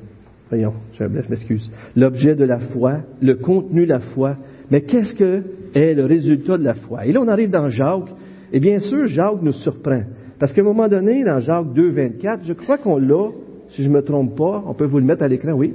voyons, 0.52 0.74
je 0.92 1.04
m'excuse, 1.04 1.70
l'objet 1.96 2.34
de 2.34 2.44
la 2.44 2.58
foi, 2.58 2.98
le 3.22 3.36
contenu 3.36 3.86
de 3.86 3.92
la 3.92 4.00
foi, 4.00 4.36
mais 4.70 4.82
qu'est-ce 4.82 5.14
que 5.14 5.42
est 5.74 5.94
le 5.94 6.04
résultat 6.04 6.58
de 6.58 6.64
la 6.64 6.74
foi? 6.74 7.06
Et 7.06 7.12
là, 7.12 7.20
on 7.22 7.28
arrive 7.28 7.48
dans 7.48 7.70
Jacques, 7.70 8.10
et 8.52 8.60
bien 8.60 8.78
sûr, 8.78 9.06
Jacques 9.06 9.40
nous 9.40 9.52
surprend. 9.52 10.02
Parce 10.38 10.52
qu'à 10.52 10.60
un 10.60 10.64
moment 10.64 10.88
donné, 10.88 11.24
dans 11.24 11.38
Jacques 11.38 11.72
2, 11.72 11.92
24, 11.92 12.42
je 12.44 12.52
crois 12.52 12.76
qu'on 12.76 12.98
l'a, 12.98 13.30
si 13.70 13.82
je 13.82 13.88
ne 13.88 13.94
me 13.94 14.02
trompe 14.02 14.36
pas, 14.36 14.62
on 14.66 14.74
peut 14.74 14.84
vous 14.84 14.98
le 14.98 15.06
mettre 15.06 15.22
à 15.22 15.28
l'écran, 15.28 15.52
oui. 15.52 15.72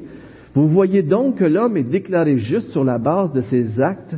Vous 0.54 0.68
voyez 0.68 1.02
donc 1.02 1.38
que 1.38 1.46
l'homme 1.46 1.76
est 1.78 1.90
déclaré 1.90 2.38
juste 2.38 2.70
sur 2.70 2.84
la 2.84 3.00
base 3.00 3.34
de 3.34 3.42
ses 3.42 3.82
actes 3.82 4.16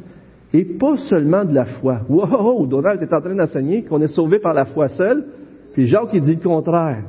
et 0.54 0.66
pas 0.66 0.98
seulement 1.10 1.46
de 1.46 1.54
la 1.54 1.66
foi. 1.66 2.02
Wow, 2.10 2.68
Donald 2.68 3.02
est 3.02 3.14
en 3.14 3.22
train 3.22 3.36
d'enseigner 3.36 3.84
qu'on 3.84 4.02
est 4.02 4.08
sauvé 4.08 4.40
par 4.40 4.54
la 4.54 4.66
foi 4.66 4.90
seule, 4.90 5.24
puis 5.74 5.88
Jacques 5.88 6.10
il 6.14 6.24
dit 6.24 6.36
le 6.36 6.42
contraire. 6.42 7.04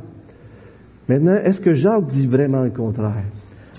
Maintenant, 1.09 1.35
est-ce 1.43 1.61
que 1.61 1.75
Jacques 1.75 2.07
dit 2.07 2.29
vraiment 2.29 2.63
le 2.63 2.71
contraire? 2.71 3.25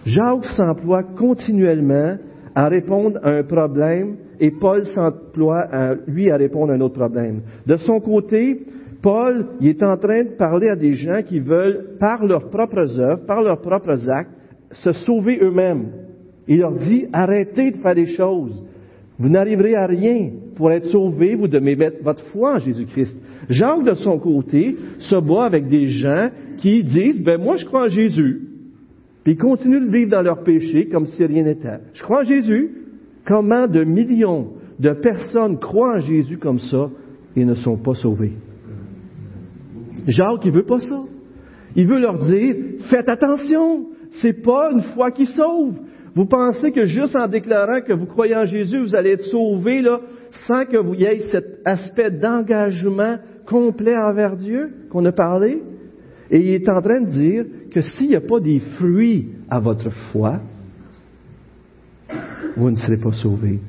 Jacques 0.06 0.46
s'emploie 0.56 1.04
continuellement 1.04 2.18
à 2.56 2.68
répondre 2.68 3.20
à 3.24 3.38
un 3.38 3.44
problème 3.44 4.16
et 4.40 4.52
Paul 4.52 4.86
s'emploie, 4.86 5.68
lui, 6.08 6.32
à 6.32 6.38
répondre 6.38 6.72
à 6.72 6.76
un 6.76 6.82
autre 6.82 7.00
problème. 7.00 7.42
De 7.68 7.78
son 7.78 8.00
côté, 8.00 8.62
Paul, 9.02 9.46
est 9.62 9.82
en 9.84 9.98
train 9.98 10.24
de 10.24 10.36
parler 10.38 10.70
à 10.70 10.76
des 10.76 10.94
gens 10.94 11.22
qui 11.24 11.40
veulent, 11.40 11.98
par 12.00 12.26
leurs 12.26 12.50
propres 12.50 13.00
œuvres, 13.00 13.26
par 13.26 13.42
leurs 13.42 13.62
propres 13.62 14.10
actes, 14.10 14.32
se 14.72 14.94
sauver 14.94 15.40
eux-mêmes. 15.42 15.92
Il 16.48 16.60
leur 16.60 16.74
dit, 16.74 17.08
arrêtez 17.14 17.72
de 17.72 17.78
faire 17.78 17.96
des 17.96 18.08
choses. 18.08 18.64
Vous 19.20 19.30
n'arriverez 19.30 19.76
à 19.76 19.86
rien 19.86 20.32
pour 20.56 20.72
être 20.72 20.88
sauvés, 20.88 21.36
vous 21.36 21.48
devez 21.48 21.76
mettre 21.76 22.04
votre 22.04 22.24
foi 22.26 22.56
en 22.56 22.60
Jésus-Christ. 22.60 23.16
Jacques, 23.50 23.84
de 23.84 23.94
son 23.94 24.18
côté, 24.18 24.76
se 25.00 25.16
bat 25.16 25.46
avec 25.46 25.68
des 25.68 25.88
gens 25.88 26.30
qui 26.58 26.84
disent, 26.84 27.22
ben 27.24 27.40
moi 27.40 27.58
je 27.58 27.66
crois 27.66 27.86
en 27.86 27.90
Jésus, 27.90 28.51
puis 29.24 29.34
ils 29.34 29.38
continuent 29.38 29.86
de 29.86 29.92
vivre 29.92 30.12
dans 30.12 30.22
leur 30.22 30.44
péché 30.44 30.88
comme 30.90 31.06
si 31.06 31.24
rien 31.24 31.44
n'était. 31.44 31.80
Je 31.94 32.04
crois 32.04 32.22
en 32.22 32.24
Jésus. 32.24 32.78
Comment 33.26 33.68
de 33.68 33.84
millions 33.84 34.54
de 34.80 34.94
personnes 34.94 35.60
croient 35.60 35.98
en 35.98 36.00
Jésus 36.00 36.38
comme 36.38 36.60
ça 36.60 36.90
et 37.36 37.46
ne 37.46 37.54
sont 37.54 37.78
pas 37.78 37.94
sauvés? 37.94 38.34
Jacques, 40.08 40.44
il 40.46 40.52
veut 40.52 40.66
pas 40.66 40.80
ça. 40.80 41.04
Il 41.76 41.88
veut 41.88 42.00
leur 42.00 42.18
dire, 42.18 42.56
faites 42.90 43.08
attention, 43.08 43.86
c'est 44.22 44.42
pas 44.42 44.72
une 44.74 44.82
foi 44.96 45.12
qui 45.12 45.28
sauve. 45.28 45.76
Vous 46.16 46.26
pensez 46.26 46.72
que 46.72 46.88
juste 46.88 47.16
en 47.16 47.28
déclarant 47.28 47.82
que 47.82 47.94
vous 47.94 48.08
croyez 48.08 48.36
en 48.36 48.46
Jésus, 48.46 48.80
vous 48.80 48.96
allez 48.96 49.12
être 49.12 49.26
sauvé, 49.26 49.82
là, 49.82 50.02
sans 50.48 50.66
que 50.66 50.78
vous 50.78 50.96
ayez 50.96 51.30
cet 51.30 51.60
aspect 51.64 52.12
d'engagement 52.12 53.18
complet 53.46 53.96
envers 53.96 54.36
Dieu 54.36 54.72
qu'on 54.90 55.06
a 55.06 55.12
parlé? 55.12 55.62
Et 56.32 56.40
il 56.40 56.54
est 56.54 56.70
en 56.70 56.82
train 56.82 57.02
de 57.02 57.10
dire 57.10 57.46
que 57.70 57.82
s'il 57.82 58.08
n'y 58.08 58.16
a 58.16 58.22
pas 58.22 58.40
des 58.40 58.62
fruits 58.78 59.30
à 59.50 59.60
votre 59.60 59.90
foi, 60.12 60.40
vous 62.56 62.72
ne 62.72 62.78
serez 62.78 62.98
pas 62.98 63.12
sauvés. 63.12 63.60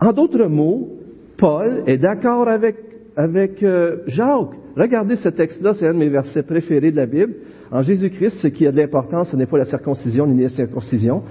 En 0.00 0.12
d'autres 0.12 0.46
mots, 0.46 0.88
Paul 1.36 1.82
est 1.86 1.98
d'accord 1.98 2.48
avec, 2.48 3.62
euh, 3.62 3.98
Jacques. 4.06 4.56
Regardez 4.74 5.16
ce 5.16 5.28
texte-là, 5.28 5.74
c'est 5.74 5.86
un 5.86 5.92
de 5.92 5.98
mes 5.98 6.08
versets 6.08 6.42
préférés 6.42 6.92
de 6.92 6.96
la 6.96 7.06
Bible. 7.06 7.34
En 7.70 7.82
Jésus-Christ, 7.82 8.38
ce 8.40 8.48
qui 8.48 8.66
a 8.66 8.72
de 8.72 8.78
l'importance, 8.78 9.30
ce 9.30 9.36
n'est 9.36 9.46
pas 9.46 9.58
la 9.58 9.66
circoncision 9.66 10.26
ni 10.26 10.42
la 10.42 10.48
circoncision. 10.48 11.22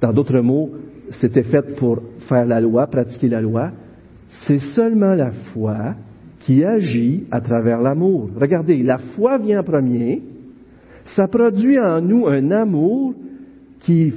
Dans 0.00 0.12
d'autres 0.12 0.40
mots, 0.40 0.70
c'était 1.10 1.42
fait 1.42 1.76
pour 1.76 2.00
faire 2.28 2.46
la 2.46 2.60
loi, 2.60 2.86
pratiquer 2.86 3.28
la 3.28 3.42
loi. 3.42 3.72
C'est 4.46 4.60
seulement 4.74 5.14
la 5.14 5.32
foi 5.52 5.94
qui 6.40 6.64
agit 6.64 7.24
à 7.30 7.40
travers 7.40 7.80
l'amour. 7.80 8.30
Regardez, 8.36 8.82
la 8.82 8.98
foi 8.98 9.38
vient 9.38 9.60
en 9.60 9.64
premier, 9.64 10.22
ça 11.16 11.26
produit 11.28 11.78
en 11.78 12.00
nous 12.00 12.26
un 12.26 12.50
amour 12.50 13.14
qui 13.80 14.12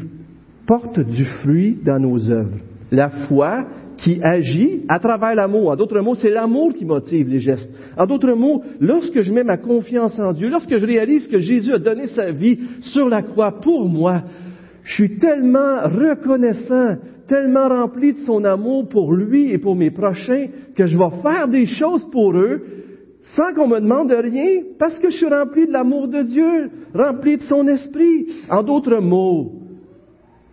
porte 0.66 1.00
du 1.00 1.26
fruit 1.26 1.78
dans 1.84 2.00
nos 2.00 2.30
œuvres. 2.30 2.58
La 2.92 3.10
foi 3.10 3.66
qui 3.98 4.20
agit 4.22 4.82
à 4.90 5.00
travers 5.00 5.36
l'amour. 5.36 5.72
En 5.72 5.76
d'autres 5.76 6.02
mots, 6.02 6.16
c'est 6.16 6.30
l'amour 6.30 6.74
qui 6.74 6.86
motive 6.86 7.30
les 7.30 7.40
gestes. 7.40 7.70
En 7.98 8.06
d'autres 8.06 8.34
mots, 8.34 8.64
lorsque 8.80 9.22
je 9.22 9.32
mets 9.32 9.44
ma 9.44 9.58
confiance 9.58 10.20
en 10.20 10.34
Dieu, 10.34 10.50
lorsque 10.50 10.78
je 10.78 10.86
réalise 10.86 11.28
que 11.28 11.40
Jésus 11.40 11.74
a 11.74 11.80
donné 11.80 12.08
sa 12.08 12.32
vie 12.32 12.60
sur 12.82 13.08
la 13.08 13.22
croix 13.22 13.60
pour 13.62 13.88
moi, 13.88 14.24
je 14.84 14.94
suis 14.94 15.18
tellement 15.18 15.84
reconnaissant, 15.86 16.98
tellement 17.28 17.70
rempli 17.70 18.14
de 18.14 18.26
son 18.26 18.44
amour 18.44 18.90
pour 18.90 19.14
lui 19.14 19.52
et 19.52 19.58
pour 19.58 19.76
mes 19.76 19.92
prochains, 19.92 20.48
que 20.76 20.86
je 20.86 20.98
vais 20.98 21.22
faire 21.22 21.48
des 21.48 21.66
choses 21.66 22.06
pour 22.12 22.36
eux 22.36 22.62
sans 23.36 23.54
qu'on 23.54 23.68
me 23.68 23.80
demande 23.80 24.12
rien, 24.12 24.62
parce 24.78 25.00
que 25.00 25.10
je 25.10 25.18
suis 25.18 25.30
rempli 25.30 25.66
de 25.66 25.72
l'amour 25.72 26.08
de 26.08 26.22
Dieu, 26.24 26.70
rempli 26.94 27.38
de 27.38 27.44
son 27.44 27.68
esprit. 27.68 28.28
En 28.50 28.64
d'autres 28.64 29.02
mots, 29.02 29.54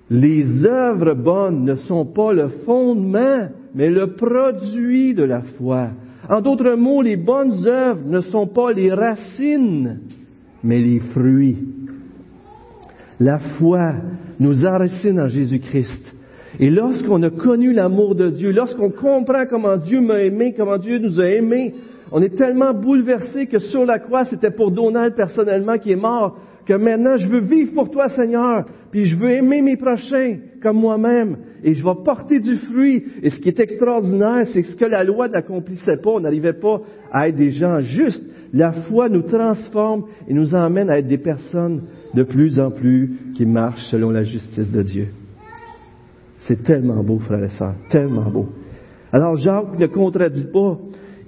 les 0.09 0.45
œuvres 0.65 1.15
bonnes 1.15 1.65
ne 1.65 1.75
sont 1.75 2.07
pas 2.07 2.33
le 2.33 2.49
fondement, 2.65 3.49
mais 3.75 3.91
le 3.91 4.15
produit 4.15 5.15
de 5.15 5.25
la 5.25 5.43
foi. 5.59 5.91
En 6.29 6.41
d'autres 6.41 6.75
mots, 6.77 7.03
les 7.03 7.17
bonnes 7.17 7.67
œuvres 7.67 8.07
ne 8.07 8.21
sont 8.21 8.47
pas 8.47 8.73
les 8.73 8.93
racines, 8.93 10.01
mais 10.63 10.81
les 10.81 11.01
fruits. 11.01 11.59
La 13.19 13.39
foi 13.59 13.93
nous 14.39 14.65
enracine 14.65 15.21
en 15.21 15.29
Jésus-Christ. 15.29 16.10
Et 16.63 16.69
lorsqu'on 16.69 17.23
a 17.23 17.31
connu 17.31 17.73
l'amour 17.73 18.15
de 18.15 18.29
Dieu, 18.29 18.53
lorsqu'on 18.53 18.91
comprend 18.91 19.47
comment 19.49 19.79
Dieu 19.79 20.03
m'a 20.03 20.21
aimé, 20.21 20.55
comment 20.55 20.77
Dieu 20.77 20.99
nous 20.99 21.19
a 21.19 21.25
aimés, 21.25 21.75
on 22.13 22.21
est 22.21 22.37
tellement 22.37 22.75
bouleversé 22.75 23.47
que 23.47 23.59
sur 23.59 23.87
la 23.87 23.99
croix, 23.99 24.27
c'était 24.27 24.51
pour 24.51 24.71
Donald 24.71 25.15
personnellement 25.17 25.79
qui 25.79 25.93
est 25.93 25.97
mort, 25.97 26.37
que 26.67 26.75
maintenant 26.75 27.17
je 27.17 27.27
veux 27.29 27.41
vivre 27.41 27.73
pour 27.73 27.91
toi 27.91 28.11
Seigneur, 28.11 28.67
puis 28.91 29.07
je 29.07 29.17
veux 29.17 29.31
aimer 29.31 29.63
mes 29.63 29.79
prochains 29.79 30.37
comme 30.63 30.77
moi-même, 30.77 31.39
et 31.65 31.75
je 31.75 31.83
vais 31.83 32.05
porter 32.05 32.41
du 32.41 32.57
fruit. 32.57 33.05
Et 33.23 33.31
ce 33.31 33.41
qui 33.41 33.49
est 33.49 33.59
extraordinaire, 33.59 34.45
c'est 34.53 34.61
que 34.61 34.69
ce 34.69 34.77
que 34.77 34.85
la 34.85 35.03
loi 35.03 35.29
n'accomplissait 35.29 35.97
pas, 36.03 36.11
on 36.11 36.21
n'arrivait 36.21 36.53
pas 36.53 36.83
à 37.11 37.29
être 37.29 37.37
des 37.37 37.53
gens 37.53 37.81
justes. 37.81 38.27
La 38.53 38.73
foi 38.73 39.09
nous 39.09 39.23
transforme 39.23 40.05
et 40.29 40.35
nous 40.35 40.55
emmène 40.55 40.91
à 40.91 40.99
être 40.99 41.09
des 41.09 41.17
personnes 41.17 41.85
de 42.13 42.23
plus 42.23 42.61
en 42.61 42.71
plus 42.71 43.17
qui 43.35 43.47
marchent 43.47 43.87
selon 43.91 44.11
la 44.11 44.25
justice 44.25 44.71
de 44.71 44.83
Dieu. 44.83 45.09
C'est 46.51 46.65
tellement 46.65 47.01
beau, 47.05 47.21
frères 47.21 47.45
et 47.45 47.49
sœurs, 47.51 47.77
tellement 47.91 48.29
beau. 48.29 48.49
Alors 49.13 49.37
Jacques 49.37 49.79
ne 49.79 49.87
contredit 49.87 50.49
pas. 50.53 50.79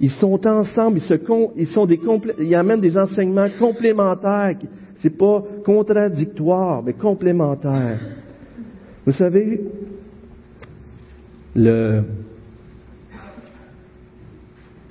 Ils 0.01 0.11
sont 0.11 0.45
ensemble, 0.45 0.97
ils, 0.97 1.01
se 1.01 1.13
ils, 1.55 1.67
sont 1.67 1.85
des 1.85 1.97
ils 2.41 2.53
amènent 2.55 2.81
des 2.81 2.97
enseignements 2.97 3.47
complémentaires. 3.57 4.57
C'est 4.95 5.17
pas 5.17 5.41
contradictoire, 5.63 6.83
mais 6.83 6.91
complémentaire. 6.91 8.01
Vous 9.05 9.13
savez, 9.13 9.61
une 11.55 12.03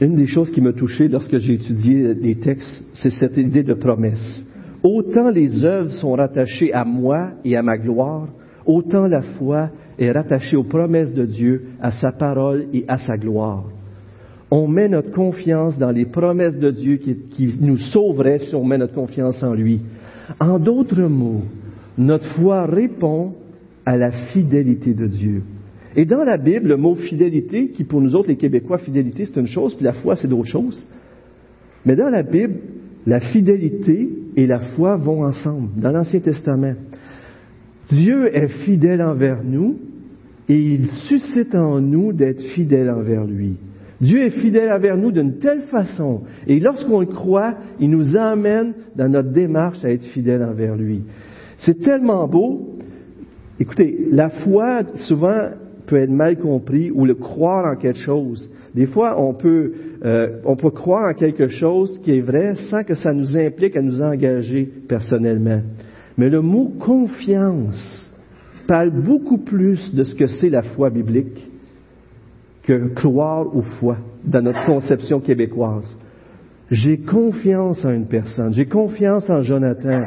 des 0.01 0.27
choses 0.29 0.51
qui 0.51 0.63
m'a 0.63 0.73
touché 0.73 1.09
lorsque 1.09 1.37
j'ai 1.37 1.55
étudié 1.55 2.15
les 2.15 2.37
textes, 2.37 2.83
c'est 2.95 3.11
cette 3.11 3.37
idée 3.37 3.65
de 3.65 3.75
promesse. 3.75 4.47
Autant 4.83 5.29
les 5.29 5.63
œuvres 5.63 5.93
sont 5.93 6.13
rattachées 6.13 6.73
à 6.73 6.87
moi 6.87 7.33
et 7.45 7.55
à 7.55 7.63
ma 7.63 7.77
gloire, 7.77 8.29
autant 8.65 9.07
la 9.07 9.21
foi 9.21 9.69
est 9.99 10.11
rattachée 10.11 10.57
aux 10.57 10.65
promesses 10.65 11.13
de 11.13 11.25
Dieu, 11.25 11.65
à 11.81 11.93
sa 11.93 12.13
parole 12.13 12.67
et 12.73 12.85
à 12.89 12.99
sa 12.99 13.17
gloire. 13.17 13.65
On 14.51 14.69
met 14.69 14.89
notre 14.89 15.13
confiance 15.13 15.79
dans 15.79 15.91
les 15.91 16.05
promesses 16.05 16.59
de 16.59 16.71
Dieu 16.71 16.97
qui, 16.97 17.55
nous 17.61 17.79
sauveraient 17.79 18.39
si 18.39 18.55
on 18.55 18.65
met 18.65 18.79
notre 18.79 18.95
confiance 18.95 19.43
en 19.43 19.55
lui. 19.55 19.81
En 20.39 20.59
d'autres 20.59 21.03
mots, 21.03 21.43
notre 21.97 22.27
foi 22.35 22.67
répond 22.67 23.35
à 23.87 23.97
la 23.97 24.11
fidélité 24.11 24.95
de 24.95 25.07
Dieu. 25.07 25.43
Et 25.97 26.05
dans 26.05 26.25
la 26.25 26.39
Bible, 26.39 26.69
le 26.69 26.77
mot 26.77 26.95
fidélité, 26.95 27.69
qui 27.69 27.85
pour 27.85 28.01
nous 28.01 28.15
autres 28.15 28.29
les 28.29 28.37
Québécois, 28.37 28.79
fidélité 28.79 29.27
c'est 29.27 29.41
une 29.41 29.47
chose, 29.47 29.75
puis 29.75 29.85
la 29.85 29.93
foi 29.95 30.17
c'est 30.17 30.29
d'autres 30.29 30.49
choses. 30.49 30.87
Mais 31.85 31.97
dans 31.97 32.09
la 32.09 32.23
Bible, 32.23 32.55
la 33.07 33.21
fidélité 33.21 34.09
et 34.37 34.47
la 34.47 34.61
foi 34.75 34.97
vont 34.97 35.25
ensemble, 35.25 35.69
dans 35.77 35.91
l'Ancien 35.91 36.21
Testament. 36.21 36.75
Dieu 37.93 38.35
est 38.35 38.49
fidèle 38.65 39.03
envers 39.03 39.45
nous 39.45 39.77
et 40.49 40.59
il 40.59 40.89
suscite 41.09 41.55
en 41.55 41.81
nous 41.81 42.13
d'être 42.13 42.41
fidèle 42.41 42.91
envers 42.91 43.25
lui. 43.25 43.57
Dieu 44.01 44.25
est 44.25 44.31
fidèle 44.31 44.73
envers 44.73 44.97
nous 44.97 45.13
d'une 45.13 45.39
telle 45.39 45.63
façon, 45.71 46.23
et 46.49 46.59
lorsqu'on 46.59 47.01
le 47.01 47.07
croit, 47.07 47.55
il 47.79 47.91
nous 47.91 48.17
emmène 48.17 48.75
dans 48.97 49.09
notre 49.09 49.31
démarche 49.31 49.85
à 49.85 49.91
être 49.91 50.07
fidèle 50.07 50.43
envers 50.43 50.75
lui. 50.75 51.03
C'est 51.59 51.81
tellement 51.83 52.27
beau. 52.27 52.79
Écoutez, 53.61 54.09
la 54.11 54.31
foi, 54.31 54.81
souvent, 55.07 55.51
peut 55.87 55.97
être 55.97 56.11
mal 56.11 56.39
compris 56.39 56.91
ou 56.91 57.05
le 57.05 57.15
croire 57.15 57.73
en 57.73 57.77
quelque 57.77 58.01
chose. 58.01 58.51
Des 58.75 58.87
fois, 58.87 59.23
on 59.23 59.35
peut, 59.35 59.73
euh, 60.05 60.39
on 60.47 60.57
peut 60.57 60.71
croire 60.71 61.11
en 61.11 61.15
quelque 61.15 61.49
chose 61.49 62.01
qui 62.03 62.13
est 62.13 62.23
vrai 62.23 62.55
sans 62.71 62.83
que 62.83 62.95
ça 62.95 63.13
nous 63.13 63.37
implique 63.37 63.77
à 63.77 63.83
nous 63.83 64.01
engager 64.01 64.69
personnellement. 64.89 65.61
Mais 66.19 66.29
le 66.29 66.41
mot 66.41 66.73
confiance 66.81 68.13
parle 68.67 68.91
beaucoup 68.91 69.39
plus 69.39 69.95
de 69.95 70.05
ce 70.05 70.15
que 70.15 70.27
c'est 70.27 70.51
la 70.51 70.63
foi 70.63 70.91
biblique 70.91 71.51
que 72.63 72.89
croire 72.95 73.55
ou 73.55 73.63
foi 73.63 73.99
dans 74.25 74.43
notre 74.43 74.65
conception 74.65 75.21
québécoise. 75.21 75.97
J'ai 76.71 76.99
confiance 76.99 77.85
en 77.85 77.91
une 77.91 78.07
personne. 78.07 78.53
J'ai 78.53 78.67
confiance 78.67 79.29
en 79.29 79.43
Jonathan. 79.43 80.03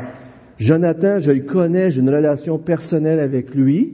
Jonathan, 0.57 1.19
je 1.19 1.31
le 1.31 1.41
connais, 1.41 1.91
j'ai 1.91 1.99
une 1.99 2.09
relation 2.09 2.57
personnelle 2.57 3.19
avec 3.19 3.53
lui. 3.53 3.93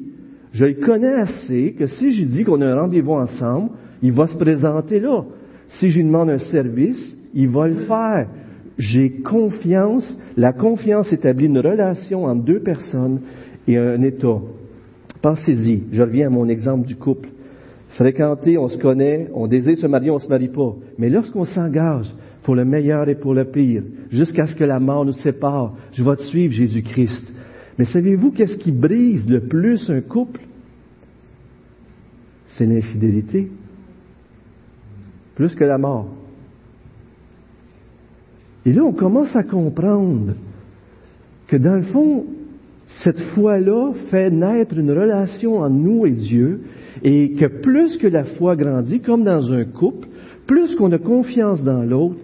Je 0.53 0.65
le 0.65 0.73
connais 0.73 1.13
assez 1.13 1.73
que 1.73 1.87
si 1.87 2.11
je 2.11 2.25
dis 2.25 2.43
qu'on 2.43 2.61
a 2.61 2.67
un 2.67 2.81
rendez-vous 2.81 3.13
ensemble, 3.13 3.71
il 4.01 4.11
va 4.11 4.27
se 4.27 4.37
présenter 4.37 4.99
là. 4.99 5.23
Si 5.79 5.89
je 5.89 5.97
lui 5.97 6.05
demande 6.05 6.29
un 6.29 6.37
service, 6.37 7.15
il 7.33 7.49
va 7.49 7.67
le 7.67 7.75
faire. 7.85 8.27
J'ai 8.81 9.11
confiance. 9.11 10.17
La 10.35 10.53
confiance 10.53 11.13
établit 11.13 11.45
une 11.45 11.59
relation 11.59 12.25
entre 12.25 12.43
deux 12.43 12.61
personnes 12.61 13.21
et 13.67 13.77
un 13.77 14.01
état. 14.01 14.39
Pensez-y. 15.21 15.83
Je 15.91 16.01
reviens 16.01 16.27
à 16.27 16.29
mon 16.31 16.49
exemple 16.49 16.87
du 16.87 16.95
couple. 16.95 17.29
Fréquenter, 17.89 18.57
on 18.57 18.69
se 18.69 18.79
connaît, 18.79 19.29
on 19.35 19.45
désire 19.45 19.77
se 19.77 19.85
marier, 19.85 20.09
on 20.09 20.15
ne 20.15 20.21
se 20.21 20.29
marie 20.29 20.47
pas. 20.47 20.73
Mais 20.97 21.11
lorsqu'on 21.11 21.45
s'engage 21.45 22.11
pour 22.41 22.55
le 22.55 22.65
meilleur 22.65 23.07
et 23.07 23.13
pour 23.13 23.35
le 23.35 23.45
pire, 23.45 23.83
jusqu'à 24.09 24.47
ce 24.47 24.55
que 24.55 24.63
la 24.63 24.79
mort 24.79 25.05
nous 25.05 25.13
sépare, 25.13 25.75
je 25.91 26.01
vais 26.01 26.15
te 26.15 26.23
suivre, 26.23 26.51
Jésus-Christ. 26.51 27.31
Mais 27.77 27.85
savez-vous 27.85 28.31
qu'est-ce 28.31 28.57
qui 28.57 28.71
brise 28.71 29.29
le 29.29 29.41
plus 29.41 29.87
un 29.91 30.01
couple? 30.01 30.41
C'est 32.57 32.65
l'infidélité. 32.65 33.51
Plus 35.35 35.53
que 35.53 35.65
la 35.65 35.77
mort. 35.77 36.07
Et 38.65 38.73
là, 38.73 38.83
on 38.83 38.93
commence 38.93 39.35
à 39.35 39.43
comprendre 39.43 40.33
que 41.47 41.57
dans 41.57 41.75
le 41.75 41.83
fond, 41.83 42.25
cette 42.99 43.19
foi-là 43.33 43.93
fait 44.09 44.29
naître 44.29 44.77
une 44.77 44.91
relation 44.91 45.57
entre 45.57 45.75
nous 45.75 46.05
et 46.05 46.11
Dieu, 46.11 46.61
et 47.03 47.33
que 47.33 47.45
plus 47.45 47.97
que 47.97 48.07
la 48.07 48.23
foi 48.23 48.55
grandit, 48.55 49.01
comme 49.01 49.23
dans 49.23 49.51
un 49.51 49.63
couple, 49.63 50.07
plus 50.45 50.75
qu'on 50.75 50.91
a 50.91 50.97
confiance 50.97 51.63
dans 51.63 51.83
l'autre, 51.83 52.17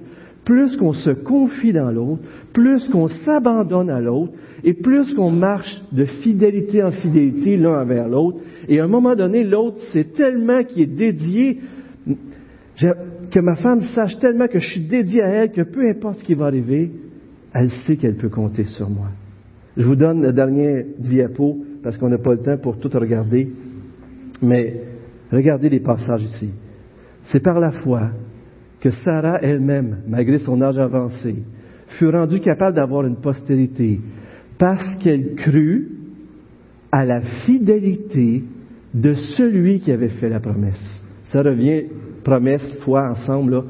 plus 0.46 0.76
qu'on 0.78 0.94
se 0.94 1.10
confie 1.10 1.74
dans 1.74 1.92
l'autre, 1.92 2.22
plus 2.54 2.88
qu'on 2.88 3.08
s'abandonne 3.08 3.90
à 3.90 4.00
l'autre, 4.00 4.34
et 4.64 4.74
plus 4.74 5.14
qu'on 5.14 5.32
marche 5.32 5.82
de 5.92 6.06
fidélité 6.06 6.84
en 6.84 6.92
fidélité 6.92 7.58
l'un 7.58 7.82
envers 7.82 8.08
l'autre, 8.08 8.40
et 8.68 8.80
à 8.80 8.84
un 8.84 8.88
moment 8.88 9.16
donné, 9.16 9.44
l'autre, 9.44 9.78
c'est 9.92 10.14
tellement 10.14 10.64
qu'il 10.64 10.84
est 10.84 10.96
dédié, 10.96 11.60
que 12.78 13.40
ma 13.40 13.56
femme 13.56 13.82
sache 13.96 14.18
tellement 14.20 14.48
que 14.48 14.60
je 14.60 14.68
suis 14.70 14.88
dédié 14.88 15.22
à 15.24 15.30
elle, 15.30 15.52
que 15.52 15.62
peu 15.62 15.90
importe 15.90 16.20
ce 16.20 16.24
qui 16.24 16.36
va 16.36 16.46
arriver, 16.46 16.92
elle 17.54 17.72
sait 17.72 17.98
qu'elle 17.98 18.18
peut 18.18 18.30
compter 18.30 18.64
sur 18.66 18.90
moi. 18.90 19.08
Je 19.76 19.84
vous 19.84 19.96
donne 19.96 20.22
le 20.22 20.34
dernier 20.34 20.86
diapo, 21.00 21.58
parce 21.84 21.98
qu'on 21.98 22.10
n'a 22.10 22.18
pas 22.18 22.34
le 22.34 22.42
temps 22.42 22.58
pour 22.58 22.80
tout 22.80 22.90
regarder, 22.90 23.50
mais 24.42 24.82
regardez 25.32 25.70
les 25.70 25.80
passages 25.80 26.24
ici. 26.24 26.52
C'est 27.26 27.42
par 27.42 27.60
la 27.60 27.72
foi 27.72 28.12
que 28.80 28.90
Sarah 28.90 29.40
elle-même, 29.42 29.98
malgré 30.08 30.38
son 30.40 30.62
âge 30.62 30.78
avancé, 30.78 31.36
fut 31.98 32.10
rendue 32.10 32.40
capable 32.40 32.76
d'avoir 32.76 33.06
une 33.06 33.18
postérité, 33.18 34.00
parce 34.58 34.96
qu'elle 34.98 35.36
crut 35.36 35.90
à 36.92 37.06
la 37.06 37.22
fidélité 37.46 38.44
de 38.94 39.14
celui 39.14 39.80
qui 39.80 39.92
avait 39.92 40.10
fait 40.10 40.30
la 40.30 40.40
promesse. 40.40 41.04
Ça 41.26 41.42
revient, 41.42 41.84
promesse, 42.28 42.74
foi, 42.82 43.10
ensemble. 43.10 43.54
Là. 43.54 43.64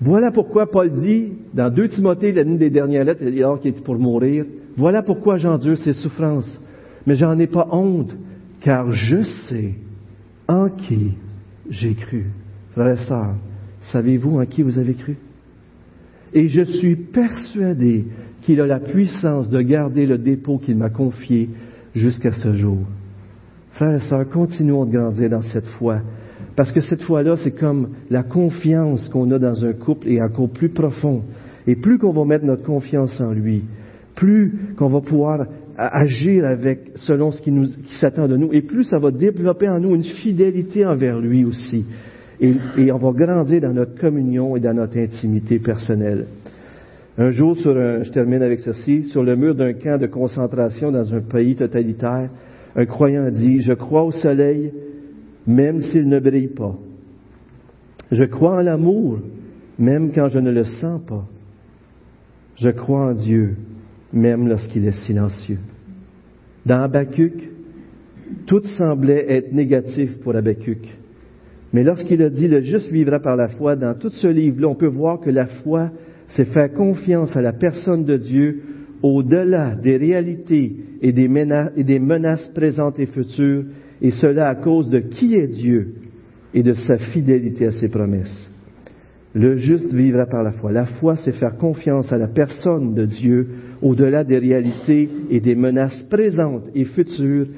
Voilà 0.00 0.30
pourquoi 0.30 0.70
Paul 0.70 0.92
dit, 0.92 1.32
dans 1.54 1.72
2 1.72 1.88
Timothée, 1.88 2.32
l'une 2.32 2.58
des 2.58 2.68
dernières 2.68 3.04
lettres, 3.04 3.24
alors 3.26 3.60
qu'il 3.60 3.70
était 3.70 3.80
pour 3.80 3.98
mourir, 3.98 4.44
voilà 4.76 5.02
pourquoi 5.02 5.38
j'endure 5.38 5.78
ces 5.78 5.94
souffrances. 5.94 6.60
Mais 7.06 7.14
j'en 7.14 7.38
ai 7.38 7.46
pas 7.46 7.66
honte, 7.70 8.14
car 8.60 8.92
je 8.92 9.22
sais 9.22 9.72
en 10.48 10.68
qui 10.68 11.14
j'ai 11.70 11.94
cru. 11.94 12.26
Frères 12.72 12.92
et 12.92 13.06
sœurs, 13.06 13.36
savez-vous 13.92 14.38
en 14.38 14.44
qui 14.44 14.62
vous 14.62 14.78
avez 14.78 14.94
cru? 14.94 15.16
Et 16.34 16.48
je 16.48 16.62
suis 16.62 16.96
persuadé 16.96 18.04
qu'il 18.42 18.60
a 18.60 18.66
la 18.66 18.80
puissance 18.80 19.48
de 19.48 19.60
garder 19.62 20.06
le 20.06 20.18
dépôt 20.18 20.58
qu'il 20.58 20.76
m'a 20.76 20.90
confié 20.90 21.48
jusqu'à 21.94 22.32
ce 22.32 22.52
jour. 22.52 22.80
Frères 23.72 23.94
et 23.94 24.08
sœurs, 24.08 24.28
continuons 24.28 24.84
de 24.84 24.92
grandir 24.92 25.30
dans 25.30 25.42
cette 25.42 25.68
foi. 25.78 26.00
Parce 26.56 26.70
que 26.72 26.80
cette 26.80 27.02
foi-là, 27.02 27.36
c'est 27.36 27.56
comme 27.56 27.90
la 28.10 28.22
confiance 28.22 29.08
qu'on 29.08 29.30
a 29.32 29.38
dans 29.38 29.64
un 29.64 29.72
couple 29.72 30.08
et 30.08 30.22
encore 30.22 30.50
plus 30.50 30.68
profond. 30.68 31.22
Et 31.66 31.76
plus 31.76 31.98
qu'on 31.98 32.12
va 32.12 32.24
mettre 32.24 32.44
notre 32.44 32.62
confiance 32.62 33.20
en 33.20 33.32
lui, 33.32 33.64
plus 34.14 34.52
qu'on 34.76 34.90
va 34.90 35.00
pouvoir 35.00 35.46
agir 35.76 36.44
avec 36.44 36.92
selon 36.96 37.32
ce 37.32 37.42
qui, 37.42 37.50
nous, 37.50 37.66
qui 37.66 37.94
s'attend 37.98 38.28
de 38.28 38.36
nous, 38.36 38.52
et 38.52 38.62
plus 38.62 38.84
ça 38.84 38.98
va 38.98 39.10
développer 39.10 39.68
en 39.68 39.80
nous 39.80 39.94
une 39.94 40.04
fidélité 40.04 40.86
envers 40.86 41.18
lui 41.18 41.44
aussi. 41.44 41.84
Et, 42.40 42.54
et, 42.76 42.92
on 42.92 42.98
va 42.98 43.12
grandir 43.12 43.60
dans 43.60 43.72
notre 43.72 43.98
communion 43.98 44.56
et 44.56 44.60
dans 44.60 44.74
notre 44.74 44.98
intimité 44.98 45.58
personnelle. 45.58 46.26
Un 47.16 47.30
jour, 47.30 47.56
sur 47.56 47.76
un, 47.76 48.02
je 48.02 48.10
termine 48.10 48.42
avec 48.42 48.60
ceci, 48.60 49.04
sur 49.04 49.22
le 49.22 49.36
mur 49.36 49.54
d'un 49.54 49.72
camp 49.72 50.00
de 50.00 50.06
concentration 50.06 50.90
dans 50.90 51.14
un 51.14 51.20
pays 51.20 51.54
totalitaire, 51.54 52.28
un 52.76 52.86
croyant 52.86 53.30
dit, 53.30 53.60
je 53.60 53.72
crois 53.72 54.02
au 54.02 54.10
soleil, 54.10 54.72
même 55.46 55.80
s'il 55.80 56.08
ne 56.08 56.18
brille 56.18 56.48
pas. 56.48 56.76
Je 58.10 58.24
crois 58.24 58.56
en 58.56 58.62
l'amour, 58.62 59.18
même 59.78 60.12
quand 60.12 60.28
je 60.28 60.38
ne 60.38 60.50
le 60.50 60.64
sens 60.64 61.00
pas. 61.06 61.26
Je 62.56 62.70
crois 62.70 63.10
en 63.10 63.14
Dieu, 63.14 63.56
même 64.12 64.48
lorsqu'il 64.48 64.86
est 64.86 65.04
silencieux. 65.06 65.58
Dans 66.64 66.80
Habakkuk, 66.82 67.34
tout 68.46 68.62
semblait 68.78 69.26
être 69.28 69.52
négatif 69.52 70.18
pour 70.20 70.34
Habakkuk. 70.36 70.86
Mais 71.72 71.82
lorsqu'il 71.82 72.22
a 72.22 72.30
dit 72.30 72.46
le 72.46 72.60
juste 72.60 72.90
vivra 72.90 73.18
par 73.18 73.36
la 73.36 73.48
foi, 73.48 73.74
dans 73.74 73.98
tout 73.98 74.10
ce 74.10 74.28
livre-là, 74.28 74.68
on 74.68 74.74
peut 74.76 74.86
voir 74.86 75.18
que 75.20 75.30
la 75.30 75.46
foi, 75.46 75.90
c'est 76.28 76.44
faire 76.46 76.72
confiance 76.72 77.36
à 77.36 77.42
la 77.42 77.52
personne 77.52 78.04
de 78.04 78.16
Dieu 78.16 78.62
au-delà 79.02 79.74
des 79.74 79.96
réalités 79.96 80.76
et 81.02 81.12
des 81.12 81.28
menaces 81.28 82.48
présentes 82.54 82.98
et 82.98 83.06
futures, 83.06 83.64
et 84.00 84.10
cela 84.12 84.48
à 84.48 84.54
cause 84.54 84.88
de 84.88 84.98
qui 84.98 85.34
est 85.34 85.46
Dieu 85.46 85.94
et 86.52 86.62
de 86.62 86.74
sa 86.74 86.98
fidélité 86.98 87.66
à 87.66 87.72
ses 87.72 87.88
promesses. 87.88 88.50
Le 89.34 89.56
juste 89.56 89.92
vivra 89.92 90.26
par 90.26 90.44
la 90.44 90.52
foi. 90.52 90.70
La 90.70 90.86
foi, 90.86 91.16
c'est 91.16 91.32
faire 91.32 91.56
confiance 91.56 92.12
à 92.12 92.18
la 92.18 92.28
personne 92.28 92.94
de 92.94 93.04
Dieu 93.04 93.48
au-delà 93.82 94.22
des 94.22 94.38
réalités 94.38 95.08
et 95.28 95.40
des 95.40 95.56
menaces 95.56 96.04
présentes 96.04 96.68
et 96.74 96.84
futures, 96.84 97.48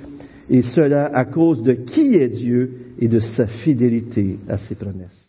et 0.48 0.62
cela 0.62 1.06
à 1.14 1.26
cause 1.26 1.62
de 1.62 1.72
qui 1.72 2.14
est 2.14 2.28
Dieu 2.28 2.70
et 2.98 3.08
de 3.08 3.18
sa 3.18 3.46
fidélité 3.46 4.38
à 4.48 4.56
ses 4.56 4.74
promesses. 4.74 5.22